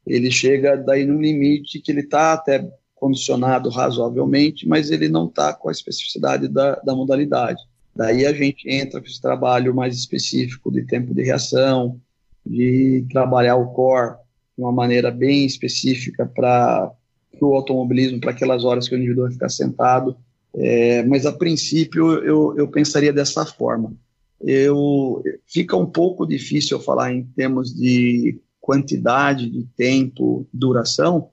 ele 0.07 0.31
chega 0.31 0.77
daí 0.77 1.05
no 1.05 1.21
limite 1.21 1.81
que 1.81 1.91
ele 1.91 2.01
está 2.01 2.33
até 2.33 2.67
condicionado 2.99 3.69
razoavelmente, 3.71 4.67
mas 4.69 4.91
ele 4.91 5.09
não 5.09 5.27
está 5.27 5.53
com 5.53 5.69
a 5.69 5.73
especificidade 5.73 6.49
da, 6.49 6.77
da 6.77 6.95
modalidade. 6.95 7.61
Daí 7.95 8.27
a 8.27 8.33
gente 8.33 8.69
entra 8.69 9.01
com 9.01 9.07
esse 9.07 9.21
trabalho 9.21 9.75
mais 9.75 9.97
específico 9.97 10.71
de 10.71 10.85
tempo 10.85 11.15
de 11.15 11.23
reação, 11.23 12.01
de 12.45 13.05
trabalhar 13.11 13.57
o 13.57 13.73
core 13.73 14.17
de 14.57 14.63
uma 14.63 14.73
maneira 14.73 15.11
bem 15.11 15.45
específica 15.45 16.27
para 16.27 16.93
o 17.41 17.55
automobilismo, 17.55 18.21
para 18.21 18.31
aquelas 18.31 18.65
horas 18.65 18.89
que 18.89 18.95
o 18.95 18.99
indivíduo 18.99 19.25
vai 19.25 19.33
ficar 19.33 19.49
sentado. 19.49 20.17
É, 20.55 21.05
mas 21.05 21.27
a 21.27 21.33
princípio 21.33 22.13
eu, 22.25 22.55
eu 22.57 22.69
pensaria 22.69 23.13
dessa 23.13 23.45
forma. 23.45 23.93
Eu, 24.41 25.23
fica 25.47 25.77
um 25.77 25.87
pouco 25.87 26.27
difícil 26.27 26.79
eu 26.79 26.83
falar 26.83 27.13
em 27.13 27.25
termos 27.25 27.75
de 27.75 28.41
quantidade 28.61 29.49
de 29.51 29.65
tempo, 29.77 30.47
duração, 30.53 31.31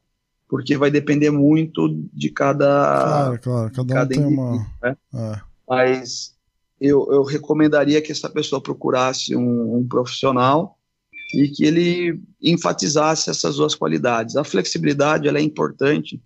porque 0.56 0.78
vai 0.78 0.90
depender 0.90 1.32
muito 1.32 1.90
de 2.14 2.30
cada. 2.30 2.66
Claro, 2.66 3.40
claro, 3.42 3.72
cada, 3.74 3.94
cada 3.94 4.06
um 4.06 4.08
tem 4.08 4.26
uma. 4.26 4.68
Né? 4.82 4.98
É. 5.14 5.42
Mas 5.68 6.34
eu, 6.80 7.12
eu 7.12 7.24
recomendaria 7.24 8.02
que 8.02 8.14
essa 8.14 8.30
pessoa 8.30 8.62
procurasse 8.62 9.36
um, 9.36 9.76
um 9.76 9.86
profissional 9.86 10.78
e 11.34 11.50
que 11.50 11.66
ele 11.66 12.22
enfatizasse 12.42 13.30
essas 13.30 13.58
duas 13.58 13.76
qualidades. 13.76 14.38
A 14.38 14.46
flexibilidade 14.46 15.28
ela 15.28 15.40
é 15.40 15.42
importante, 15.42 16.24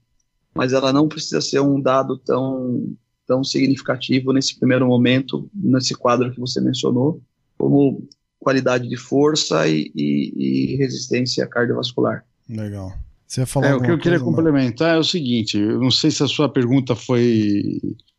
mas 0.53 0.73
ela 0.73 0.93
não 0.93 1.07
precisa 1.07 1.41
ser 1.41 1.61
um 1.61 1.81
dado 1.81 2.15
tão, 2.15 2.95
tão 3.25 3.43
significativo 3.43 4.31
nesse 4.31 4.59
primeiro 4.59 4.85
momento, 4.85 5.49
nesse 5.51 5.95
quadro 5.95 6.31
que 6.31 6.39
você 6.39 6.61
mencionou, 6.61 7.19
como 7.57 8.07
qualidade 8.37 8.87
de 8.87 8.95
força 8.95 9.67
e, 9.67 9.91
e, 9.95 10.33
e 10.35 10.75
resistência 10.75 11.47
cardiovascular. 11.47 12.23
Legal. 12.47 12.93
Você 13.29 13.41
ia 13.41 13.45
falar 13.45 13.67
é, 13.67 13.75
o 13.75 13.81
que 13.81 13.91
eu 13.91 13.99
queria 13.99 14.19
complementar 14.19 14.95
é 14.95 14.97
o 14.97 15.03
seguinte: 15.03 15.55
eu 15.55 15.79
não 15.79 15.91
sei 15.91 16.09
se 16.09 16.23
a 16.23 16.27
sua 16.27 16.49
pergunta 16.49 16.95
foi, 16.95 17.61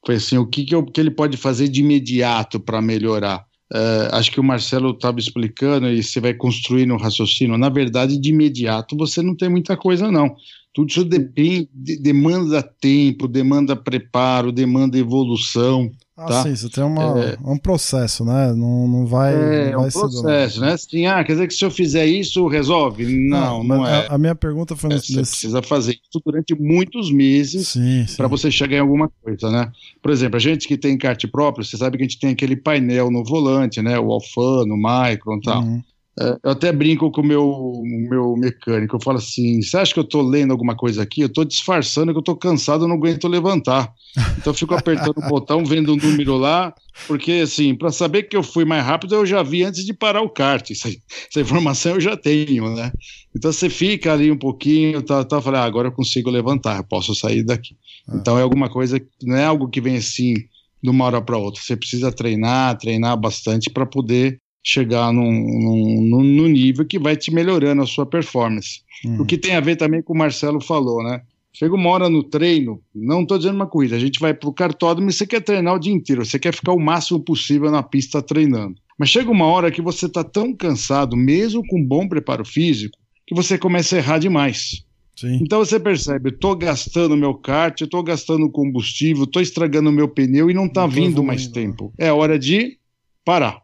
foi 0.06 0.14
assim, 0.14 0.38
o 0.38 0.46
que, 0.46 0.64
que, 0.64 0.72
eu, 0.72 0.84
que 0.86 1.00
ele 1.00 1.10
pode 1.10 1.36
fazer 1.36 1.66
de 1.68 1.80
imediato 1.80 2.60
para 2.60 2.80
melhorar. 2.80 3.44
Uh, 3.72 4.14
acho 4.14 4.30
que 4.30 4.38
o 4.38 4.44
Marcelo 4.44 4.90
estava 4.90 5.18
explicando 5.18 5.88
e 5.88 6.02
você 6.02 6.20
vai 6.20 6.32
construir 6.32 6.86
no 6.86 6.96
raciocínio. 6.96 7.58
Na 7.58 7.68
verdade, 7.68 8.20
de 8.20 8.30
imediato 8.30 8.96
você 8.96 9.20
não 9.20 9.36
tem 9.36 9.48
muita 9.48 9.76
coisa, 9.76 10.10
não. 10.12 10.34
Tudo 10.72 10.90
isso 10.90 11.04
depende, 11.04 11.68
demanda 12.00 12.62
tempo, 12.62 13.26
demanda 13.26 13.74
preparo, 13.74 14.52
demanda 14.52 14.96
evolução. 14.96 15.90
Ah, 16.20 16.26
tá? 16.26 16.42
sim, 16.42 16.54
você 16.54 16.68
tem 16.68 16.84
uma, 16.84 17.18
é, 17.18 17.38
um 17.42 17.56
processo, 17.56 18.26
né? 18.26 18.52
Não, 18.52 18.86
não 18.86 19.06
vai. 19.06 19.32
É, 19.32 19.70
não 19.72 19.80
vai 19.80 19.88
um 19.88 19.90
processo, 19.90 20.60
né? 20.60 20.72
Assim, 20.74 21.06
ah, 21.06 21.24
quer 21.24 21.32
dizer 21.32 21.48
que 21.48 21.54
se 21.54 21.64
eu 21.64 21.70
fizer 21.70 22.04
isso, 22.04 22.46
resolve? 22.46 23.06
Não, 23.06 23.64
não, 23.64 23.78
não 23.78 23.86
é. 23.86 24.06
A, 24.06 24.16
a, 24.16 24.18
minha 24.18 24.34
pergunta 24.34 24.76
foi 24.76 24.90
é, 24.90 24.94
nesse. 24.94 25.14
Você 25.14 25.20
precisa 25.20 25.62
fazer 25.62 25.92
isso 25.92 26.22
durante 26.22 26.54
muitos 26.54 27.10
meses 27.10 27.74
para 28.18 28.28
você 28.28 28.50
chegar 28.50 28.76
em 28.76 28.80
alguma 28.80 29.10
coisa, 29.22 29.50
né? 29.50 29.72
Por 30.02 30.10
exemplo, 30.10 30.36
a 30.36 30.40
gente 30.40 30.68
que 30.68 30.76
tem 30.76 30.98
kart 30.98 31.24
próprio, 31.28 31.64
você 31.64 31.78
sabe 31.78 31.96
que 31.96 32.02
a 32.02 32.06
gente 32.06 32.20
tem 32.20 32.32
aquele 32.32 32.54
painel 32.54 33.10
no 33.10 33.24
volante, 33.24 33.80
né? 33.80 33.98
O 33.98 34.12
Alfano, 34.12 34.74
o 34.74 34.76
Micron 34.76 35.38
e 35.38 35.40
tal. 35.40 35.62
Uhum. 35.62 35.82
É, 36.18 36.36
eu 36.42 36.50
até 36.50 36.72
brinco 36.72 37.10
com 37.10 37.20
o 37.20 37.24
meu, 37.24 37.82
meu 37.84 38.36
mecânico. 38.36 38.96
Eu 38.96 39.00
falo 39.00 39.18
assim: 39.18 39.62
você 39.62 39.76
acha 39.76 39.94
que 39.94 40.00
eu 40.00 40.04
estou 40.04 40.22
lendo 40.22 40.50
alguma 40.50 40.76
coisa 40.76 41.02
aqui? 41.02 41.20
Eu 41.20 41.28
estou 41.28 41.44
disfarçando 41.44 42.12
que 42.12 42.18
eu 42.18 42.20
estou 42.20 42.36
cansado, 42.36 42.84
eu 42.84 42.88
não 42.88 42.96
aguento 42.96 43.28
levantar. 43.28 43.92
Então 44.38 44.52
eu 44.52 44.54
fico 44.54 44.74
apertando 44.74 45.18
o 45.18 45.28
botão, 45.28 45.64
vendo 45.64 45.92
um 45.92 45.96
número 45.96 46.36
lá, 46.36 46.74
porque 47.06 47.32
assim, 47.32 47.74
para 47.74 47.90
saber 47.90 48.24
que 48.24 48.36
eu 48.36 48.42
fui 48.42 48.64
mais 48.64 48.84
rápido, 48.84 49.14
eu 49.14 49.24
já 49.24 49.42
vi 49.42 49.62
antes 49.62 49.84
de 49.84 49.94
parar 49.94 50.20
o 50.20 50.28
kart. 50.28 50.70
Essa, 50.70 50.88
essa 50.88 51.40
informação 51.40 51.92
eu 51.92 52.00
já 52.00 52.16
tenho, 52.16 52.74
né? 52.74 52.92
Então 53.34 53.52
você 53.52 53.70
fica 53.70 54.12
ali 54.12 54.30
um 54.30 54.38
pouquinho, 54.38 55.02
tá, 55.02 55.24
tá, 55.24 55.40
fala, 55.40 55.60
ah, 55.60 55.64
agora 55.64 55.88
eu 55.88 55.92
consigo 55.92 56.28
levantar, 56.28 56.78
eu 56.78 56.84
posso 56.84 57.14
sair 57.14 57.44
daqui. 57.44 57.76
Ah. 58.08 58.16
Então 58.16 58.38
é 58.38 58.42
alguma 58.42 58.68
coisa, 58.68 59.00
não 59.22 59.36
é 59.36 59.44
algo 59.44 59.68
que 59.68 59.80
vem 59.80 59.96
assim 59.96 60.34
de 60.82 60.90
uma 60.90 61.04
hora 61.04 61.22
para 61.22 61.38
outra. 61.38 61.62
Você 61.62 61.76
precisa 61.76 62.10
treinar, 62.10 62.76
treinar 62.78 63.16
bastante 63.16 63.70
para 63.70 63.86
poder 63.86 64.40
chegar 64.62 65.12
num, 65.12 65.30
num, 65.30 66.22
num, 66.22 66.48
nível 66.48 66.84
que 66.84 66.98
vai 66.98 67.16
te 67.16 67.32
melhorando 67.32 67.82
a 67.82 67.86
sua 67.86 68.04
performance. 68.04 68.80
Uhum. 69.04 69.22
O 69.22 69.26
que 69.26 69.38
tem 69.38 69.54
a 69.54 69.60
ver 69.60 69.76
também 69.76 70.02
com 70.02 70.12
o 70.12 70.18
Marcelo 70.18 70.60
falou, 70.60 71.02
né? 71.02 71.22
Chega 71.52 71.74
uma 71.74 71.90
hora 71.90 72.08
no 72.08 72.22
treino, 72.22 72.80
não 72.94 73.22
estou 73.22 73.36
dizendo 73.36 73.56
uma 73.56 73.66
corrida, 73.66 73.96
a 73.96 73.98
gente 73.98 74.20
vai 74.20 74.32
para 74.32 74.48
o 74.48 74.52
cartódromo 74.52 75.10
e 75.10 75.12
você 75.12 75.26
quer 75.26 75.40
treinar 75.40 75.74
o 75.74 75.80
dia 75.80 75.92
inteiro, 75.92 76.24
você 76.24 76.38
quer 76.38 76.54
ficar 76.54 76.72
o 76.72 76.78
máximo 76.78 77.18
possível 77.18 77.70
na 77.70 77.82
pista 77.82 78.22
treinando. 78.22 78.76
Mas 78.96 79.08
chega 79.08 79.30
uma 79.30 79.46
hora 79.46 79.70
que 79.70 79.82
você 79.82 80.06
está 80.06 80.22
tão 80.22 80.54
cansado, 80.54 81.16
mesmo 81.16 81.66
com 81.66 81.84
bom 81.84 82.06
preparo 82.06 82.44
físico, 82.44 82.96
que 83.26 83.34
você 83.34 83.58
começa 83.58 83.96
a 83.96 83.98
errar 83.98 84.18
demais. 84.18 84.84
Sim. 85.16 85.40
Então 85.42 85.58
você 85.58 85.80
percebe, 85.80 86.30
estou 86.30 86.54
gastando 86.54 87.16
meu 87.16 87.34
kart, 87.34 87.80
estou 87.80 88.02
gastando 88.02 88.48
combustível, 88.48 89.24
estou 89.24 89.42
estragando 89.42 89.90
meu 89.90 90.08
pneu 90.08 90.50
e 90.50 90.54
não 90.54 90.66
está 90.66 90.86
vindo 90.86 91.22
mais 91.22 91.48
tempo. 91.48 91.92
É 91.98 92.12
hora 92.12 92.38
de 92.38 92.78
parar 93.24 93.60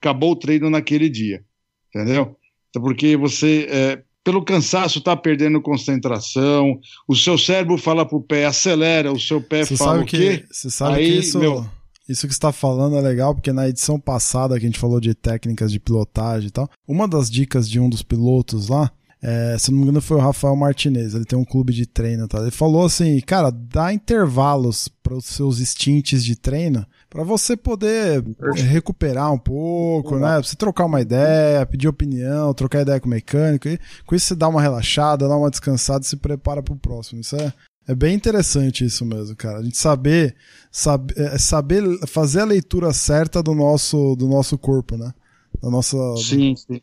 acabou 0.00 0.32
o 0.32 0.36
treino 0.36 0.70
naquele 0.70 1.08
dia, 1.08 1.44
entendeu? 1.94 2.36
Então, 2.70 2.82
porque 2.82 3.16
você, 3.16 3.66
é, 3.70 4.02
pelo 4.24 4.42
cansaço, 4.42 4.98
está 4.98 5.16
perdendo 5.16 5.60
concentração, 5.60 6.78
o 7.06 7.14
seu 7.14 7.36
cérebro 7.36 7.76
fala 7.76 8.06
para 8.06 8.16
o 8.16 8.22
pé, 8.22 8.46
acelera, 8.46 9.12
o 9.12 9.20
seu 9.20 9.40
pé 9.40 9.64
você 9.64 9.76
fala 9.76 9.92
sabe 9.92 10.04
o 10.04 10.06
quê? 10.06 10.44
Você 10.50 10.70
sabe 10.70 10.96
Aí, 10.96 11.06
que 11.06 11.18
isso, 11.18 11.38
meu... 11.38 11.66
isso 12.08 12.26
que 12.26 12.32
está 12.32 12.50
falando 12.52 12.96
é 12.96 13.00
legal, 13.00 13.34
porque 13.34 13.52
na 13.52 13.68
edição 13.68 14.00
passada 14.00 14.58
que 14.58 14.64
a 14.64 14.68
gente 14.68 14.78
falou 14.78 15.00
de 15.00 15.14
técnicas 15.14 15.70
de 15.70 15.78
pilotagem 15.78 16.48
e 16.48 16.52
tal, 16.52 16.68
uma 16.86 17.06
das 17.06 17.30
dicas 17.30 17.68
de 17.68 17.78
um 17.78 17.88
dos 17.88 18.02
pilotos 18.02 18.68
lá, 18.68 18.90
é, 19.22 19.58
se 19.58 19.70
não 19.70 19.78
me 19.78 19.84
engano, 19.84 20.00
foi 20.00 20.16
o 20.16 20.20
Rafael 20.20 20.56
Martinez. 20.56 21.14
Ele 21.14 21.26
tem 21.26 21.38
um 21.38 21.44
clube 21.44 21.72
de 21.74 21.84
treino. 21.84 22.26
Tá? 22.26 22.38
Ele 22.38 22.50
falou 22.50 22.86
assim: 22.86 23.20
cara, 23.20 23.50
dá 23.50 23.92
intervalos 23.92 24.88
para 24.88 25.14
os 25.14 25.26
seus 25.26 25.60
instintos 25.60 26.24
de 26.24 26.36
treino 26.36 26.86
para 27.10 27.22
você 27.22 27.56
poder 27.56 28.24
recuperar 28.54 29.32
um 29.32 29.38
pouco, 29.38 30.14
né? 30.14 30.34
Pra 30.34 30.42
você 30.42 30.56
trocar 30.56 30.86
uma 30.86 31.00
ideia, 31.00 31.66
pedir 31.66 31.88
opinião, 31.88 32.54
trocar 32.54 32.82
ideia 32.82 33.00
com 33.00 33.08
o 33.08 33.10
mecânico. 33.10 33.68
E 33.68 33.78
com 34.06 34.14
isso 34.14 34.26
você 34.26 34.36
dá 34.36 34.48
uma 34.48 34.62
relaxada, 34.62 35.28
dá 35.28 35.36
uma 35.36 35.50
descansada 35.50 36.04
e 36.04 36.08
se 36.08 36.16
prepara 36.16 36.62
para 36.62 36.72
o 36.72 36.78
próximo. 36.78 37.20
Isso 37.20 37.36
é, 37.36 37.52
é 37.88 37.94
bem 37.94 38.14
interessante 38.14 38.84
isso 38.84 39.04
mesmo, 39.04 39.36
cara. 39.36 39.58
A 39.58 39.62
gente 39.62 39.76
saber, 39.76 40.34
saber, 40.70 41.18
é, 41.18 41.36
saber 41.36 41.82
fazer 42.06 42.40
a 42.40 42.44
leitura 42.44 42.92
certa 42.92 43.42
do 43.42 43.54
nosso, 43.54 44.16
do 44.16 44.28
nosso 44.28 44.56
corpo, 44.56 44.96
né? 44.96 45.12
Da 45.60 45.68
nossa. 45.68 45.98
Sim, 46.16 46.54
sim. 46.56 46.80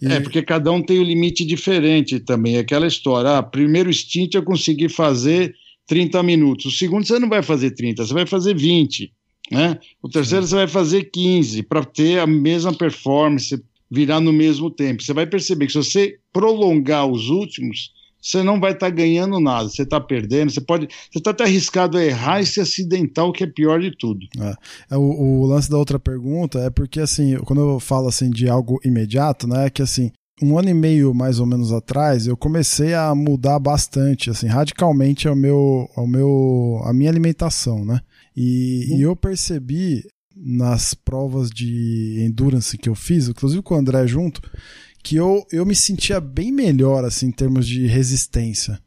E... 0.00 0.06
É, 0.06 0.20
porque 0.20 0.42
cada 0.42 0.70
um 0.70 0.82
tem 0.82 0.98
um 1.00 1.04
limite 1.04 1.44
diferente 1.44 2.20
também. 2.20 2.58
Aquela 2.58 2.86
história, 2.86 3.38
ah, 3.38 3.42
primeiro 3.42 3.90
instinto 3.90 4.36
eu 4.36 4.42
consegui 4.42 4.88
fazer 4.88 5.54
30 5.86 6.22
minutos. 6.22 6.66
O 6.66 6.70
segundo 6.70 7.06
você 7.06 7.18
não 7.18 7.28
vai 7.28 7.42
fazer 7.42 7.72
30, 7.72 8.04
você 8.04 8.14
vai 8.14 8.26
fazer 8.26 8.54
20. 8.54 9.12
Né? 9.50 9.78
O 10.02 10.08
terceiro 10.08 10.44
Sim. 10.44 10.50
você 10.50 10.56
vai 10.56 10.68
fazer 10.68 11.10
15 11.10 11.62
para 11.64 11.84
ter 11.84 12.18
a 12.18 12.26
mesma 12.26 12.72
performance, 12.72 13.62
virar 13.90 14.20
no 14.20 14.32
mesmo 14.32 14.70
tempo. 14.70 15.02
Você 15.02 15.12
vai 15.12 15.26
perceber 15.26 15.66
que 15.66 15.72
se 15.72 15.78
você 15.78 16.18
prolongar 16.32 17.06
os 17.06 17.28
últimos, 17.28 17.92
você 18.24 18.42
não 18.42 18.58
vai 18.58 18.72
estar 18.72 18.86
tá 18.86 18.90
ganhando 18.90 19.38
nada, 19.38 19.68
você 19.68 19.82
está 19.82 20.00
perdendo, 20.00 20.50
você 20.50 20.60
pode. 20.60 20.88
Você 21.12 21.18
está 21.18 21.30
até 21.30 21.44
arriscado 21.44 21.98
a 21.98 22.04
errar 22.04 22.40
e 22.40 22.46
se 22.46 22.58
acidentar, 22.58 23.26
o 23.26 23.32
que 23.32 23.44
é 23.44 23.46
pior 23.46 23.78
de 23.78 23.94
tudo. 23.94 24.26
É. 24.40 24.94
é. 24.94 24.96
O, 24.96 25.02
o, 25.42 25.46
lance 25.46 25.70
da 25.70 25.76
outra 25.76 25.98
pergunta 25.98 26.58
é 26.60 26.70
porque, 26.70 27.00
assim, 27.00 27.36
quando 27.40 27.60
eu 27.60 27.78
falo 27.78 28.08
assim 28.08 28.30
de 28.30 28.48
algo 28.48 28.80
imediato, 28.82 29.46
né, 29.46 29.66
é 29.66 29.70
que 29.70 29.82
assim. 29.82 30.10
Um 30.42 30.58
ano 30.58 30.68
e 30.68 30.74
meio 30.74 31.14
mais 31.14 31.38
ou 31.38 31.46
menos 31.46 31.72
atrás, 31.72 32.26
eu 32.26 32.36
comecei 32.36 32.92
a 32.92 33.14
mudar 33.14 33.56
bastante, 33.60 34.30
assim, 34.30 34.48
radicalmente 34.48 35.28
o 35.28 35.36
meu, 35.36 35.88
o 35.96 36.06
meu, 36.08 36.82
a 36.84 36.92
minha 36.92 37.08
alimentação, 37.08 37.84
né? 37.84 38.00
E, 38.36 38.96
e 38.96 39.02
eu 39.02 39.14
percebi 39.14 40.02
nas 40.36 40.92
provas 40.92 41.50
de 41.50 42.24
endurance 42.26 42.76
que 42.76 42.88
eu 42.88 42.96
fiz, 42.96 43.28
inclusive 43.28 43.62
com 43.62 43.74
o 43.74 43.78
André 43.78 44.08
junto, 44.08 44.40
que 45.04 45.16
eu, 45.16 45.46
eu 45.52 45.66
me 45.66 45.76
sentia 45.76 46.18
bem 46.18 46.50
melhor, 46.50 47.04
assim, 47.04 47.26
em 47.26 47.30
termos 47.30 47.68
de 47.68 47.86
resistência. 47.86 48.80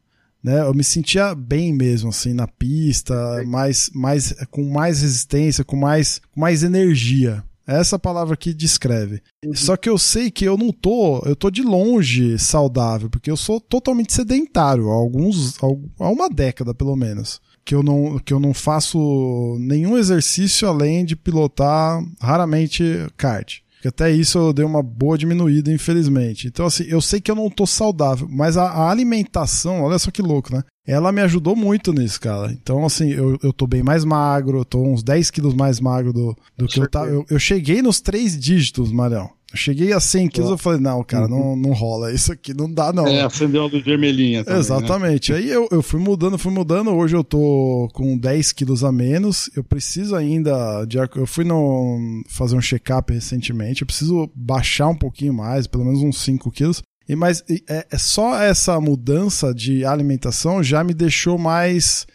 Né? 0.44 0.62
Eu 0.62 0.74
me 0.74 0.84
sentia 0.84 1.36
bem 1.36 1.72
mesmo, 1.72 2.10
assim, 2.10 2.34
na 2.34 2.48
pista, 2.48 3.16
mais, 3.46 3.92
mais, 3.94 4.34
com 4.50 4.64
mais 4.68 5.02
resistência, 5.02 5.64
com 5.64 5.78
mais, 5.78 6.20
com 6.34 6.42
mais 6.42 6.64
energia. 6.64 7.44
É 7.68 7.80
essa 7.80 8.00
palavra 8.00 8.36
que 8.36 8.52
descreve. 8.52 9.22
Uhum. 9.46 9.54
Só 9.54 9.78
que 9.78 9.88
eu 9.88 9.98
sei 9.98 10.32
que 10.32 10.46
eu 10.46 10.58
não 10.58 10.72
tô, 10.72 11.20
eu 11.26 11.36
tô 11.36 11.52
de 11.52 11.62
longe 11.62 12.40
saudável, 12.40 13.10
porque 13.10 13.30
eu 13.30 13.38
sou 13.38 13.62
totalmente 13.62 14.12
sedentário, 14.12 14.90
há 14.90 14.96
alguns, 14.96 15.56
há 16.00 16.10
uma 16.10 16.30
década 16.30 16.74
pelo 16.74 16.96
menos, 16.96 17.40
que 17.64 17.76
eu 17.76 17.84
não, 17.84 18.18
que 18.20 18.34
eu 18.34 18.40
não 18.40 18.56
faço 18.56 19.58
nenhum 19.60 19.98
exercício 19.98 20.68
além 20.68 21.06
de 21.06 21.16
pilotar 21.16 22.02
raramente 22.20 22.84
kart. 23.18 23.60
Que 23.88 24.04
até 24.04 24.12
isso 24.12 24.38
eu 24.38 24.54
dei 24.54 24.66
uma 24.66 24.84
boa 24.84 25.18
diminuída, 25.18 25.72
infelizmente. 25.72 26.48
Então, 26.48 26.66
assim, 26.66 26.84
eu 26.88 27.02
sei 27.02 27.22
que 27.22 27.32
eu 27.32 27.36
não 27.36 27.50
tô 27.50 27.66
saudável, 27.66 28.28
mas 28.30 28.58
a, 28.58 28.64
a 28.64 28.92
alimentação, 28.92 29.82
olha 29.84 29.98
só 29.98 30.12
que 30.12 30.22
louco, 30.22 30.54
né? 30.54 30.64
Ela 30.86 31.12
me 31.12 31.22
ajudou 31.22 31.56
muito 31.56 31.92
nisso, 31.92 32.20
cara. 32.20 32.52
Então, 32.52 32.86
assim, 32.86 33.12
eu, 33.12 33.38
eu 33.44 33.52
tô 33.52 33.68
bem 33.68 33.84
mais 33.84 34.06
magro, 34.06 34.60
eu 34.60 34.66
tô 34.66 34.82
uns 34.82 35.04
10 35.04 35.32
quilos 35.32 35.54
mais 35.54 35.80
magro 35.80 36.14
do, 36.14 36.38
do 36.58 36.68
que 36.68 36.80
eu 36.80 36.90
tava. 36.90 37.08
Eu, 37.08 37.26
eu 37.30 37.40
cheguei 37.40 37.82
nos 37.82 38.00
três 38.00 38.40
dígitos, 38.40 38.92
Marião. 38.92 39.30
Eu 39.52 39.58
cheguei 39.58 39.94
a 39.94 40.00
100 40.00 40.28
quilos, 40.28 40.52
eu 40.52 40.58
falei, 40.58 40.80
não, 40.80 41.02
cara, 41.04 41.26
não, 41.26 41.56
não 41.56 41.72
rola, 41.72 42.12
isso 42.12 42.34
aqui 42.34 42.54
não 42.54 42.70
dá, 42.70 42.92
não. 42.92 43.08
É, 43.08 43.22
acendeu 43.22 43.62
uma 43.62 43.72
luz 43.72 43.84
vermelhinha 43.84 44.44
também, 44.44 44.56
né? 44.56 44.60
Exatamente. 44.60 45.32
Né? 45.32 45.38
Aí 45.38 45.50
eu, 45.50 45.70
eu 45.72 45.82
fui 45.82 46.02
mudando, 46.02 46.38
fui 46.38 46.52
mudando, 46.52 46.92
hoje 46.92 47.16
eu 47.16 47.24
tô 47.24 47.90
com 47.94 48.18
10 48.18 48.52
quilos 48.52 48.84
a 48.84 48.92
menos, 48.92 49.50
eu 49.56 49.64
preciso 49.64 50.18
ainda, 50.18 50.84
de, 50.84 50.98
eu 50.98 51.26
fui 51.26 51.46
no, 51.46 52.24
fazer 52.28 52.58
um 52.58 52.62
check-up 52.62 53.14
recentemente, 53.14 53.84
eu 53.84 53.88
preciso 53.88 54.30
baixar 54.36 54.90
um 54.90 54.96
pouquinho 54.96 55.34
mais, 55.34 55.66
pelo 55.66 55.86
menos 55.86 56.02
uns 56.02 56.20
5 56.20 56.52
quilos, 56.52 56.84
e 57.08 57.16
mas 57.16 57.44
é, 57.70 57.86
é, 57.90 57.98
só 57.98 58.42
essa 58.42 58.80
mudança 58.82 59.54
de 59.54 59.86
alimentação 59.86 60.62
já 60.62 60.84
me 60.84 60.94
deixou 60.94 61.38
mais 61.38 62.06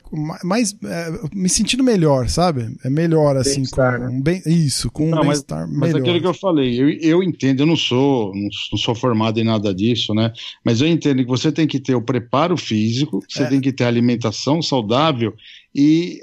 mais 0.44 0.76
é, 0.84 1.10
me 1.34 1.48
sentindo 1.48 1.82
melhor, 1.82 2.28
sabe? 2.28 2.76
É 2.84 2.90
melhor 2.90 3.34
assim 3.36 3.62
com 3.70 3.80
né? 3.80 4.08
um 4.08 4.20
bem 4.20 4.42
isso, 4.44 4.90
com 4.90 5.08
não, 5.08 5.18
um 5.18 5.22
bem-estar 5.22 5.66
melhor. 5.66 5.80
Mas 5.80 5.94
aquilo 5.94 6.20
que 6.20 6.26
eu 6.26 6.34
falei, 6.34 6.78
eu, 6.78 6.90
eu 6.90 7.22
entendo, 7.22 7.60
eu 7.60 7.66
não 7.66 7.76
sou 7.76 8.34
não, 8.34 8.48
não, 8.72 8.78
sou 8.78 8.94
formado 8.94 9.40
em 9.40 9.44
nada 9.44 9.74
disso, 9.74 10.12
né? 10.14 10.30
Mas 10.62 10.82
eu 10.82 10.88
entendo 10.88 11.22
que 11.22 11.30
você 11.30 11.50
tem 11.50 11.66
que 11.66 11.80
ter 11.80 11.94
o 11.94 12.02
preparo 12.02 12.58
físico, 12.58 13.24
você 13.26 13.44
é. 13.44 13.46
tem 13.46 13.60
que 13.60 13.72
ter 13.72 13.84
alimentação 13.84 14.60
saudável 14.60 15.34
e 15.74 16.20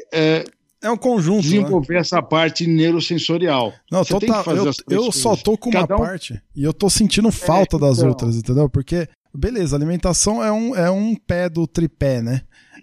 é, 0.82 0.90
um 0.90 0.98
conjunto. 0.98 1.42
Desenvolver 1.42 1.96
né? 1.96 2.00
essa 2.00 2.22
parte 2.22 2.66
neurosensorial. 2.66 3.74
Não, 3.92 4.04
Você 4.04 4.14
total, 4.14 4.44
eu, 4.56 4.72
eu 4.90 5.12
só 5.12 5.36
tô 5.36 5.58
com 5.58 5.70
uma 5.70 5.84
um... 5.84 5.88
parte 5.88 6.42
e 6.56 6.64
eu 6.64 6.74
tô 6.74 6.90
sentindo 6.90 7.32
falta 7.32 7.78
é, 7.78 7.80
das 7.80 7.98
então... 7.98 8.10
outras, 8.10 8.36
entendeu? 8.38 8.70
Porque, 8.70 9.08
beleza, 9.36 9.76
alimentação 9.76 10.44
é 10.44 10.52
um, 10.52 10.76
é 10.76 10.90
um 10.90 11.16
pé 11.16 11.50
do 11.50 11.68
tripé, 11.68 12.22
né? 12.22 12.42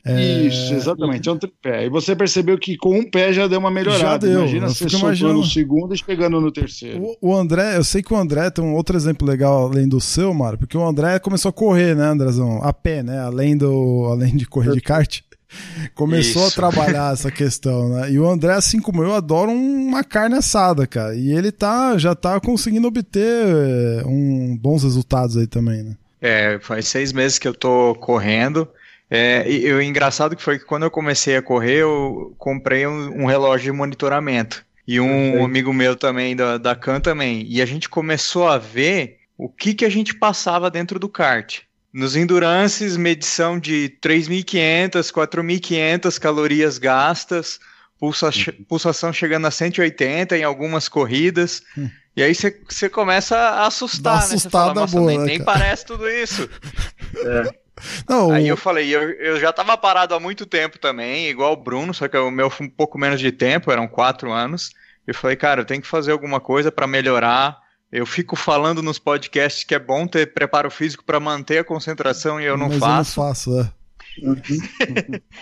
É... 0.08 0.42
Isso, 0.42 0.72
exatamente, 0.72 1.28
é 1.28 1.32
um 1.32 1.38
tripé. 1.38 1.86
E 1.86 1.88
você 1.88 2.14
percebeu 2.14 2.56
que 2.56 2.76
com 2.76 2.96
um 2.96 3.10
pé 3.10 3.32
já 3.32 3.48
deu 3.48 3.58
uma 3.58 3.72
melhorada. 3.72 4.02
Já 4.02 4.16
deu. 4.18 4.40
Imagina 4.40 4.68
você 4.68 4.86
imaginando... 4.96 5.38
no 5.38 5.44
segundo 5.44 5.94
e 5.94 5.98
chegando 5.98 6.40
no 6.40 6.52
terceiro. 6.52 7.02
O, 7.02 7.30
o, 7.30 7.34
André, 7.34 7.76
eu 7.76 7.82
sei 7.82 8.02
que 8.02 8.14
o 8.14 8.16
André 8.16 8.48
tem 8.50 8.64
um 8.64 8.74
outro 8.74 8.96
exemplo 8.96 9.26
legal 9.26 9.66
além 9.66 9.88
do 9.88 10.00
seu, 10.00 10.32
Mário, 10.32 10.58
porque 10.58 10.78
o 10.78 10.86
André 10.86 11.18
começou 11.18 11.48
a 11.48 11.52
correr, 11.52 11.96
né, 11.96 12.04
Andrezão? 12.04 12.62
A 12.62 12.72
pé, 12.72 13.02
né? 13.02 13.18
Além, 13.18 13.56
do, 13.56 14.06
além 14.08 14.36
de 14.36 14.46
correr 14.46 14.74
de 14.74 14.80
kart. 14.80 15.22
Começou 15.94 16.46
Isso. 16.46 16.60
a 16.60 16.70
trabalhar 16.70 17.12
essa 17.12 17.30
questão, 17.30 17.88
né? 17.88 18.10
E 18.10 18.18
o 18.18 18.28
André, 18.28 18.52
assim 18.52 18.80
como 18.80 19.02
eu, 19.02 19.14
adora 19.14 19.50
uma 19.50 20.02
carne 20.02 20.36
assada, 20.36 20.86
cara. 20.86 21.14
E 21.14 21.32
ele 21.32 21.52
tá, 21.52 21.96
já 21.96 22.14
tá 22.14 22.40
conseguindo 22.40 22.88
obter 22.88 23.46
eh, 23.46 24.02
um, 24.04 24.56
bons 24.56 24.82
resultados 24.82 25.36
aí 25.36 25.46
também, 25.46 25.82
né? 25.82 25.96
É, 26.20 26.58
faz 26.60 26.88
seis 26.88 27.12
meses 27.12 27.38
que 27.38 27.46
eu 27.46 27.54
tô 27.54 27.94
correndo. 27.94 28.68
É, 29.08 29.48
e, 29.48 29.66
e 29.66 29.72
o 29.72 29.80
engraçado 29.80 30.34
que 30.34 30.42
foi 30.42 30.58
que 30.58 30.64
quando 30.64 30.82
eu 30.82 30.90
comecei 30.90 31.36
a 31.36 31.42
correr, 31.42 31.82
eu 31.82 32.34
comprei 32.38 32.86
um, 32.86 33.22
um 33.22 33.26
relógio 33.26 33.72
de 33.72 33.78
monitoramento. 33.78 34.64
E 34.86 35.00
um 35.00 35.44
amigo 35.44 35.72
meu 35.72 35.96
também, 35.96 36.36
da, 36.36 36.58
da 36.58 36.76
CAN 36.76 37.00
também. 37.00 37.44
E 37.48 37.60
a 37.60 37.66
gente 37.66 37.88
começou 37.88 38.46
a 38.46 38.56
ver 38.56 39.18
o 39.36 39.48
que, 39.48 39.74
que 39.74 39.84
a 39.84 39.88
gente 39.88 40.14
passava 40.14 40.70
dentro 40.70 40.98
do 40.98 41.08
kart. 41.08 41.62
Nos 41.96 42.14
endurances, 42.14 42.94
medição 42.94 43.58
de 43.58 43.96
3.500, 44.02 45.10
4.500 45.10 46.20
calorias 46.20 46.76
gastas, 46.76 47.58
pulsa 47.98 48.26
uhum. 48.26 48.64
pulsação 48.68 49.14
chegando 49.14 49.46
a 49.46 49.50
180 49.50 50.36
em 50.36 50.44
algumas 50.44 50.90
corridas. 50.90 51.62
Hum. 51.74 51.88
E 52.14 52.22
aí 52.22 52.34
você 52.34 52.90
começa 52.90 53.34
a 53.34 53.66
assustar, 53.66 54.20
Dá 54.20 54.28
né? 54.28 54.36
Você 54.36 54.50
fala, 54.50 54.74
Nossa, 54.74 54.94
boa, 54.94 55.06
nem, 55.10 55.18
nem 55.20 55.42
parece 55.42 55.86
tudo 55.86 56.06
isso. 56.06 56.46
é. 57.16 57.66
Não, 58.06 58.30
aí 58.30 58.46
eu 58.46 58.58
falei, 58.58 58.94
eu, 58.94 59.12
eu 59.12 59.40
já 59.40 59.48
estava 59.48 59.74
parado 59.78 60.14
há 60.14 60.20
muito 60.20 60.44
tempo 60.44 60.78
também, 60.78 61.28
igual 61.28 61.54
o 61.54 61.56
Bruno, 61.56 61.94
só 61.94 62.08
que 62.08 62.16
o 62.18 62.30
meu 62.30 62.50
foi 62.50 62.66
um 62.66 62.70
pouco 62.70 62.98
menos 62.98 63.20
de 63.20 63.32
tempo, 63.32 63.72
eram 63.72 63.88
quatro 63.88 64.30
anos. 64.30 64.70
Eu 65.06 65.14
falei, 65.14 65.36
cara, 65.36 65.62
eu 65.62 65.64
tenho 65.64 65.80
que 65.80 65.88
fazer 65.88 66.12
alguma 66.12 66.40
coisa 66.40 66.70
para 66.70 66.86
melhorar 66.86 67.58
eu 67.90 68.04
fico 68.04 68.36
falando 68.36 68.82
nos 68.82 68.98
podcasts 68.98 69.64
que 69.64 69.74
é 69.74 69.78
bom 69.78 70.06
ter 70.06 70.32
preparo 70.32 70.70
físico 70.70 71.04
para 71.04 71.20
manter 71.20 71.58
a 71.58 71.64
concentração 71.64 72.40
e 72.40 72.44
eu 72.44 72.56
não 72.56 72.68
Mas 72.68 72.78
faço. 72.78 73.20
Eu 73.20 73.24
não 73.24 73.28
faço, 73.28 73.60
é. 73.60 73.72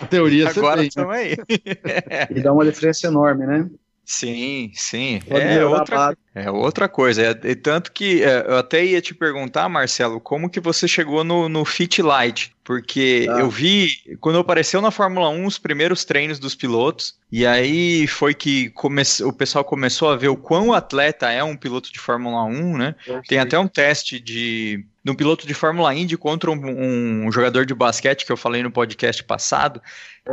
a 0.01 0.05
teoria 0.07 0.49
Agora 0.51 0.81
tem, 0.81 0.89
também. 0.89 1.29
Né? 1.31 2.27
e 2.29 2.41
dá 2.41 2.53
uma 2.53 2.65
diferença 2.65 3.07
enorme, 3.07 3.45
né? 3.45 3.69
Sim, 4.05 4.71
sim. 4.75 5.19
é 5.27 5.65
outra, 5.65 6.15
é 6.35 6.51
outra 6.51 6.87
coisa. 6.87 7.23
É, 7.23 7.49
e 7.49 7.55
tanto 7.55 7.91
que 7.91 8.23
é, 8.23 8.45
eu 8.47 8.57
até 8.57 8.85
ia 8.85 9.01
te 9.01 9.15
perguntar, 9.15 9.67
Marcelo, 9.67 10.21
como 10.21 10.49
que 10.49 10.59
você 10.59 10.87
chegou 10.87 11.23
no, 11.23 11.49
no 11.49 11.65
Fit 11.65 12.03
Light? 12.03 12.53
Porque 12.63 13.25
ah. 13.29 13.39
eu 13.39 13.49
vi, 13.49 13.89
quando 14.19 14.37
apareceu 14.37 14.79
na 14.79 14.91
Fórmula 14.91 15.29
1, 15.29 15.45
os 15.45 15.57
primeiros 15.57 16.05
treinos 16.05 16.37
dos 16.37 16.53
pilotos, 16.53 17.15
e 17.31 17.47
aí 17.47 18.05
foi 18.05 18.35
que 18.35 18.69
come, 18.71 19.01
o 19.23 19.33
pessoal 19.33 19.63
começou 19.63 20.09
a 20.09 20.15
ver 20.15 20.27
o 20.27 20.37
quão 20.37 20.71
atleta 20.71 21.31
é 21.31 21.43
um 21.43 21.55
piloto 21.55 21.91
de 21.91 21.99
Fórmula 21.99 22.43
1, 22.43 22.77
né? 22.77 22.95
Tem 23.27 23.39
até 23.39 23.57
um 23.57 23.67
teste 23.67 24.19
de, 24.19 24.85
de 25.03 25.11
um 25.11 25.15
piloto 25.15 25.47
de 25.47 25.53
Fórmula 25.53 25.93
Indy 25.95 26.15
contra 26.15 26.51
um, 26.51 27.25
um, 27.25 27.31
jogador 27.31 27.65
de 27.65 27.73
basquete 27.73 28.25
que 28.25 28.31
eu 28.31 28.37
falei 28.37 28.61
no 28.61 28.71
podcast 28.71 29.23
passado, 29.23 29.81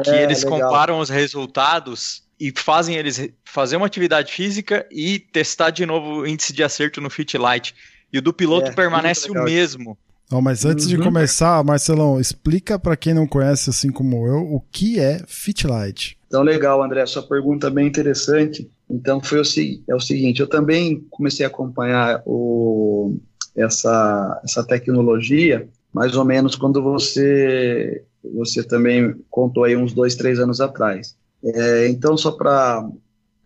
que 0.04 0.10
é, 0.10 0.22
eles 0.22 0.44
legal. 0.44 0.60
comparam 0.60 0.98
os 0.98 1.08
resultados 1.08 2.21
e 2.42 2.52
fazem 2.56 2.96
eles 2.96 3.28
fazer 3.44 3.76
uma 3.76 3.86
atividade 3.86 4.32
física 4.32 4.84
e 4.90 5.20
testar 5.20 5.70
de 5.70 5.86
novo 5.86 6.22
o 6.22 6.26
índice 6.26 6.52
de 6.52 6.64
acerto 6.64 7.00
no 7.00 7.08
Fit 7.08 7.38
Light. 7.38 7.72
E 8.12 8.18
o 8.18 8.22
do 8.22 8.32
piloto 8.32 8.72
é, 8.72 8.74
permanece 8.74 9.30
o 9.30 9.44
mesmo. 9.44 9.96
Não, 10.28 10.42
mas 10.42 10.64
antes 10.64 10.88
de 10.88 10.96
uhum. 10.96 11.04
começar, 11.04 11.62
Marcelão, 11.62 12.18
explica 12.18 12.80
para 12.80 12.96
quem 12.96 13.14
não 13.14 13.28
conhece, 13.28 13.70
assim 13.70 13.92
como 13.92 14.26
eu, 14.26 14.38
o 14.38 14.60
que 14.72 14.98
é 14.98 15.20
Fit 15.28 15.68
Light. 15.68 16.18
Então, 16.26 16.42
legal, 16.42 16.82
André, 16.82 17.06
sua 17.06 17.22
pergunta 17.22 17.68
é 17.68 17.70
bem 17.70 17.86
interessante. 17.86 18.68
Então, 18.90 19.20
foi 19.20 19.38
o, 19.38 19.44
é 19.88 19.94
o 19.94 20.00
seguinte, 20.00 20.40
eu 20.40 20.48
também 20.48 21.06
comecei 21.10 21.46
a 21.46 21.48
acompanhar 21.48 22.24
o, 22.26 23.20
essa, 23.54 24.40
essa 24.42 24.64
tecnologia, 24.64 25.68
mais 25.92 26.16
ou 26.16 26.24
menos 26.24 26.56
quando 26.56 26.82
você, 26.82 28.02
você 28.34 28.64
também 28.64 29.14
contou 29.30 29.62
aí 29.62 29.76
uns 29.76 29.92
dois, 29.92 30.16
três 30.16 30.40
anos 30.40 30.60
atrás. 30.60 31.14
É, 31.44 31.88
então, 31.88 32.16
só 32.16 32.32
para, 32.32 32.88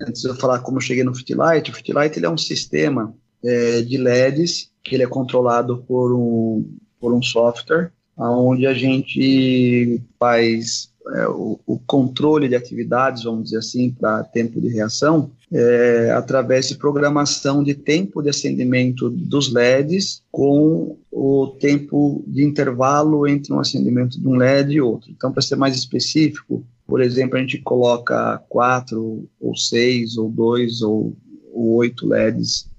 antes 0.00 0.22
de 0.22 0.28
eu 0.28 0.34
falar 0.36 0.60
como 0.60 0.78
eu 0.78 0.82
cheguei 0.82 1.04
no 1.04 1.14
Fitlight, 1.14 1.70
o 1.70 1.74
Fitlight 1.74 2.18
ele 2.18 2.26
é 2.26 2.30
um 2.30 2.38
sistema 2.38 3.14
é, 3.42 3.82
de 3.82 3.96
LEDs 3.96 4.70
que 4.82 4.94
ele 4.94 5.02
é 5.02 5.08
controlado 5.08 5.78
por 5.78 6.12
um, 6.12 6.64
por 7.00 7.12
um 7.12 7.22
software, 7.22 7.90
onde 8.16 8.66
a 8.66 8.72
gente 8.72 10.00
faz 10.18 10.90
é, 11.14 11.28
o, 11.28 11.60
o, 11.66 11.78
controle 11.80 12.48
de 12.48 12.56
atividades, 12.56 13.24
vamos 13.24 13.44
dizer 13.44 13.58
assim, 13.58 13.90
para 13.90 14.24
tempo 14.24 14.60
de 14.60 14.68
reação, 14.68 15.30
é, 15.52 16.10
através 16.16 16.68
de 16.68 16.76
programação 16.76 17.62
de 17.62 17.74
tempo 17.74 18.22
de 18.22 18.30
acendimento 18.30 19.08
dos 19.10 19.52
LEDs 19.52 20.22
com 20.32 20.96
o 21.12 21.46
tempo 21.60 22.24
de 22.26 22.44
intervalo 22.44 23.26
entre 23.26 23.52
um 23.52 23.60
acendimento 23.60 24.20
de 24.20 24.26
um 24.26 24.34
LED 24.34 24.74
e 24.74 24.80
outro. 24.80 25.10
Então, 25.10 25.30
para 25.30 25.42
ser 25.42 25.56
mais 25.56 25.76
específico, 25.76 26.64
por 26.86 27.02
exemplo, 27.02 27.36
a 27.36 27.40
gente 27.40 27.58
coloca 27.58 28.38
quatro, 28.48 29.28
ou 29.40 29.56
seis, 29.56 30.16
ou 30.16 30.30
dois, 30.30 30.82
ou, 30.82 31.16
ou 31.52 31.74
oito 31.76 32.06
LEDs 32.06 32.70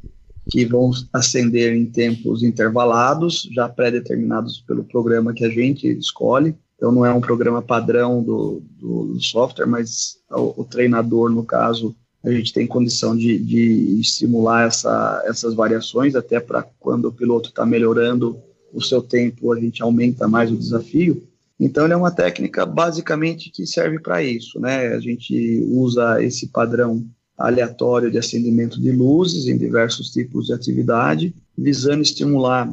que 0.49 0.65
vão 0.65 0.91
acender 1.11 1.73
em 1.73 1.85
tempos 1.85 2.41
intervalados, 2.41 3.49
já 3.53 3.67
pré-determinados 3.67 4.63
pelo 4.65 4.83
programa 4.83 5.33
que 5.33 5.43
a 5.43 5.49
gente 5.49 5.87
escolhe. 5.87 6.55
Então, 6.75 6.91
não 6.91 7.05
é 7.05 7.13
um 7.13 7.19
programa 7.19 7.61
padrão 7.61 8.23
do, 8.23 8.61
do 8.79 9.19
software, 9.19 9.65
mas 9.65 10.17
o, 10.31 10.61
o, 10.61 10.63
treinador, 10.63 11.29
no 11.29 11.43
caso, 11.43 11.95
a 12.23 12.31
gente 12.31 12.53
tem 12.53 12.67
condição 12.67 13.15
de, 13.15 13.37
de 13.39 13.99
estimular 13.99 14.67
essa, 14.67 15.23
essas 15.25 15.53
variações, 15.53 16.15
até 16.15 16.39
para 16.39 16.65
quando 16.79 17.05
o 17.05 17.13
piloto 17.13 17.49
está 17.49 17.65
melhorando 17.65 18.37
o 18.71 18.81
seu 18.81 19.01
tempo, 19.01 19.51
a 19.51 19.59
gente 19.59 19.81
aumenta 19.81 20.27
mais 20.27 20.51
o 20.51 20.57
desafio. 20.57 21.27
Então, 21.59 21.85
ele 21.85 21.93
é 21.93 21.97
uma 21.97 22.11
técnica 22.11 22.65
basicamente 22.65 23.49
que 23.49 23.65
serve 23.65 23.99
para 23.99 24.23
isso, 24.23 24.59
né? 24.59 24.87
A 24.89 24.99
gente 24.99 25.65
usa 25.69 26.23
esse 26.23 26.47
padrão 26.47 27.05
aleatório 27.37 28.11
de 28.11 28.17
acendimento 28.17 28.81
de 28.81 28.91
luzes 28.91 29.47
em 29.47 29.57
diversos 29.57 30.11
tipos 30.11 30.47
de 30.47 30.53
atividade, 30.53 31.33
visando 31.57 32.01
estimular 32.01 32.71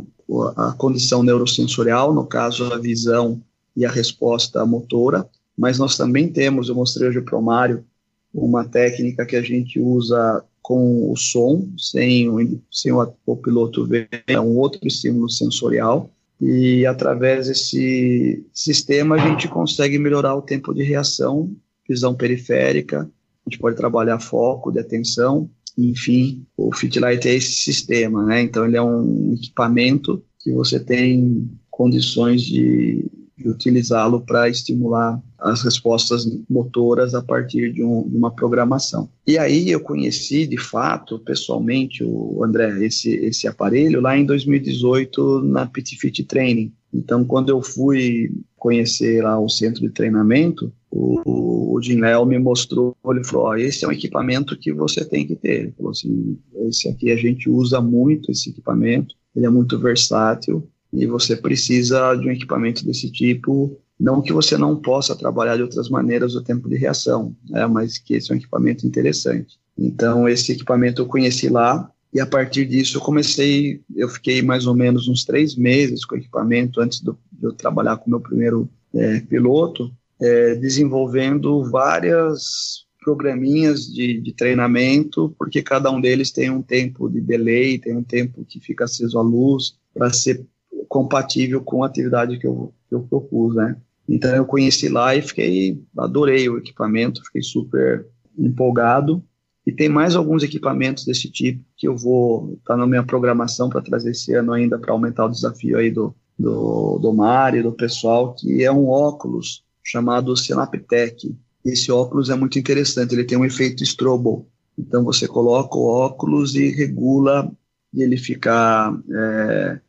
a 0.56 0.72
condição 0.72 1.22
neurosensorial, 1.22 2.14
no 2.14 2.26
caso 2.26 2.72
a 2.72 2.78
visão 2.78 3.40
e 3.76 3.84
a 3.84 3.90
resposta 3.90 4.64
motora, 4.64 5.28
mas 5.56 5.78
nós 5.78 5.96
também 5.96 6.28
temos, 6.28 6.68
eu 6.68 6.74
mostrei 6.74 7.08
hoje 7.08 7.20
para 7.20 7.38
o 7.38 7.42
Mário, 7.42 7.84
uma 8.32 8.64
técnica 8.64 9.26
que 9.26 9.36
a 9.36 9.42
gente 9.42 9.78
usa 9.78 10.42
com 10.62 11.12
o 11.12 11.16
som, 11.16 11.68
sem 11.76 12.28
o, 12.28 12.60
sem 12.70 12.90
o, 12.90 13.12
o 13.26 13.36
piloto 13.36 13.86
ver, 13.86 14.08
é 14.26 14.40
um 14.40 14.56
outro 14.56 14.80
estímulo 14.86 15.28
sensorial, 15.28 16.10
e 16.40 16.84
através 16.84 17.46
desse 17.46 18.44
sistema 18.52 19.16
a 19.16 19.18
gente 19.18 19.48
consegue 19.48 19.98
melhorar 19.98 20.34
o 20.34 20.42
tempo 20.42 20.74
de 20.74 20.82
reação, 20.82 21.54
visão 21.88 22.14
periférica, 22.14 23.02
a 23.02 23.50
gente 23.50 23.58
pode 23.60 23.76
trabalhar 23.76 24.18
foco 24.18 24.70
de 24.70 24.78
atenção 24.78 25.48
enfim, 25.76 26.46
o 26.56 26.72
Fitlight 26.72 27.28
é 27.28 27.34
esse 27.34 27.52
sistema, 27.52 28.24
né? 28.24 28.42
Então 28.42 28.64
ele 28.64 28.76
é 28.76 28.82
um 28.82 29.34
equipamento 29.34 30.22
que 30.38 30.52
você 30.52 30.78
tem 30.78 31.50
condições 31.70 32.42
de, 32.42 33.04
de 33.36 33.48
utilizá-lo 33.48 34.20
para 34.20 34.48
estimular 34.48 35.20
as 35.44 35.62
respostas 35.62 36.26
motoras 36.48 37.14
a 37.14 37.22
partir 37.22 37.70
de, 37.72 37.84
um, 37.84 38.08
de, 38.08 38.16
uma 38.16 38.30
programação. 38.30 39.08
E 39.26 39.36
aí 39.36 39.70
eu 39.70 39.78
conheci, 39.78 40.46
de 40.46 40.56
fato, 40.56 41.18
pessoalmente, 41.18 42.02
o 42.02 42.42
André, 42.42 42.84
esse, 42.84 43.10
esse 43.16 43.46
aparelho 43.46 44.00
lá 44.00 44.16
em 44.16 44.24
2018 44.24 45.42
na 45.42 45.66
PT 45.66 45.96
Fit 45.96 46.24
Training. 46.24 46.72
Então, 46.92 47.24
quando 47.24 47.50
eu 47.50 47.60
fui 47.60 48.30
conhecer 48.56 49.22
lá 49.22 49.38
o 49.38 49.48
centro 49.48 49.82
de 49.82 49.90
treinamento, 49.90 50.72
o, 50.90 51.74
o 51.74 51.82
Jim 51.82 52.00
Léo 52.00 52.24
me 52.24 52.38
mostrou, 52.38 52.96
ele 53.06 53.24
falou, 53.24 53.48
oh, 53.48 53.54
esse 53.54 53.84
é 53.84 53.88
um 53.88 53.92
equipamento 53.92 54.56
que 54.58 54.72
você 54.72 55.04
tem 55.04 55.26
que 55.26 55.36
ter. 55.36 55.60
Ele 55.60 55.74
falou 55.76 55.90
assim, 55.90 56.38
esse 56.68 56.88
aqui 56.88 57.10
a 57.10 57.16
gente 57.16 57.50
usa 57.50 57.82
muito, 57.82 58.30
esse 58.30 58.48
equipamento, 58.48 59.14
ele 59.36 59.44
é 59.44 59.50
muito 59.50 59.78
versátil, 59.78 60.66
e 60.90 61.06
você 61.06 61.36
precisa 61.36 62.14
de 62.14 62.28
um 62.28 62.30
equipamento 62.30 62.86
desse 62.86 63.10
tipo 63.10 63.76
não 63.98 64.20
que 64.20 64.32
você 64.32 64.56
não 64.56 64.76
possa 64.76 65.16
trabalhar 65.16 65.56
de 65.56 65.62
outras 65.62 65.88
maneiras 65.88 66.34
o 66.34 66.42
tempo 66.42 66.68
de 66.68 66.76
reação, 66.76 67.34
né, 67.48 67.66
mas 67.66 67.98
que 67.98 68.14
esse 68.14 68.30
é 68.30 68.34
um 68.34 68.38
equipamento 68.38 68.86
interessante. 68.86 69.58
Então, 69.76 70.28
esse 70.28 70.52
equipamento 70.52 71.02
eu 71.02 71.06
conheci 71.06 71.48
lá, 71.48 71.90
e 72.12 72.20
a 72.20 72.26
partir 72.26 72.64
disso 72.64 72.98
eu 72.98 73.00
comecei, 73.00 73.80
eu 73.94 74.08
fiquei 74.08 74.40
mais 74.40 74.66
ou 74.66 74.74
menos 74.74 75.08
uns 75.08 75.24
três 75.24 75.56
meses 75.56 76.04
com 76.04 76.14
o 76.14 76.18
equipamento 76.18 76.80
antes 76.80 77.00
do, 77.00 77.18
de 77.32 77.44
eu 77.44 77.52
trabalhar 77.52 77.96
com 77.96 78.06
o 78.06 78.10
meu 78.10 78.20
primeiro 78.20 78.68
é, 78.94 79.20
piloto, 79.20 79.92
é, 80.20 80.54
desenvolvendo 80.54 81.64
várias 81.64 82.84
programinhas 83.04 83.86
de, 83.92 84.20
de, 84.20 84.32
treinamento, 84.32 85.34
porque 85.38 85.60
cada 85.60 85.90
um 85.90 86.00
deles 86.00 86.30
tem 86.30 86.50
um 86.50 86.62
tempo 86.62 87.08
de 87.10 87.20
delay, 87.20 87.78
tem 87.78 87.96
um 87.96 88.02
tempo 88.02 88.44
que 88.44 88.60
fica 88.60 88.84
aceso 88.84 89.18
à 89.18 89.22
luz, 89.22 89.76
para 89.92 90.12
ser 90.12 90.46
compatível 90.94 91.60
com 91.60 91.82
a 91.82 91.88
atividade 91.88 92.38
que 92.38 92.46
eu, 92.46 92.72
que 92.88 92.94
eu 92.94 93.00
propus, 93.00 93.56
né? 93.56 93.76
Então 94.08 94.32
eu 94.36 94.46
conheci 94.46 94.88
lá 94.88 95.16
e 95.16 95.20
fiquei, 95.20 95.82
adorei 95.98 96.48
o 96.48 96.56
equipamento, 96.56 97.24
fiquei 97.24 97.42
super 97.42 98.06
empolgado. 98.38 99.20
E 99.66 99.72
tem 99.72 99.88
mais 99.88 100.14
alguns 100.14 100.44
equipamentos 100.44 101.04
desse 101.04 101.28
tipo 101.28 101.64
que 101.76 101.88
eu 101.88 101.96
vou 101.96 102.52
estar 102.52 102.74
tá 102.74 102.76
na 102.76 102.86
minha 102.86 103.02
programação 103.02 103.68
para 103.68 103.82
trazer 103.82 104.12
esse 104.12 104.32
ano 104.34 104.52
ainda 104.52 104.78
para 104.78 104.92
aumentar 104.92 105.26
o 105.26 105.30
desafio 105.30 105.78
aí 105.78 105.90
do, 105.90 106.14
do, 106.38 107.00
do 107.00 107.12
Mário, 107.12 107.64
do 107.64 107.72
pessoal, 107.72 108.32
que 108.32 108.62
é 108.62 108.70
um 108.70 108.88
óculos 108.88 109.64
chamado 109.82 110.36
Synaptec. 110.36 111.34
Esse 111.64 111.90
óculos 111.90 112.30
é 112.30 112.36
muito 112.36 112.56
interessante, 112.56 113.14
ele 113.14 113.24
tem 113.24 113.36
um 113.36 113.44
efeito 113.44 113.82
strobo. 113.82 114.46
Então 114.78 115.02
você 115.02 115.26
coloca 115.26 115.76
o 115.76 115.86
óculos 115.86 116.54
e 116.54 116.68
regula 116.68 117.50
e 117.92 118.00
ele 118.00 118.16
fica 118.16 118.96
é, 119.12 119.80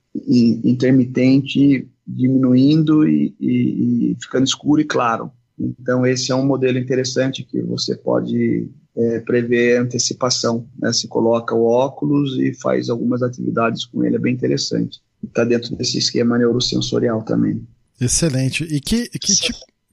intermitente 0.64 1.88
diminuindo 2.08 3.08
e, 3.08 3.36
e, 3.40 4.12
e, 4.12 4.18
ficando 4.22 4.46
escuro 4.46 4.82
e 4.82 4.86
claro. 4.86 5.32
Então, 5.58 6.06
esse 6.06 6.32
é 6.32 6.36
um 6.36 6.46
modelo 6.46 6.78
interessante 6.78 7.44
que 7.44 7.62
você 7.62 7.96
pode 7.96 8.70
é, 8.96 9.20
prever 9.22 9.80
antecipação. 9.80 10.68
Né? 10.78 10.92
Se 10.94 11.08
coloca 11.08 11.56
o 11.56 11.66
óculos 11.66 12.38
e 12.38 12.54
faz 12.54 12.90
algumas 12.90 13.22
atividades 13.22 13.86
com 13.86 14.04
ele, 14.04 14.18
é 14.18 14.20
bem 14.20 14.34
interessante. 14.34 15.02
Está 15.24 15.44
dentro 15.44 15.76
desse 15.76 15.98
esquema 15.98 16.38
neurosensorial 16.38 17.24
também. 17.24 17.66
Excelente. 18.00 18.64
E 18.66 18.80
que, 18.80 19.08
que, 19.10 19.34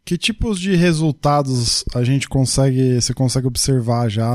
que 0.05 0.19
tipos 0.19 0.59
de 0.59 0.75
resultados 0.75 1.85
a 1.95 2.03
gente 2.03 2.29
consegue, 2.29 3.01
você 3.01 3.15
consegue 3.15 3.47
observar 3.47 4.09
já 4.09 4.27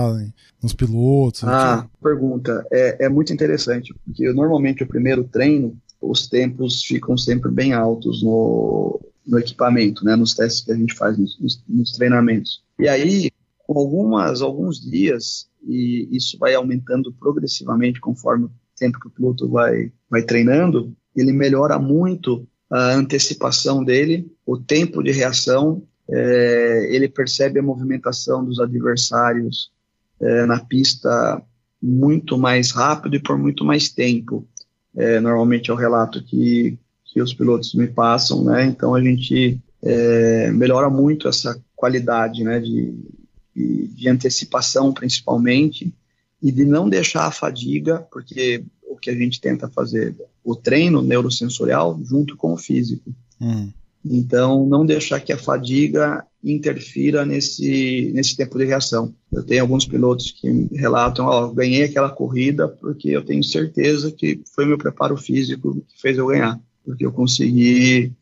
nos 0.62 0.74
pilotos? 0.74 1.44
Ah, 1.44 1.88
pergunta. 2.02 2.66
É, 2.72 3.06
é 3.06 3.10
muito 3.10 3.34
interessante, 3.34 3.94
porque 4.06 4.32
normalmente 4.32 4.84
o 4.84 4.88
primeiro 4.88 5.24
treino 5.24 5.78
os 6.02 6.28
tempos 6.28 6.84
ficam 6.84 7.18
sempre 7.18 7.52
bem 7.52 7.74
altos 7.74 8.24
no, 8.24 9.00
no 9.26 9.40
equipamento, 9.40 10.06
né, 10.06 10.16
nos 10.16 10.34
testes 10.34 10.64
que 10.64 10.72
a 10.72 10.76
gente 10.76 10.94
faz, 10.94 11.18
nos, 11.18 11.64
nos, 11.68 11.92
treinamentos. 11.92 12.64
E 12.80 12.88
aí, 12.88 13.32
com 13.66 13.78
algumas, 13.78 14.42
alguns 14.42 14.80
dias, 14.80 15.50
e 15.68 16.08
isso 16.12 16.38
vai 16.38 16.54
aumentando 16.54 17.12
progressivamente 17.14 18.00
conforme 18.00 18.46
o 18.46 18.52
tempo 18.76 19.00
que 19.00 19.08
o 19.08 19.12
piloto 19.12 19.50
vai, 19.50 19.92
vai 20.10 20.22
treinando, 20.22 20.96
ele 21.16 21.32
melhora 21.32 21.80
muito 21.80 22.48
a 22.70 22.94
antecipação 22.94 23.84
dele, 23.84 24.30
o 24.46 24.58
tempo 24.58 25.02
de 25.02 25.12
reação, 25.12 25.84
é, 26.10 26.90
ele 26.92 27.08
percebe 27.08 27.60
a 27.60 27.64
movimentação 27.64 28.44
dos 28.44 28.60
adversários 28.60 29.72
é, 30.20 30.46
na 30.46 30.60
pista 30.60 31.42
muito 31.82 32.38
mais 32.38 32.72
rápido 32.72 33.16
e 33.16 33.22
por 33.22 33.38
muito 33.38 33.64
mais 33.64 33.90
tempo 33.90 34.48
é, 34.96 35.20
normalmente 35.20 35.70
é 35.70 35.74
o 35.74 35.78
relato 35.78 36.24
que, 36.24 36.78
que 37.06 37.22
os 37.22 37.34
pilotos 37.34 37.74
me 37.76 37.88
passam, 37.88 38.44
né? 38.44 38.66
Então 38.66 38.96
a 38.96 39.02
gente 39.02 39.62
é, 39.84 40.52
melhora 40.52 40.90
muito 40.90 41.28
essa 41.28 41.62
qualidade, 41.76 42.44
né? 42.44 42.60
De, 42.60 42.96
de, 43.56 43.88
de, 43.88 44.10
antecipação, 44.10 44.92
principalmente, 44.92 45.94
e 46.42 46.52
de 46.52 46.66
não 46.66 46.90
deixar 46.90 47.28
a 47.28 47.32
fadiga, 47.32 48.00
porque 48.12 48.64
o 48.84 48.96
que 48.96 49.12
a 49.12 49.16
gente 49.16 49.40
tenta 49.40 49.70
fazer, 49.70 50.16
o 50.48 50.56
treino 50.56 51.02
neurosensorial 51.02 52.00
junto 52.06 52.38
com 52.38 52.54
o 52.54 52.58
físico. 52.58 53.14
Hum. 53.42 53.70
Então, 54.06 54.66
não 54.66 54.86
deixar 54.86 55.20
que 55.20 55.34
a 55.34 55.38
fadiga 55.38 56.26
interfira 56.42 57.26
nesse, 57.26 58.14
nesse 58.16 58.38
tempo 58.38 58.58
de 58.58 58.64
reação. 58.64 59.14
Eu 59.30 59.44
tenho 59.44 59.62
alguns 59.62 59.86
pilotos 59.86 60.32
que 60.32 60.70
relatam, 60.72 61.26
ó, 61.26 61.50
ganhei 61.50 61.84
aquela 61.84 62.10
corrida 62.10 62.66
porque 62.66 63.10
eu 63.10 63.26
tenho 63.26 63.44
certeza 63.44 64.10
que 64.10 64.40
foi 64.56 64.66
meu 64.66 64.78
preparo 64.78 65.18
físico 65.18 65.84
que 65.86 66.02
fez 66.02 66.18
eu 66.18 66.28
ganhar, 66.28 66.58
porque 66.86 67.06
eu 67.06 67.12
consegui 67.12 68.14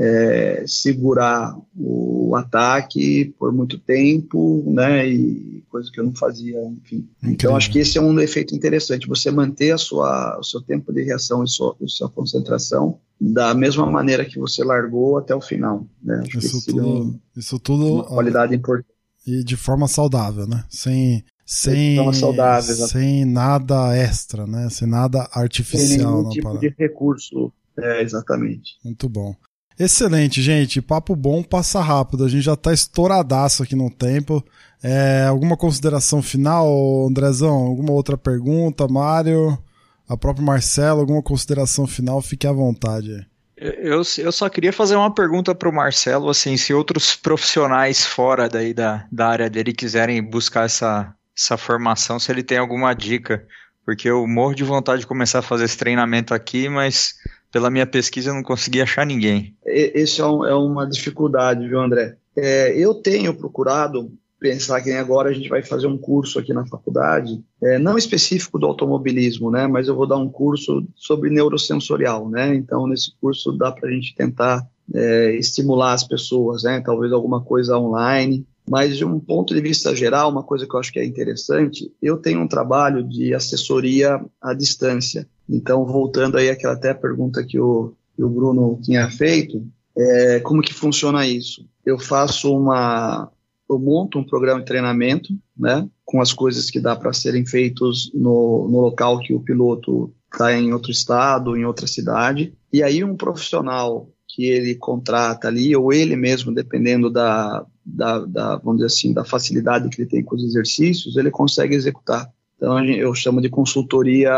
é, 0.00 0.64
segurar 0.66 1.54
o 1.76 2.34
ataque 2.34 3.34
por 3.38 3.52
muito 3.52 3.78
tempo, 3.78 4.64
né, 4.66 5.06
e 5.06 5.62
coisa 5.68 5.90
que 5.92 6.00
eu 6.00 6.04
não 6.04 6.14
fazia, 6.14 6.58
enfim. 6.64 7.06
Incrível. 7.18 7.34
Então 7.34 7.56
acho 7.56 7.70
que 7.70 7.80
esse 7.80 7.98
é 7.98 8.00
um 8.00 8.18
efeito 8.18 8.54
interessante, 8.54 9.06
você 9.06 9.30
manter 9.30 9.72
a 9.72 9.78
sua, 9.78 10.38
o 10.38 10.42
seu 10.42 10.62
tempo 10.62 10.90
de 10.90 11.02
reação 11.02 11.44
e 11.44 11.48
sua, 11.48 11.76
a 11.80 11.86
sua 11.86 12.08
concentração 12.08 12.98
da 13.20 13.52
mesma 13.54 13.84
maneira 13.84 14.24
que 14.24 14.38
você 14.38 14.64
largou 14.64 15.18
até 15.18 15.34
o 15.34 15.40
final, 15.40 15.86
né? 16.02 16.22
Acho 16.26 16.38
isso 16.38 16.64
tudo, 16.64 16.88
um, 16.88 17.20
isso 17.36 17.58
tudo 17.58 17.94
uma 17.96 18.04
qualidade 18.04 18.54
importante 18.54 18.88
e 19.26 19.44
de 19.44 19.56
forma 19.56 19.86
saudável, 19.86 20.46
né? 20.46 20.64
Sem 20.70 21.22
sem, 21.44 22.12
saudável, 22.14 22.76
sem 22.86 23.24
nada 23.24 23.94
extra, 23.94 24.46
né? 24.46 24.70
Sem 24.70 24.88
nada 24.88 25.28
artificial 25.32 25.88
sem 25.88 25.98
nenhum 25.98 26.28
tipo 26.30 26.44
parada. 26.44 26.60
de 26.60 26.74
recurso, 26.78 27.52
é, 27.76 28.02
exatamente. 28.02 28.78
Muito 28.84 29.08
bom. 29.08 29.34
Excelente, 29.80 30.42
gente. 30.42 30.82
Papo 30.82 31.16
bom, 31.16 31.42
passa 31.42 31.80
rápido. 31.80 32.22
A 32.22 32.28
gente 32.28 32.42
já 32.42 32.54
tá 32.54 32.70
estouradaço 32.70 33.62
aqui 33.62 33.74
no 33.74 33.90
tempo. 33.90 34.44
É, 34.82 35.24
alguma 35.26 35.56
consideração 35.56 36.20
final, 36.20 36.68
Andrezão? 37.08 37.54
Alguma 37.54 37.92
outra 37.92 38.18
pergunta, 38.18 38.86
Mário? 38.86 39.58
A 40.06 40.18
própria 40.18 40.44
Marcelo, 40.44 41.00
alguma 41.00 41.22
consideração 41.22 41.86
final? 41.86 42.20
Fique 42.20 42.46
à 42.46 42.52
vontade. 42.52 43.26
Eu, 43.56 44.02
eu 44.18 44.32
só 44.32 44.50
queria 44.50 44.70
fazer 44.70 44.96
uma 44.96 45.14
pergunta 45.14 45.54
para 45.54 45.68
o 45.68 45.72
Marcelo, 45.72 46.28
assim, 46.28 46.58
se 46.58 46.74
outros 46.74 47.16
profissionais 47.16 48.04
fora 48.04 48.50
daí 48.50 48.74
da, 48.74 49.06
da 49.10 49.28
área 49.28 49.48
dele 49.48 49.72
quiserem 49.72 50.22
buscar 50.22 50.66
essa, 50.66 51.14
essa 51.36 51.56
formação, 51.56 52.18
se 52.18 52.30
ele 52.30 52.42
tem 52.42 52.58
alguma 52.58 52.92
dica, 52.92 53.46
porque 53.84 54.08
eu 54.10 54.26
morro 54.26 54.54
de 54.54 54.64
vontade 54.64 55.00
de 55.00 55.06
começar 55.06 55.38
a 55.38 55.42
fazer 55.42 55.64
esse 55.64 55.76
treinamento 55.76 56.34
aqui, 56.34 56.68
mas 56.68 57.14
pela 57.50 57.70
minha 57.70 57.86
pesquisa, 57.86 58.30
eu 58.30 58.34
não 58.34 58.42
consegui 58.42 58.80
achar 58.80 59.04
ninguém. 59.04 59.54
Esse 59.64 60.20
é, 60.20 60.26
um, 60.26 60.44
é 60.44 60.54
uma 60.54 60.86
dificuldade, 60.86 61.66
viu, 61.68 61.80
André? 61.80 62.16
É, 62.36 62.76
eu 62.76 62.94
tenho 62.94 63.34
procurado 63.34 64.12
pensar 64.40 64.80
que 64.80 64.90
agora 64.92 65.28
a 65.28 65.32
gente 65.32 65.50
vai 65.50 65.62
fazer 65.62 65.86
um 65.86 65.98
curso 65.98 66.38
aqui 66.38 66.52
na 66.54 66.66
faculdade, 66.66 67.44
é, 67.62 67.78
não 67.78 67.98
específico 67.98 68.58
do 68.58 68.66
automobilismo, 68.66 69.50
né, 69.50 69.66
mas 69.66 69.86
eu 69.86 69.94
vou 69.94 70.06
dar 70.06 70.16
um 70.16 70.30
curso 70.30 70.82
sobre 70.96 71.28
neurosensorial, 71.28 72.26
né, 72.28 72.54
então 72.54 72.86
nesse 72.86 73.12
curso 73.20 73.52
dá 73.52 73.70
para 73.70 73.90
a 73.90 73.92
gente 73.92 74.14
tentar 74.14 74.66
é, 74.94 75.36
estimular 75.36 75.92
as 75.92 76.04
pessoas, 76.04 76.62
né, 76.62 76.80
talvez 76.80 77.12
alguma 77.12 77.42
coisa 77.42 77.76
online, 77.76 78.46
mas 78.70 78.96
de 78.96 79.04
um 79.04 79.18
ponto 79.18 79.52
de 79.52 79.60
vista 79.60 79.96
geral, 79.96 80.30
uma 80.30 80.44
coisa 80.44 80.64
que 80.64 80.72
eu 80.72 80.78
acho 80.78 80.92
que 80.92 81.00
é 81.00 81.04
interessante, 81.04 81.92
eu 82.00 82.16
tenho 82.16 82.40
um 82.40 82.46
trabalho 82.46 83.02
de 83.02 83.34
assessoria 83.34 84.24
à 84.40 84.54
distância, 84.54 85.28
então, 85.48 85.84
voltando 85.84 86.38
aí 86.38 86.48
àquela 86.48 86.74
até 86.74 86.94
pergunta 86.94 87.42
que 87.42 87.58
o, 87.58 87.92
que 88.14 88.22
o 88.22 88.28
Bruno 88.28 88.78
tinha 88.80 89.10
feito, 89.10 89.66
é, 89.98 90.38
como 90.38 90.62
que 90.62 90.72
funciona 90.72 91.26
isso? 91.26 91.66
Eu 91.84 91.98
faço 91.98 92.56
uma, 92.56 93.28
eu 93.68 93.76
monto 93.76 94.20
um 94.20 94.24
programa 94.24 94.60
de 94.60 94.66
treinamento, 94.66 95.34
né, 95.58 95.88
com 96.04 96.20
as 96.20 96.32
coisas 96.32 96.70
que 96.70 96.78
dá 96.78 96.94
para 96.94 97.12
serem 97.12 97.44
feitos 97.44 98.12
no, 98.14 98.68
no 98.70 98.80
local 98.80 99.18
que 99.18 99.34
o 99.34 99.40
piloto 99.40 100.14
está 100.32 100.56
em 100.56 100.72
outro 100.72 100.92
estado, 100.92 101.56
em 101.56 101.64
outra 101.64 101.88
cidade, 101.88 102.54
e 102.72 102.84
aí 102.84 103.02
um 103.02 103.16
profissional 103.16 104.08
que 104.28 104.44
ele 104.44 104.76
contrata 104.76 105.48
ali, 105.48 105.74
ou 105.74 105.92
ele 105.92 106.14
mesmo, 106.14 106.54
dependendo 106.54 107.10
da, 107.10 107.66
da, 107.94 108.18
da, 108.20 108.56
vamos 108.56 108.76
dizer 108.76 108.86
assim, 108.86 109.12
da 109.12 109.24
facilidade 109.24 109.88
que 109.88 110.02
ele 110.02 110.08
tem 110.08 110.22
com 110.22 110.36
os 110.36 110.44
exercícios, 110.44 111.16
ele 111.16 111.30
consegue 111.30 111.74
executar. 111.74 112.30
Então 112.56 112.82
eu 112.84 113.14
chamo 113.14 113.40
de 113.40 113.48
consultoria 113.48 114.32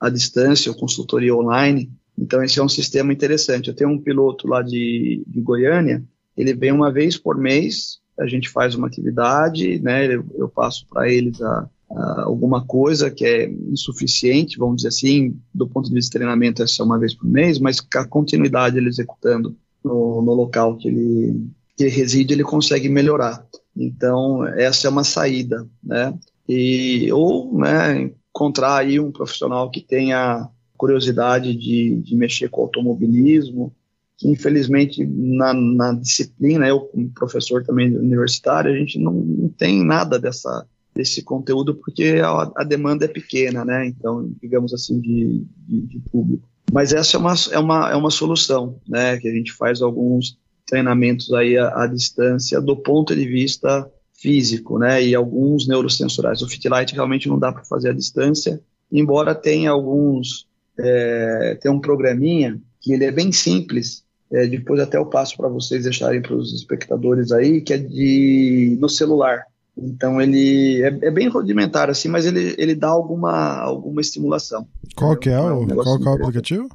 à 0.00 0.10
distância 0.10 0.70
ou 0.70 0.78
consultoria 0.78 1.34
online. 1.34 1.90
Então 2.18 2.42
esse 2.42 2.58
é 2.58 2.62
um 2.62 2.68
sistema 2.68 3.12
interessante. 3.12 3.68
Eu 3.68 3.74
tenho 3.74 3.90
um 3.90 4.00
piloto 4.00 4.48
lá 4.48 4.62
de, 4.62 5.22
de 5.26 5.40
Goiânia, 5.40 6.02
ele 6.36 6.54
vem 6.54 6.72
uma 6.72 6.92
vez 6.92 7.16
por 7.16 7.36
mês, 7.36 7.98
a 8.18 8.26
gente 8.26 8.48
faz 8.48 8.74
uma 8.74 8.86
atividade, 8.86 9.78
né? 9.80 10.06
Eu, 10.06 10.24
eu 10.34 10.48
passo 10.48 10.86
para 10.88 11.10
eles 11.10 11.40
a, 11.40 11.68
a 11.90 12.22
alguma 12.22 12.64
coisa 12.64 13.10
que 13.10 13.24
é 13.24 13.50
insuficiente, 13.50 14.58
vamos 14.58 14.76
dizer 14.76 14.88
assim, 14.88 15.38
do 15.54 15.68
ponto 15.68 15.88
de 15.88 15.94
vista 15.94 16.10
de 16.10 16.18
treinamento 16.18 16.62
é 16.62 16.66
só 16.66 16.84
uma 16.84 16.98
vez 16.98 17.14
por 17.14 17.26
mês, 17.26 17.58
mas 17.58 17.78
a 17.94 18.04
continuidade 18.06 18.76
ele 18.76 18.88
executando 18.88 19.56
no, 19.84 20.22
no 20.22 20.34
local 20.34 20.76
que 20.76 20.88
ele, 20.88 21.46
que 21.76 21.88
reside, 21.88 22.32
ele 22.32 22.42
consegue 22.42 22.88
melhorar. 22.88 23.46
Então, 23.76 24.46
essa 24.46 24.86
é 24.86 24.90
uma 24.90 25.04
saída, 25.04 25.66
né? 25.82 26.16
E, 26.48 27.12
ou, 27.12 27.58
né, 27.58 28.10
encontrar 28.30 28.76
aí 28.76 28.98
um 28.98 29.12
profissional 29.12 29.70
que 29.70 29.80
tenha 29.80 30.48
curiosidade 30.76 31.54
de, 31.54 31.96
de 31.96 32.16
mexer 32.16 32.48
com 32.48 32.62
automobilismo, 32.62 33.74
que 34.16 34.28
infelizmente 34.28 35.04
na, 35.04 35.52
na, 35.52 35.92
disciplina, 35.92 36.66
eu 36.66 36.80
como 36.80 37.10
professor 37.10 37.64
também 37.64 37.94
universitário, 37.96 38.72
a 38.72 38.76
gente 38.76 38.98
não, 38.98 39.12
não 39.12 39.48
tem 39.48 39.84
nada 39.84 40.18
dessa, 40.18 40.66
desse 40.94 41.22
conteúdo 41.22 41.74
porque 41.74 42.20
a, 42.22 42.50
a, 42.56 42.64
demanda 42.64 43.04
é 43.04 43.08
pequena, 43.08 43.64
né? 43.64 43.86
Então, 43.86 44.30
digamos 44.40 44.72
assim, 44.72 45.00
de, 45.00 45.44
de, 45.68 45.80
de, 45.82 45.98
público. 46.10 46.48
Mas 46.72 46.92
essa 46.92 47.16
é 47.16 47.20
uma, 47.20 47.34
é, 47.52 47.58
uma, 47.58 47.90
é 47.90 47.96
uma 47.96 48.10
solução, 48.10 48.78
né? 48.88 49.18
Que 49.18 49.28
a 49.28 49.32
gente 49.32 49.52
faz 49.52 49.82
alguns 49.82 50.38
treinamentos 50.66 51.32
aí 51.32 51.56
à, 51.56 51.84
à 51.84 51.86
distância 51.86 52.60
do 52.60 52.76
ponto 52.76 53.14
de 53.14 53.26
vista 53.26 53.90
físico, 54.14 54.78
né? 54.78 55.02
E 55.02 55.14
alguns 55.14 55.66
neurosensoriais. 55.68 56.42
O 56.42 56.48
Fitlight 56.48 56.94
realmente 56.94 57.28
não 57.28 57.38
dá 57.38 57.52
para 57.52 57.64
fazer 57.64 57.90
à 57.90 57.92
distância, 57.92 58.60
embora 58.90 59.34
tenha 59.34 59.70
alguns, 59.70 60.46
é, 60.78 61.58
tem 61.60 61.70
um 61.70 61.80
programinha 61.80 62.60
que 62.80 62.92
ele 62.92 63.04
é 63.04 63.12
bem 63.12 63.30
simples. 63.30 64.04
É, 64.32 64.46
depois 64.46 64.80
até 64.80 64.98
eu 64.98 65.06
passo 65.06 65.36
para 65.36 65.48
vocês 65.48 65.84
deixarem 65.84 66.20
para 66.20 66.34
os 66.34 66.52
espectadores 66.52 67.30
aí, 67.30 67.60
que 67.60 67.72
é 67.72 67.78
de 67.78 68.76
no 68.80 68.88
celular. 68.88 69.44
Então 69.76 70.20
ele 70.20 70.82
é, 70.82 70.88
é, 70.88 71.10
bem 71.10 71.28
rudimentar 71.28 71.90
assim, 71.90 72.08
mas 72.08 72.24
ele, 72.24 72.54
ele 72.58 72.74
dá 72.74 72.88
alguma, 72.88 73.58
alguma 73.58 74.00
estimulação. 74.00 74.66
Qual 74.96 75.16
que 75.16 75.28
é, 75.28 75.38
o, 75.38 75.60
um 75.60 75.68
qual 75.68 75.98
que 75.98 76.08
é 76.08 76.10
o 76.10 76.14
aplicativo? 76.14 76.68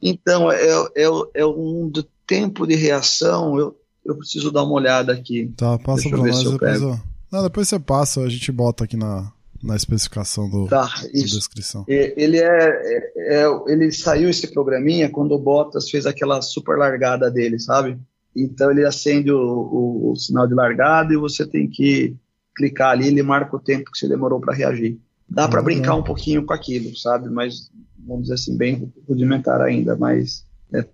Então, 0.00 0.50
é, 0.50 0.66
é, 0.96 1.06
é 1.34 1.46
um 1.46 1.88
do 1.88 2.02
tempo 2.26 2.66
de 2.66 2.74
reação, 2.74 3.58
eu, 3.58 3.76
eu 4.04 4.16
preciso 4.16 4.50
dar 4.50 4.64
uma 4.64 4.74
olhada 4.74 5.12
aqui. 5.12 5.52
Tá, 5.56 5.78
passa 5.78 6.08
para 6.08 6.18
nós 6.18 6.42
depois. 6.42 6.82
Eu... 6.82 7.00
Não, 7.30 7.42
depois 7.42 7.68
você 7.68 7.78
passa, 7.78 8.20
a 8.20 8.28
gente 8.28 8.50
bota 8.52 8.84
aqui 8.84 8.96
na, 8.96 9.32
na 9.62 9.74
especificação 9.74 10.48
do, 10.48 10.68
tá, 10.68 10.88
isso. 11.12 11.36
descrição. 11.36 11.84
Ele 11.88 12.38
é, 12.38 12.44
é, 12.46 13.44
é, 13.44 13.46
ele 13.66 13.90
saiu 13.90 14.28
esse 14.28 14.46
programinha 14.48 15.08
quando 15.08 15.32
o 15.32 15.38
Bottas 15.38 15.90
fez 15.90 16.06
aquela 16.06 16.42
super 16.42 16.76
largada 16.76 17.30
dele, 17.30 17.58
sabe? 17.58 17.98
Então 18.36 18.70
ele 18.70 18.84
acende 18.84 19.30
o, 19.30 19.38
o, 19.38 20.12
o 20.12 20.16
sinal 20.16 20.46
de 20.46 20.54
largada 20.54 21.14
e 21.14 21.16
você 21.16 21.46
tem 21.46 21.68
que 21.68 22.14
clicar 22.54 22.90
ali, 22.90 23.08
ele 23.08 23.22
marca 23.22 23.56
o 23.56 23.60
tempo 23.60 23.90
que 23.90 23.98
você 23.98 24.06
demorou 24.06 24.40
para 24.40 24.54
reagir. 24.54 24.98
Dá 25.28 25.48
para 25.48 25.62
brincar 25.62 25.94
um 25.94 26.02
pouquinho 26.02 26.44
com 26.44 26.52
aquilo, 26.52 26.94
sabe? 26.96 27.28
Mas 27.30 27.70
vamos 28.06 28.24
dizer 28.24 28.34
assim, 28.34 28.56
bem 28.56 28.92
rudimentar 29.08 29.60
ainda, 29.60 29.96
mas 29.96 30.44
é 30.72 30.84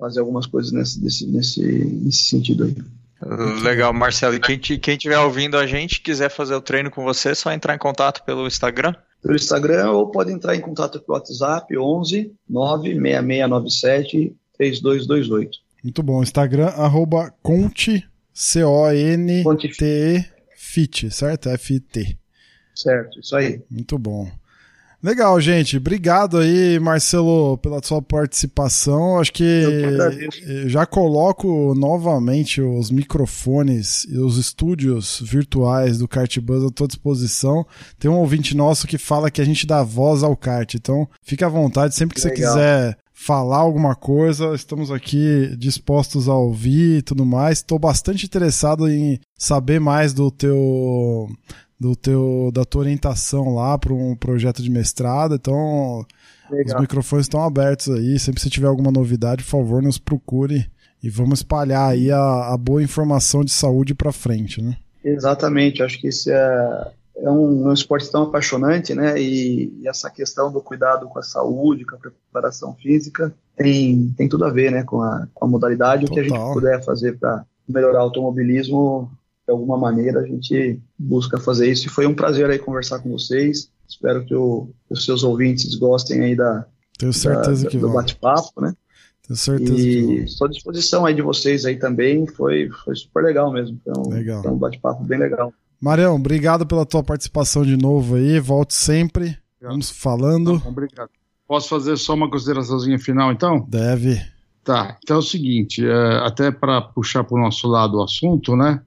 fazer 0.00 0.20
algumas 0.20 0.46
coisas 0.46 0.72
nesse, 0.72 1.00
nesse, 1.02 1.26
nesse, 1.26 1.62
nesse 1.62 2.24
sentido 2.24 2.64
aí. 2.64 2.74
Legal, 3.62 3.92
Marcelo. 3.92 4.34
E 4.34 4.40
quem, 4.40 4.58
quem 4.58 4.94
estiver 4.94 5.18
ouvindo 5.18 5.58
a 5.58 5.66
gente 5.66 6.00
quiser 6.00 6.30
fazer 6.30 6.54
o 6.54 6.60
treino 6.60 6.90
com 6.90 7.04
você, 7.04 7.28
é 7.30 7.34
só 7.34 7.52
entrar 7.52 7.74
em 7.74 7.78
contato 7.78 8.24
pelo 8.24 8.46
Instagram? 8.46 8.94
Pelo 9.22 9.36
Instagram 9.36 9.90
ou 9.90 10.10
pode 10.10 10.32
entrar 10.32 10.56
em 10.56 10.60
contato 10.60 10.98
pelo 11.00 11.18
WhatsApp 11.18 11.76
11 11.76 12.32
96697 12.48 14.34
3228. 14.56 15.58
Muito 15.84 16.02
bom. 16.02 16.22
Instagram, 16.22 16.68
arroba 16.68 17.34
Conte, 17.42 18.08
C-O-N-T-E, 18.32 20.24
Fit, 20.56 21.10
certo? 21.10 21.50
F-I-T. 21.50 22.18
Certo, 22.74 23.20
isso 23.20 23.36
aí. 23.36 23.62
Muito 23.70 23.98
bom. 23.98 24.30
Legal, 25.02 25.40
gente. 25.40 25.78
Obrigado 25.78 26.36
aí, 26.36 26.78
Marcelo, 26.78 27.56
pela 27.56 27.82
sua 27.82 28.02
participação. 28.02 29.18
Acho 29.18 29.32
que 29.32 29.64
já 30.66 30.84
coloco 30.84 31.74
novamente 31.74 32.60
os 32.60 32.90
microfones 32.90 34.04
e 34.10 34.18
os 34.18 34.36
estúdios 34.36 35.22
virtuais 35.24 35.98
do 35.98 36.06
Kart 36.06 36.38
Buzz 36.40 36.64
à 36.64 36.70
tua 36.70 36.86
disposição. 36.86 37.66
Tem 37.98 38.10
um 38.10 38.18
ouvinte 38.18 38.54
nosso 38.54 38.86
que 38.86 38.98
fala 38.98 39.30
que 39.30 39.40
a 39.40 39.44
gente 39.44 39.66
dá 39.66 39.82
voz 39.82 40.22
ao 40.22 40.36
kart, 40.36 40.74
então 40.74 41.08
fique 41.22 41.42
à 41.42 41.48
vontade 41.48 41.94
sempre 41.94 42.14
que 42.14 42.20
você 42.20 42.30
quiser 42.30 42.98
falar 43.14 43.58
alguma 43.58 43.94
coisa, 43.94 44.54
estamos 44.54 44.90
aqui 44.90 45.54
dispostos 45.58 46.26
a 46.28 46.34
ouvir 46.34 46.98
e 46.98 47.02
tudo 47.02 47.24
mais. 47.24 47.58
Estou 47.58 47.78
bastante 47.78 48.24
interessado 48.24 48.88
em 48.88 49.18
saber 49.38 49.78
mais 49.78 50.12
do 50.12 50.30
teu 50.30 51.28
do 51.80 51.96
teu 51.96 52.50
da 52.52 52.62
tua 52.62 52.82
orientação 52.82 53.54
lá 53.54 53.78
para 53.78 53.94
um 53.94 54.14
projeto 54.14 54.62
de 54.62 54.70
mestrado. 54.70 55.34
Então, 55.36 56.04
Legal. 56.50 56.76
os 56.76 56.80
microfones 56.82 57.24
estão 57.24 57.42
abertos 57.42 57.88
aí. 57.88 58.18
Sempre 58.18 58.42
se 58.42 58.50
tiver 58.50 58.66
alguma 58.66 58.90
novidade, 58.90 59.42
por 59.42 59.50
favor, 59.50 59.82
nos 59.82 59.96
procure 59.96 60.70
e 61.02 61.08
vamos 61.08 61.38
espalhar 61.38 61.90
aí 61.90 62.10
a, 62.10 62.52
a 62.52 62.56
boa 62.58 62.82
informação 62.82 63.42
de 63.42 63.50
saúde 63.50 63.94
para 63.94 64.12
frente, 64.12 64.60
né? 64.60 64.76
Exatamente. 65.02 65.82
Acho 65.82 65.98
que 65.98 66.08
isso 66.08 66.30
é, 66.30 66.92
é 67.16 67.30
um, 67.30 67.68
um 67.68 67.72
esporte 67.72 68.12
tão 68.12 68.24
apaixonante, 68.24 68.94
né? 68.94 69.18
E, 69.18 69.72
e, 69.80 69.88
essa 69.88 70.10
questão 70.10 70.52
do 70.52 70.60
cuidado 70.60 71.08
com 71.08 71.18
a 71.18 71.22
saúde, 71.22 71.86
com 71.86 71.96
a 71.96 71.98
preparação 71.98 72.74
física, 72.74 73.32
tem, 73.56 74.12
tem 74.18 74.28
tudo 74.28 74.44
a 74.44 74.50
ver, 74.50 74.70
né? 74.70 74.82
Com 74.82 75.00
a, 75.00 75.26
com 75.32 75.46
a 75.46 75.48
modalidade. 75.48 76.04
Total. 76.04 76.12
O 76.12 76.28
que 76.28 76.34
a 76.34 76.38
gente 76.38 76.52
puder 76.52 76.84
fazer 76.84 77.18
para 77.18 77.46
melhorar 77.66 78.00
o 78.00 78.02
automobilismo, 78.02 79.10
de 79.50 79.52
alguma 79.52 79.76
maneira 79.76 80.20
a 80.20 80.26
gente 80.26 80.80
busca 80.96 81.38
fazer 81.38 81.70
isso. 81.70 81.86
E 81.86 81.90
foi 81.90 82.06
um 82.06 82.14
prazer 82.14 82.48
aí 82.48 82.58
conversar 82.58 83.00
com 83.00 83.10
vocês. 83.10 83.68
Espero 83.88 84.24
que 84.24 84.34
o, 84.34 84.70
os 84.88 85.04
seus 85.04 85.24
ouvintes 85.24 85.74
gostem 85.74 86.20
aí 86.22 86.36
da, 86.36 86.64
Tenho 86.96 87.12
certeza 87.12 87.64
da, 87.64 87.70
que 87.70 87.76
do 87.76 87.90
bate-papo, 87.90 88.60
né? 88.60 88.72
Tenho 89.26 89.36
certeza 89.36 89.72
e 89.76 90.24
estou 90.24 90.46
à 90.46 90.50
disposição 90.50 91.04
aí 91.04 91.14
de 91.14 91.22
vocês 91.22 91.64
aí 91.64 91.76
também. 91.76 92.26
Foi, 92.26 92.70
foi 92.84 92.94
super 92.94 93.24
legal 93.24 93.52
mesmo. 93.52 93.80
Foi 93.82 93.92
um, 93.96 94.08
legal. 94.10 94.42
Foi 94.42 94.52
um 94.52 94.58
bate-papo 94.58 95.02
bem 95.02 95.18
legal. 95.18 95.52
Marião, 95.80 96.14
obrigado 96.14 96.66
pela 96.66 96.86
tua 96.86 97.02
participação 97.02 97.64
de 97.64 97.76
novo 97.76 98.14
aí. 98.14 98.38
Volte 98.38 98.74
sempre. 98.74 99.36
Obrigado. 99.56 99.72
Vamos 99.72 99.90
falando. 99.90 100.62
Obrigado. 100.64 101.10
Posso 101.48 101.68
fazer 101.68 101.96
só 101.96 102.14
uma 102.14 102.30
consideraçãozinha 102.30 102.98
final, 102.98 103.32
então? 103.32 103.66
Deve. 103.68 104.20
Tá. 104.62 104.98
Então 105.02 105.16
é 105.16 105.18
o 105.18 105.22
seguinte, 105.22 105.84
é, 105.84 106.18
até 106.24 106.52
para 106.52 106.80
puxar 106.80 107.24
para 107.24 107.36
o 107.36 107.40
nosso 107.40 107.66
lado 107.66 107.98
o 107.98 108.02
assunto, 108.04 108.54
né? 108.54 108.80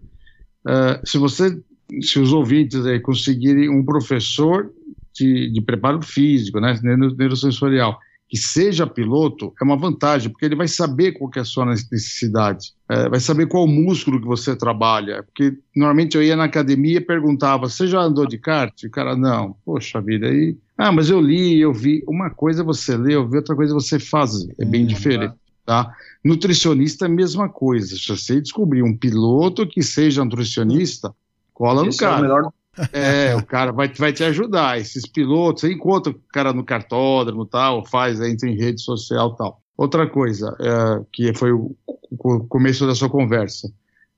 Uh, 0.65 1.05
se 1.05 1.17
você, 1.17 1.59
se 2.01 2.19
os 2.19 2.31
ouvintes 2.33 2.85
aí 2.85 2.99
conseguirem 2.99 3.69
um 3.69 3.83
professor 3.83 4.71
de, 5.13 5.51
de 5.51 5.61
preparo 5.61 6.01
físico, 6.01 6.59
né, 6.59 6.79
neurosensorial, 6.81 7.99
que 8.33 8.37
seja 8.37 8.87
piloto, 8.87 9.53
é 9.61 9.63
uma 9.63 9.77
vantagem, 9.77 10.31
porque 10.31 10.45
ele 10.45 10.55
vai 10.55 10.67
saber 10.67 11.11
qual 11.11 11.29
é 11.35 11.39
a 11.39 11.45
sua 11.45 11.67
necessidade, 11.67 12.73
é, 12.89 13.07
vai 13.07 13.19
saber 13.19 13.45
qual 13.45 13.67
músculo 13.67 14.19
que 14.19 14.25
você 14.25 14.55
trabalha, 14.55 15.21
porque 15.21 15.55
normalmente 15.75 16.17
eu 16.17 16.23
ia 16.23 16.35
na 16.35 16.45
academia 16.45 16.97
e 16.97 16.99
perguntava, 16.99 17.69
você 17.69 17.85
já 17.85 18.01
andou 18.01 18.25
de 18.25 18.39
kart? 18.39 18.73
O 18.85 18.89
cara, 18.89 19.15
não, 19.15 19.55
poxa 19.63 20.01
vida, 20.01 20.25
aí, 20.25 20.57
ah, 20.75 20.91
mas 20.91 21.11
eu 21.11 21.21
li, 21.21 21.61
eu 21.61 21.71
vi, 21.71 22.03
uma 22.07 22.31
coisa 22.31 22.63
é 22.63 22.65
você 22.65 22.97
ler, 22.97 23.13
eu 23.13 23.29
vi, 23.29 23.37
outra 23.37 23.55
coisa 23.55 23.71
é 23.71 23.75
você 23.75 23.99
fazer, 23.99 24.51
é 24.59 24.65
bem 24.65 24.83
hum, 24.83 24.87
diferente. 24.87 25.33
Tá? 25.33 25.42
Nutricionista 26.23 27.05
é 27.05 27.07
a 27.07 27.11
mesma 27.11 27.49
coisa. 27.49 27.95
Se 27.95 28.07
você 28.07 28.41
descobrir 28.41 28.83
um 28.83 28.95
piloto 28.95 29.67
que 29.67 29.81
seja 29.81 30.23
nutricionista, 30.23 31.13
cola 31.53 31.87
Esse 31.87 32.03
no 32.03 32.09
cara. 32.09 32.15
É, 32.15 32.19
o, 32.19 32.21
melhor... 32.21 32.53
é, 32.91 33.35
o 33.35 33.45
cara 33.45 33.71
vai, 33.71 33.87
vai 33.87 34.11
te 34.11 34.23
ajudar. 34.23 34.79
Esses 34.79 35.07
pilotos, 35.07 35.61
você 35.61 35.71
encontra 35.71 36.11
o 36.11 36.19
cara 36.31 36.53
no 36.53 36.63
cartódromo 36.63 37.45
tal, 37.45 37.85
faz, 37.85 38.19
entra 38.19 38.49
em 38.49 38.55
rede 38.55 38.81
social 38.81 39.35
tal. 39.35 39.61
Outra 39.77 40.07
coisa, 40.07 40.55
é, 40.59 41.05
que 41.11 41.33
foi 41.33 41.51
o, 41.51 41.75
o, 41.87 42.39
começo 42.41 42.85
da 42.85 42.93
sua 42.93 43.09
conversa, 43.09 43.71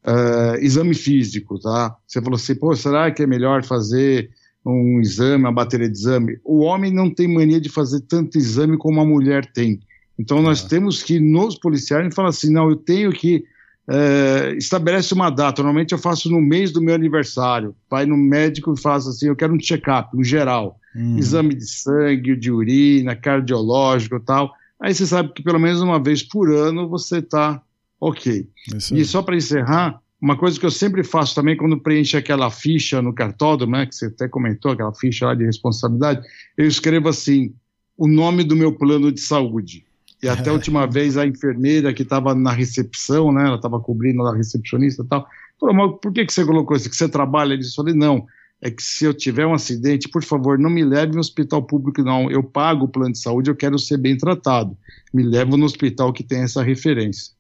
é, 0.04 0.64
exame 0.64 0.94
físico, 0.94 1.60
tá? 1.60 1.96
Você 2.06 2.22
falou 2.22 2.36
assim, 2.36 2.56
pô, 2.56 2.76
será 2.76 3.10
que 3.12 3.24
é 3.24 3.28
melhor 3.28 3.64
fazer 3.64 4.30
um 4.66 5.00
exame, 5.00 5.44
uma 5.44 5.54
bateria 5.54 5.90
de 5.90 5.98
exame? 5.98 6.40
O 6.44 6.60
homem 6.60 6.94
não 6.94 7.10
tem 7.10 7.28
mania 7.28 7.62
de 7.62 7.70
fazer 7.70 8.02
tanto 8.02 8.38
exame 8.38 8.78
como 8.78 9.00
a 9.00 9.06
mulher 9.06 9.46
tem. 9.54 9.80
Então 10.18 10.42
nós 10.42 10.64
é. 10.64 10.68
temos 10.68 11.04
que 11.04 11.20
nos 11.20 11.58
policiais 11.58 12.14
falar 12.14 12.30
assim, 12.30 12.52
não, 12.52 12.70
eu 12.70 12.76
tenho 12.76 13.12
que 13.12 13.44
é, 13.88 14.56
estabelece 14.58 15.14
uma 15.14 15.30
data. 15.30 15.62
Normalmente 15.62 15.92
eu 15.92 15.98
faço 15.98 16.30
no 16.30 16.42
mês 16.42 16.72
do 16.72 16.82
meu 16.82 16.96
aniversário. 16.96 17.76
Vai 17.90 18.06
no 18.06 18.18
médico 18.18 18.74
e 18.74 18.82
faz 18.82 19.08
assim, 19.08 19.28
eu 19.28 19.36
quero 19.36 19.54
um 19.54 19.60
check-up, 19.60 20.16
um 20.16 20.24
geral, 20.24 20.80
uhum. 20.96 21.18
exame 21.18 21.54
de 21.54 21.68
sangue, 21.68 22.36
de 22.36 22.52
urina, 22.52 23.16
cardiológico, 23.16 24.20
tal. 24.20 24.54
Aí 24.80 24.94
você 24.94 25.06
sabe 25.06 25.34
que 25.34 25.44
pelo 25.44 25.60
menos 25.60 25.82
uma 25.82 26.02
vez 26.02 26.24
por 26.24 26.52
ano 26.52 26.90
você 26.90 27.20
está 27.20 27.62
ok. 28.00 28.48
E 28.92 29.06
só 29.06 29.22
para 29.22 29.36
encerrar, 29.36 30.00
uma 30.20 30.38
coisa 30.38 30.60
que 30.60 30.66
eu 30.66 30.72
sempre 30.72 31.04
faço 31.04 31.36
também 31.36 31.56
quando 31.56 31.80
preenche 31.80 32.18
aquela 32.18 32.50
ficha 32.50 33.02
no 33.02 33.14
cartódromo, 33.14 33.74
né, 33.74 33.86
que 33.86 33.96
você 33.96 34.08
até 34.08 34.28
comentou, 34.28 34.72
aquela 34.72 34.94
ficha 34.94 35.28
lá 35.28 35.36
de 35.36 35.46
responsabilidade, 35.46 36.26
eu 36.58 36.66
escrevo 36.66 37.08
assim, 37.10 37.54
o 37.98 38.08
nome 38.08 38.44
do 38.44 38.56
meu 38.56 38.74
plano 38.74 39.12
de 39.12 39.22
saúde. 39.22 39.86
E 40.26 40.30
até 40.30 40.50
a 40.50 40.54
última 40.54 40.86
vez 40.90 41.18
a 41.18 41.26
enfermeira 41.26 41.94
que 41.94 42.02
estava 42.02 42.34
na 42.34 42.52
recepção, 42.52 43.32
né, 43.32 43.46
ela 43.46 43.56
estava 43.56 43.80
cobrindo 43.80 44.24
a 44.24 44.36
recepcionista 44.36 45.04
e 45.04 45.08
tal, 45.08 45.28
falou, 45.60 45.76
mas 45.76 46.00
por 46.02 46.12
que, 46.12 46.26
que 46.26 46.34
você 46.34 46.44
colocou 46.44 46.76
isso? 46.76 46.90
Que 46.90 46.96
você 46.96 47.08
trabalha? 47.08 47.54
Eu 47.54 47.60
falei, 47.76 47.94
não, 47.94 48.26
é 48.62 48.72
que 48.72 48.82
se 48.82 49.06
eu 49.06 49.14
tiver 49.14 49.46
um 49.46 49.54
acidente, 49.54 50.10
por 50.10 50.24
favor, 50.24 50.58
não 50.58 50.70
me 50.70 50.84
leve 50.84 51.14
no 51.14 51.20
hospital 51.20 51.62
público, 51.62 52.02
não. 52.02 52.32
Eu 52.32 52.42
pago 52.42 52.86
o 52.86 52.88
plano 52.88 53.12
de 53.12 53.20
saúde, 53.20 53.50
eu 53.50 53.56
quero 53.56 53.78
ser 53.78 53.98
bem 53.98 54.18
tratado. 54.18 54.76
Me 55.14 55.22
leva 55.22 55.56
no 55.56 55.66
hospital 55.66 56.12
que 56.12 56.24
tem 56.24 56.42
essa 56.42 56.64
referência. 56.64 57.36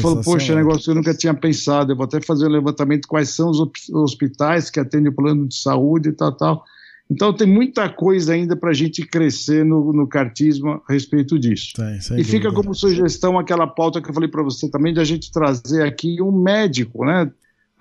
Falou, 0.00 0.22
poxa, 0.22 0.54
negócio 0.54 0.84
que 0.84 0.90
eu 0.90 0.94
nunca 0.94 1.12
tinha 1.12 1.34
pensado. 1.34 1.92
Eu 1.92 1.96
vou 1.96 2.04
até 2.04 2.20
fazer 2.20 2.46
um 2.46 2.50
levantamento 2.50 3.08
quais 3.08 3.30
são 3.30 3.50
os 3.50 3.60
hospitais 3.92 4.70
que 4.70 4.78
atendem 4.78 5.10
o 5.10 5.14
plano 5.14 5.48
de 5.48 5.56
saúde 5.56 6.10
e 6.10 6.12
tal, 6.12 6.32
tal. 6.32 6.64
Então 7.10 7.32
tem 7.32 7.46
muita 7.46 7.88
coisa 7.88 8.34
ainda 8.34 8.54
para 8.54 8.70
a 8.70 8.74
gente 8.74 9.04
crescer 9.04 9.64
no, 9.64 9.92
no 9.92 10.06
cartismo 10.06 10.80
a 10.88 10.92
respeito 10.92 11.36
disso. 11.38 11.72
Tem, 11.74 11.96
e 11.96 11.98
dúvida. 11.98 12.24
fica 12.24 12.52
como 12.52 12.72
sugestão 12.72 13.36
aquela 13.36 13.66
pauta 13.66 14.00
que 14.00 14.08
eu 14.08 14.14
falei 14.14 14.28
para 14.28 14.44
você 14.44 14.70
também 14.70 14.94
de 14.94 15.00
a 15.00 15.04
gente 15.04 15.32
trazer 15.32 15.82
aqui 15.82 16.22
um 16.22 16.30
médico, 16.30 17.04
né? 17.04 17.30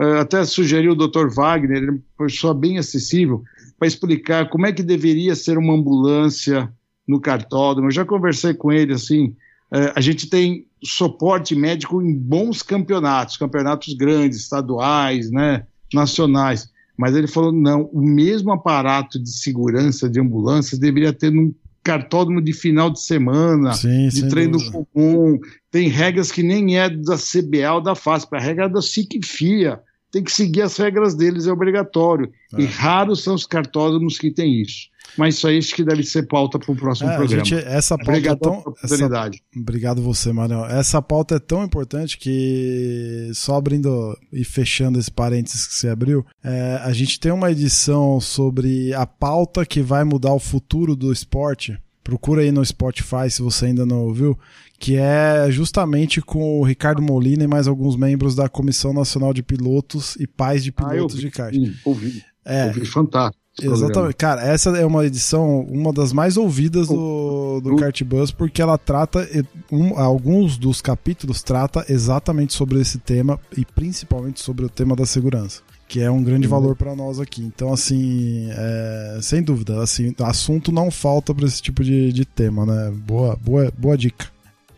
Uh, 0.02 0.20
até 0.22 0.44
sugeriu 0.46 0.94
o 0.94 0.96
Dr. 0.96 1.28
Wagner, 1.30 1.78
ele 1.78 1.88
é 1.88 1.92
uma 1.92 2.02
pessoa 2.18 2.54
bem 2.54 2.78
acessível, 2.80 3.44
para 3.78 3.88
explicar 3.88 4.50
como 4.50 4.66
é 4.66 4.72
que 4.72 4.82
deveria 4.82 5.36
ser 5.36 5.58
uma 5.58 5.74
ambulância 5.74 6.72
no 7.08 7.20
cartódromo. 7.20 7.90
Eu 7.90 7.94
já 7.94 8.06
conversei 8.06 8.54
com 8.54 8.72
ele 8.72 8.94
assim. 8.94 9.36
Uh, 9.72 9.94
a 9.96 10.02
gente 10.02 10.28
tem 10.28 10.66
suporte 10.84 11.54
médico 11.54 12.02
em 12.02 12.18
bons 12.18 12.64
campeonatos, 12.64 13.38
campeonatos 13.38 13.94
grandes, 13.94 14.40
estaduais, 14.40 15.30
né, 15.30 15.68
nacionais. 15.94 16.72
Mas 17.00 17.16
ele 17.16 17.28
falou: 17.28 17.54
não, 17.54 17.90
o 17.94 18.02
mesmo 18.02 18.52
aparato 18.52 19.18
de 19.18 19.30
segurança 19.30 20.10
de 20.10 20.20
ambulâncias 20.20 20.78
deveria 20.78 21.14
ter 21.14 21.32
num 21.32 21.56
cartódromo 21.82 22.42
de 22.42 22.52
final 22.52 22.90
de 22.90 23.02
semana, 23.02 23.72
sim, 23.72 24.10
de 24.10 24.28
treino 24.28 24.58
dúvida. 24.58 24.86
comum. 24.94 25.40
Tem 25.72 25.88
regras 25.88 26.30
que 26.30 26.44
nem 26.44 26.78
é 26.78 26.90
da 26.90 27.16
CBA 27.16 27.72
ou 27.76 27.82
da 27.82 27.96
FASP, 27.96 28.36
a 28.36 28.40
regra 28.40 28.66
é 28.66 28.70
da 28.70 28.82
SIC-FIA. 28.82 29.80
Tem 30.12 30.22
que 30.22 30.32
seguir 30.32 30.62
as 30.62 30.76
regras 30.76 31.16
deles, 31.16 31.48
é 31.48 31.54
obrigatório. 31.54 32.30
É. 32.54 32.64
E 32.64 32.66
raros 32.66 33.24
são 33.24 33.34
os 33.34 33.46
cartódromos 33.46 34.18
que 34.18 34.30
têm 34.30 34.62
isso. 34.62 34.90
Mas 35.18 35.36
isso 35.36 35.48
aí 35.48 35.58
acho 35.58 35.76
que 35.76 35.84
deve 35.84 36.04
ser 36.04 36.24
pauta 36.24 36.58
para 36.60 36.72
o 36.72 36.76
próximo 36.76 37.10
é, 37.10 37.18
programa. 37.18 37.46
Gente, 37.46 37.66
essa 37.66 37.98
pauta 37.98 38.12
Obrigado 38.12 38.38
é 38.38 38.40
tão, 38.40 38.76
essa, 38.84 39.32
Obrigado 39.56 40.02
você, 40.02 40.32
Manuel. 40.32 40.66
Essa 40.66 41.02
pauta 41.02 41.36
é 41.36 41.40
tão 41.40 41.64
importante 41.64 42.18
que, 42.18 43.32
só 43.34 43.56
abrindo 43.56 44.18
e 44.32 44.44
fechando 44.44 45.00
esse 45.00 45.12
parênteses 45.12 45.68
que 45.68 45.76
você 45.76 45.90
abriu, 45.90 46.26
é, 46.44 46.80
a 46.84 46.92
gente 46.94 47.20
tem 47.20 47.32
uma 47.32 47.52
edição 47.52 48.20
sobre 48.20 48.94
a 48.94 49.06
pauta 49.06 49.66
que 49.66 49.82
vai 49.82 50.04
mudar 50.04 50.34
o 50.34 50.40
futuro 50.40 50.96
do 50.96 51.12
esporte. 51.12 51.78
Procura 52.04 52.42
aí 52.42 52.52
no 52.52 52.66
Spotify 52.66 53.30
se 53.30 53.42
você 53.42 53.68
ainda 53.68 53.86
não 53.86 54.04
ouviu, 54.04 54.38
que 54.80 54.96
é 54.96 55.52
justamente 55.52 56.22
com 56.22 56.60
o 56.60 56.64
Ricardo 56.64 57.02
Molina 57.02 57.44
e 57.44 57.48
mais 57.48 57.68
alguns 57.68 57.96
membros 57.96 58.34
da 58.34 58.48
Comissão 58.48 58.94
Nacional 58.94 59.34
de 59.34 59.44
Pilotos 59.44 60.16
e 60.16 60.26
pais 60.26 60.64
de 60.64 60.74
ah, 60.76 60.90
pilotos 60.90 61.18
ah, 61.18 61.20
de 61.20 61.30
kart. 61.30 61.56
Ouvi, 61.86 62.24
é, 62.46 62.68
ouvi, 62.68 62.86
fantástico. 62.86 63.39
Exatamente. 63.66 64.16
Cara, 64.16 64.42
essa 64.42 64.70
é 64.78 64.86
uma 64.86 65.06
edição, 65.06 65.62
uma 65.62 65.92
das 65.92 66.14
mais 66.14 66.38
ouvidas 66.38 66.88
do, 66.88 67.60
do 67.62 67.76
Kart 67.76 68.04
Bus, 68.04 68.32
porque 68.32 68.62
ela 68.62 68.78
trata, 68.78 69.28
um, 69.72 69.98
alguns 70.00 70.58
dos 70.58 70.82
capítulos 70.82 71.42
trata 71.42 71.86
exatamente 71.90 72.54
sobre 72.54 72.80
esse 72.80 72.98
tema 72.98 73.40
e 73.58 73.66
principalmente 73.66 74.40
sobre 74.42 74.66
o 74.66 74.70
tema 74.70 74.96
da 74.96 75.06
segurança. 75.06 75.62
Que 75.88 76.02
é 76.02 76.12
um 76.12 76.24
grande 76.24 76.46
uhum. 76.46 76.52
valor 76.52 76.76
para 76.76 76.96
nós 76.96 77.20
aqui. 77.20 77.42
Então, 77.42 77.74
assim, 77.74 78.48
é, 78.52 79.20
sem 79.24 79.42
dúvida, 79.42 79.82
assim, 79.82 80.14
assunto 80.20 80.72
não 80.72 80.92
falta 80.92 81.34
para 81.34 81.48
esse 81.48 81.62
tipo 81.62 81.84
de, 81.84 82.14
de 82.14 82.26
tema, 82.26 82.64
né? 82.66 82.92
Boa, 82.94 83.36
boa, 83.42 83.74
boa 83.76 83.98
dica. 83.98 84.28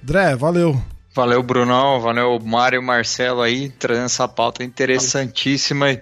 Dré, 0.01 0.35
valeu. 0.35 0.81
Valeu, 1.13 1.43
Brunão. 1.43 1.99
Valeu, 1.99 2.39
Mário 2.39 2.81
e 2.81 2.85
Marcelo 2.85 3.41
aí, 3.41 3.69
trazendo 3.69 4.05
essa 4.05 4.27
pauta 4.27 4.63
interessantíssima. 4.63 5.99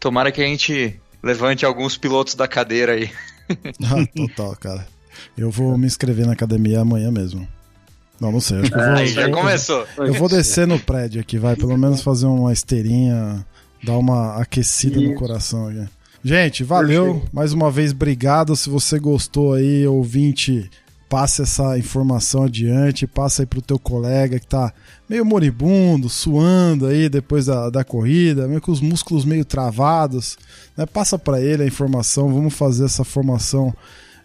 Tomara 0.00 0.32
que 0.32 0.42
a 0.42 0.46
gente 0.46 1.00
Levante 1.22 1.64
alguns 1.64 1.96
pilotos 1.96 2.34
da 2.34 2.46
cadeira 2.46 2.92
aí. 2.92 3.10
ah, 3.84 4.06
total, 4.14 4.56
cara. 4.56 4.86
Eu 5.36 5.50
vou 5.50 5.76
me 5.76 5.86
inscrever 5.86 6.26
na 6.26 6.32
academia 6.32 6.80
amanhã 6.80 7.10
mesmo. 7.10 7.46
Não, 8.20 8.32
não 8.32 8.40
sei. 8.40 8.58
Acho 8.58 8.70
que 8.70 8.78
eu 8.78 8.84
vou, 8.84 8.94
aí 8.94 9.08
já 9.08 9.30
começou. 9.30 9.86
Eu, 9.96 10.06
eu, 10.06 10.14
vou 10.14 10.28
descer 10.28 10.66
no 10.66 10.78
prédio 10.78 11.20
aqui, 11.20 11.38
vai. 11.38 11.56
Pelo 11.56 11.76
menos 11.76 12.02
fazer 12.02 12.26
uma 12.26 12.52
esteirinha, 12.52 13.44
dar 13.82 13.96
uma 13.96 14.36
aquecida 14.40 15.00
no 15.00 15.14
coração 15.14 15.68
aqui. 15.68 15.88
Gente, 16.22 16.64
valeu. 16.64 17.22
Mais 17.32 17.52
uma 17.52 17.70
vez, 17.70 17.92
obrigado. 17.92 18.56
Se 18.56 18.68
você 18.68 18.98
gostou 18.98 19.54
aí, 19.54 19.86
ouvinte, 19.86 20.68
passe 21.08 21.42
essa 21.42 21.78
informação 21.78 22.44
adiante, 22.44 23.06
passa 23.06 23.42
aí 23.42 23.46
pro 23.46 23.62
teu 23.62 23.78
colega 23.78 24.38
que 24.38 24.46
tá 24.46 24.72
meio 25.08 25.24
moribundo, 25.24 26.08
suando 26.08 26.86
aí 26.86 27.08
depois 27.08 27.46
da, 27.46 27.70
da 27.70 27.82
corrida, 27.82 28.46
meio 28.46 28.60
com 28.60 28.70
os 28.70 28.80
músculos 28.80 29.24
meio 29.24 29.44
travados, 29.44 30.36
né? 30.76 30.84
Passa 30.86 31.18
para 31.18 31.40
ele 31.40 31.62
a 31.62 31.66
informação, 31.66 32.32
vamos 32.32 32.54
fazer 32.54 32.84
essa 32.84 33.04
formação 33.04 33.74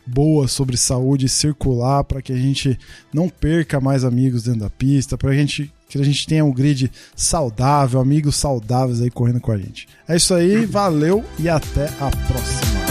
boa 0.05 0.47
sobre 0.47 0.75
saúde 0.75 1.29
circular 1.29 2.03
para 2.03 2.21
que 2.21 2.33
a 2.33 2.37
gente 2.37 2.77
não 3.13 3.29
perca 3.29 3.79
mais 3.79 4.03
amigos 4.03 4.43
dentro 4.43 4.61
da 4.61 4.69
pista, 4.69 5.17
para 5.17 5.33
gente 5.33 5.71
que 5.87 5.97
a 5.97 6.03
gente 6.03 6.25
tenha 6.25 6.43
um 6.43 6.51
grid 6.51 6.91
saudável, 7.15 7.99
amigos 7.99 8.35
saudáveis 8.35 8.99
aí 8.99 9.11
correndo 9.11 9.39
com 9.39 9.51
a 9.51 9.57
gente. 9.57 9.87
É 10.07 10.15
isso 10.15 10.33
aí, 10.33 10.65
valeu 10.65 11.23
e 11.37 11.47
até 11.47 11.85
a 11.99 12.09
próxima. 12.27 12.82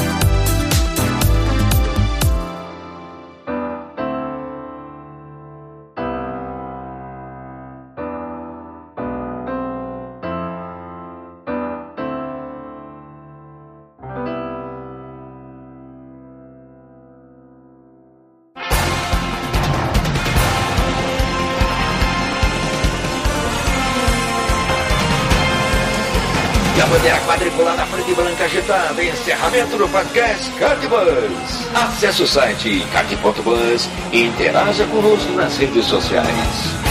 Do 29.79 29.89
podcast 29.89 30.51
Cardbus. 30.59 31.75
Acesse 31.75 32.23
o 32.23 32.27
site 32.27 32.85
card.bus 32.93 33.89
e 34.13 34.25
interaja 34.27 34.85
conosco 34.87 35.33
nas 35.33 35.57
redes 35.57 35.87
sociais. 35.87 36.83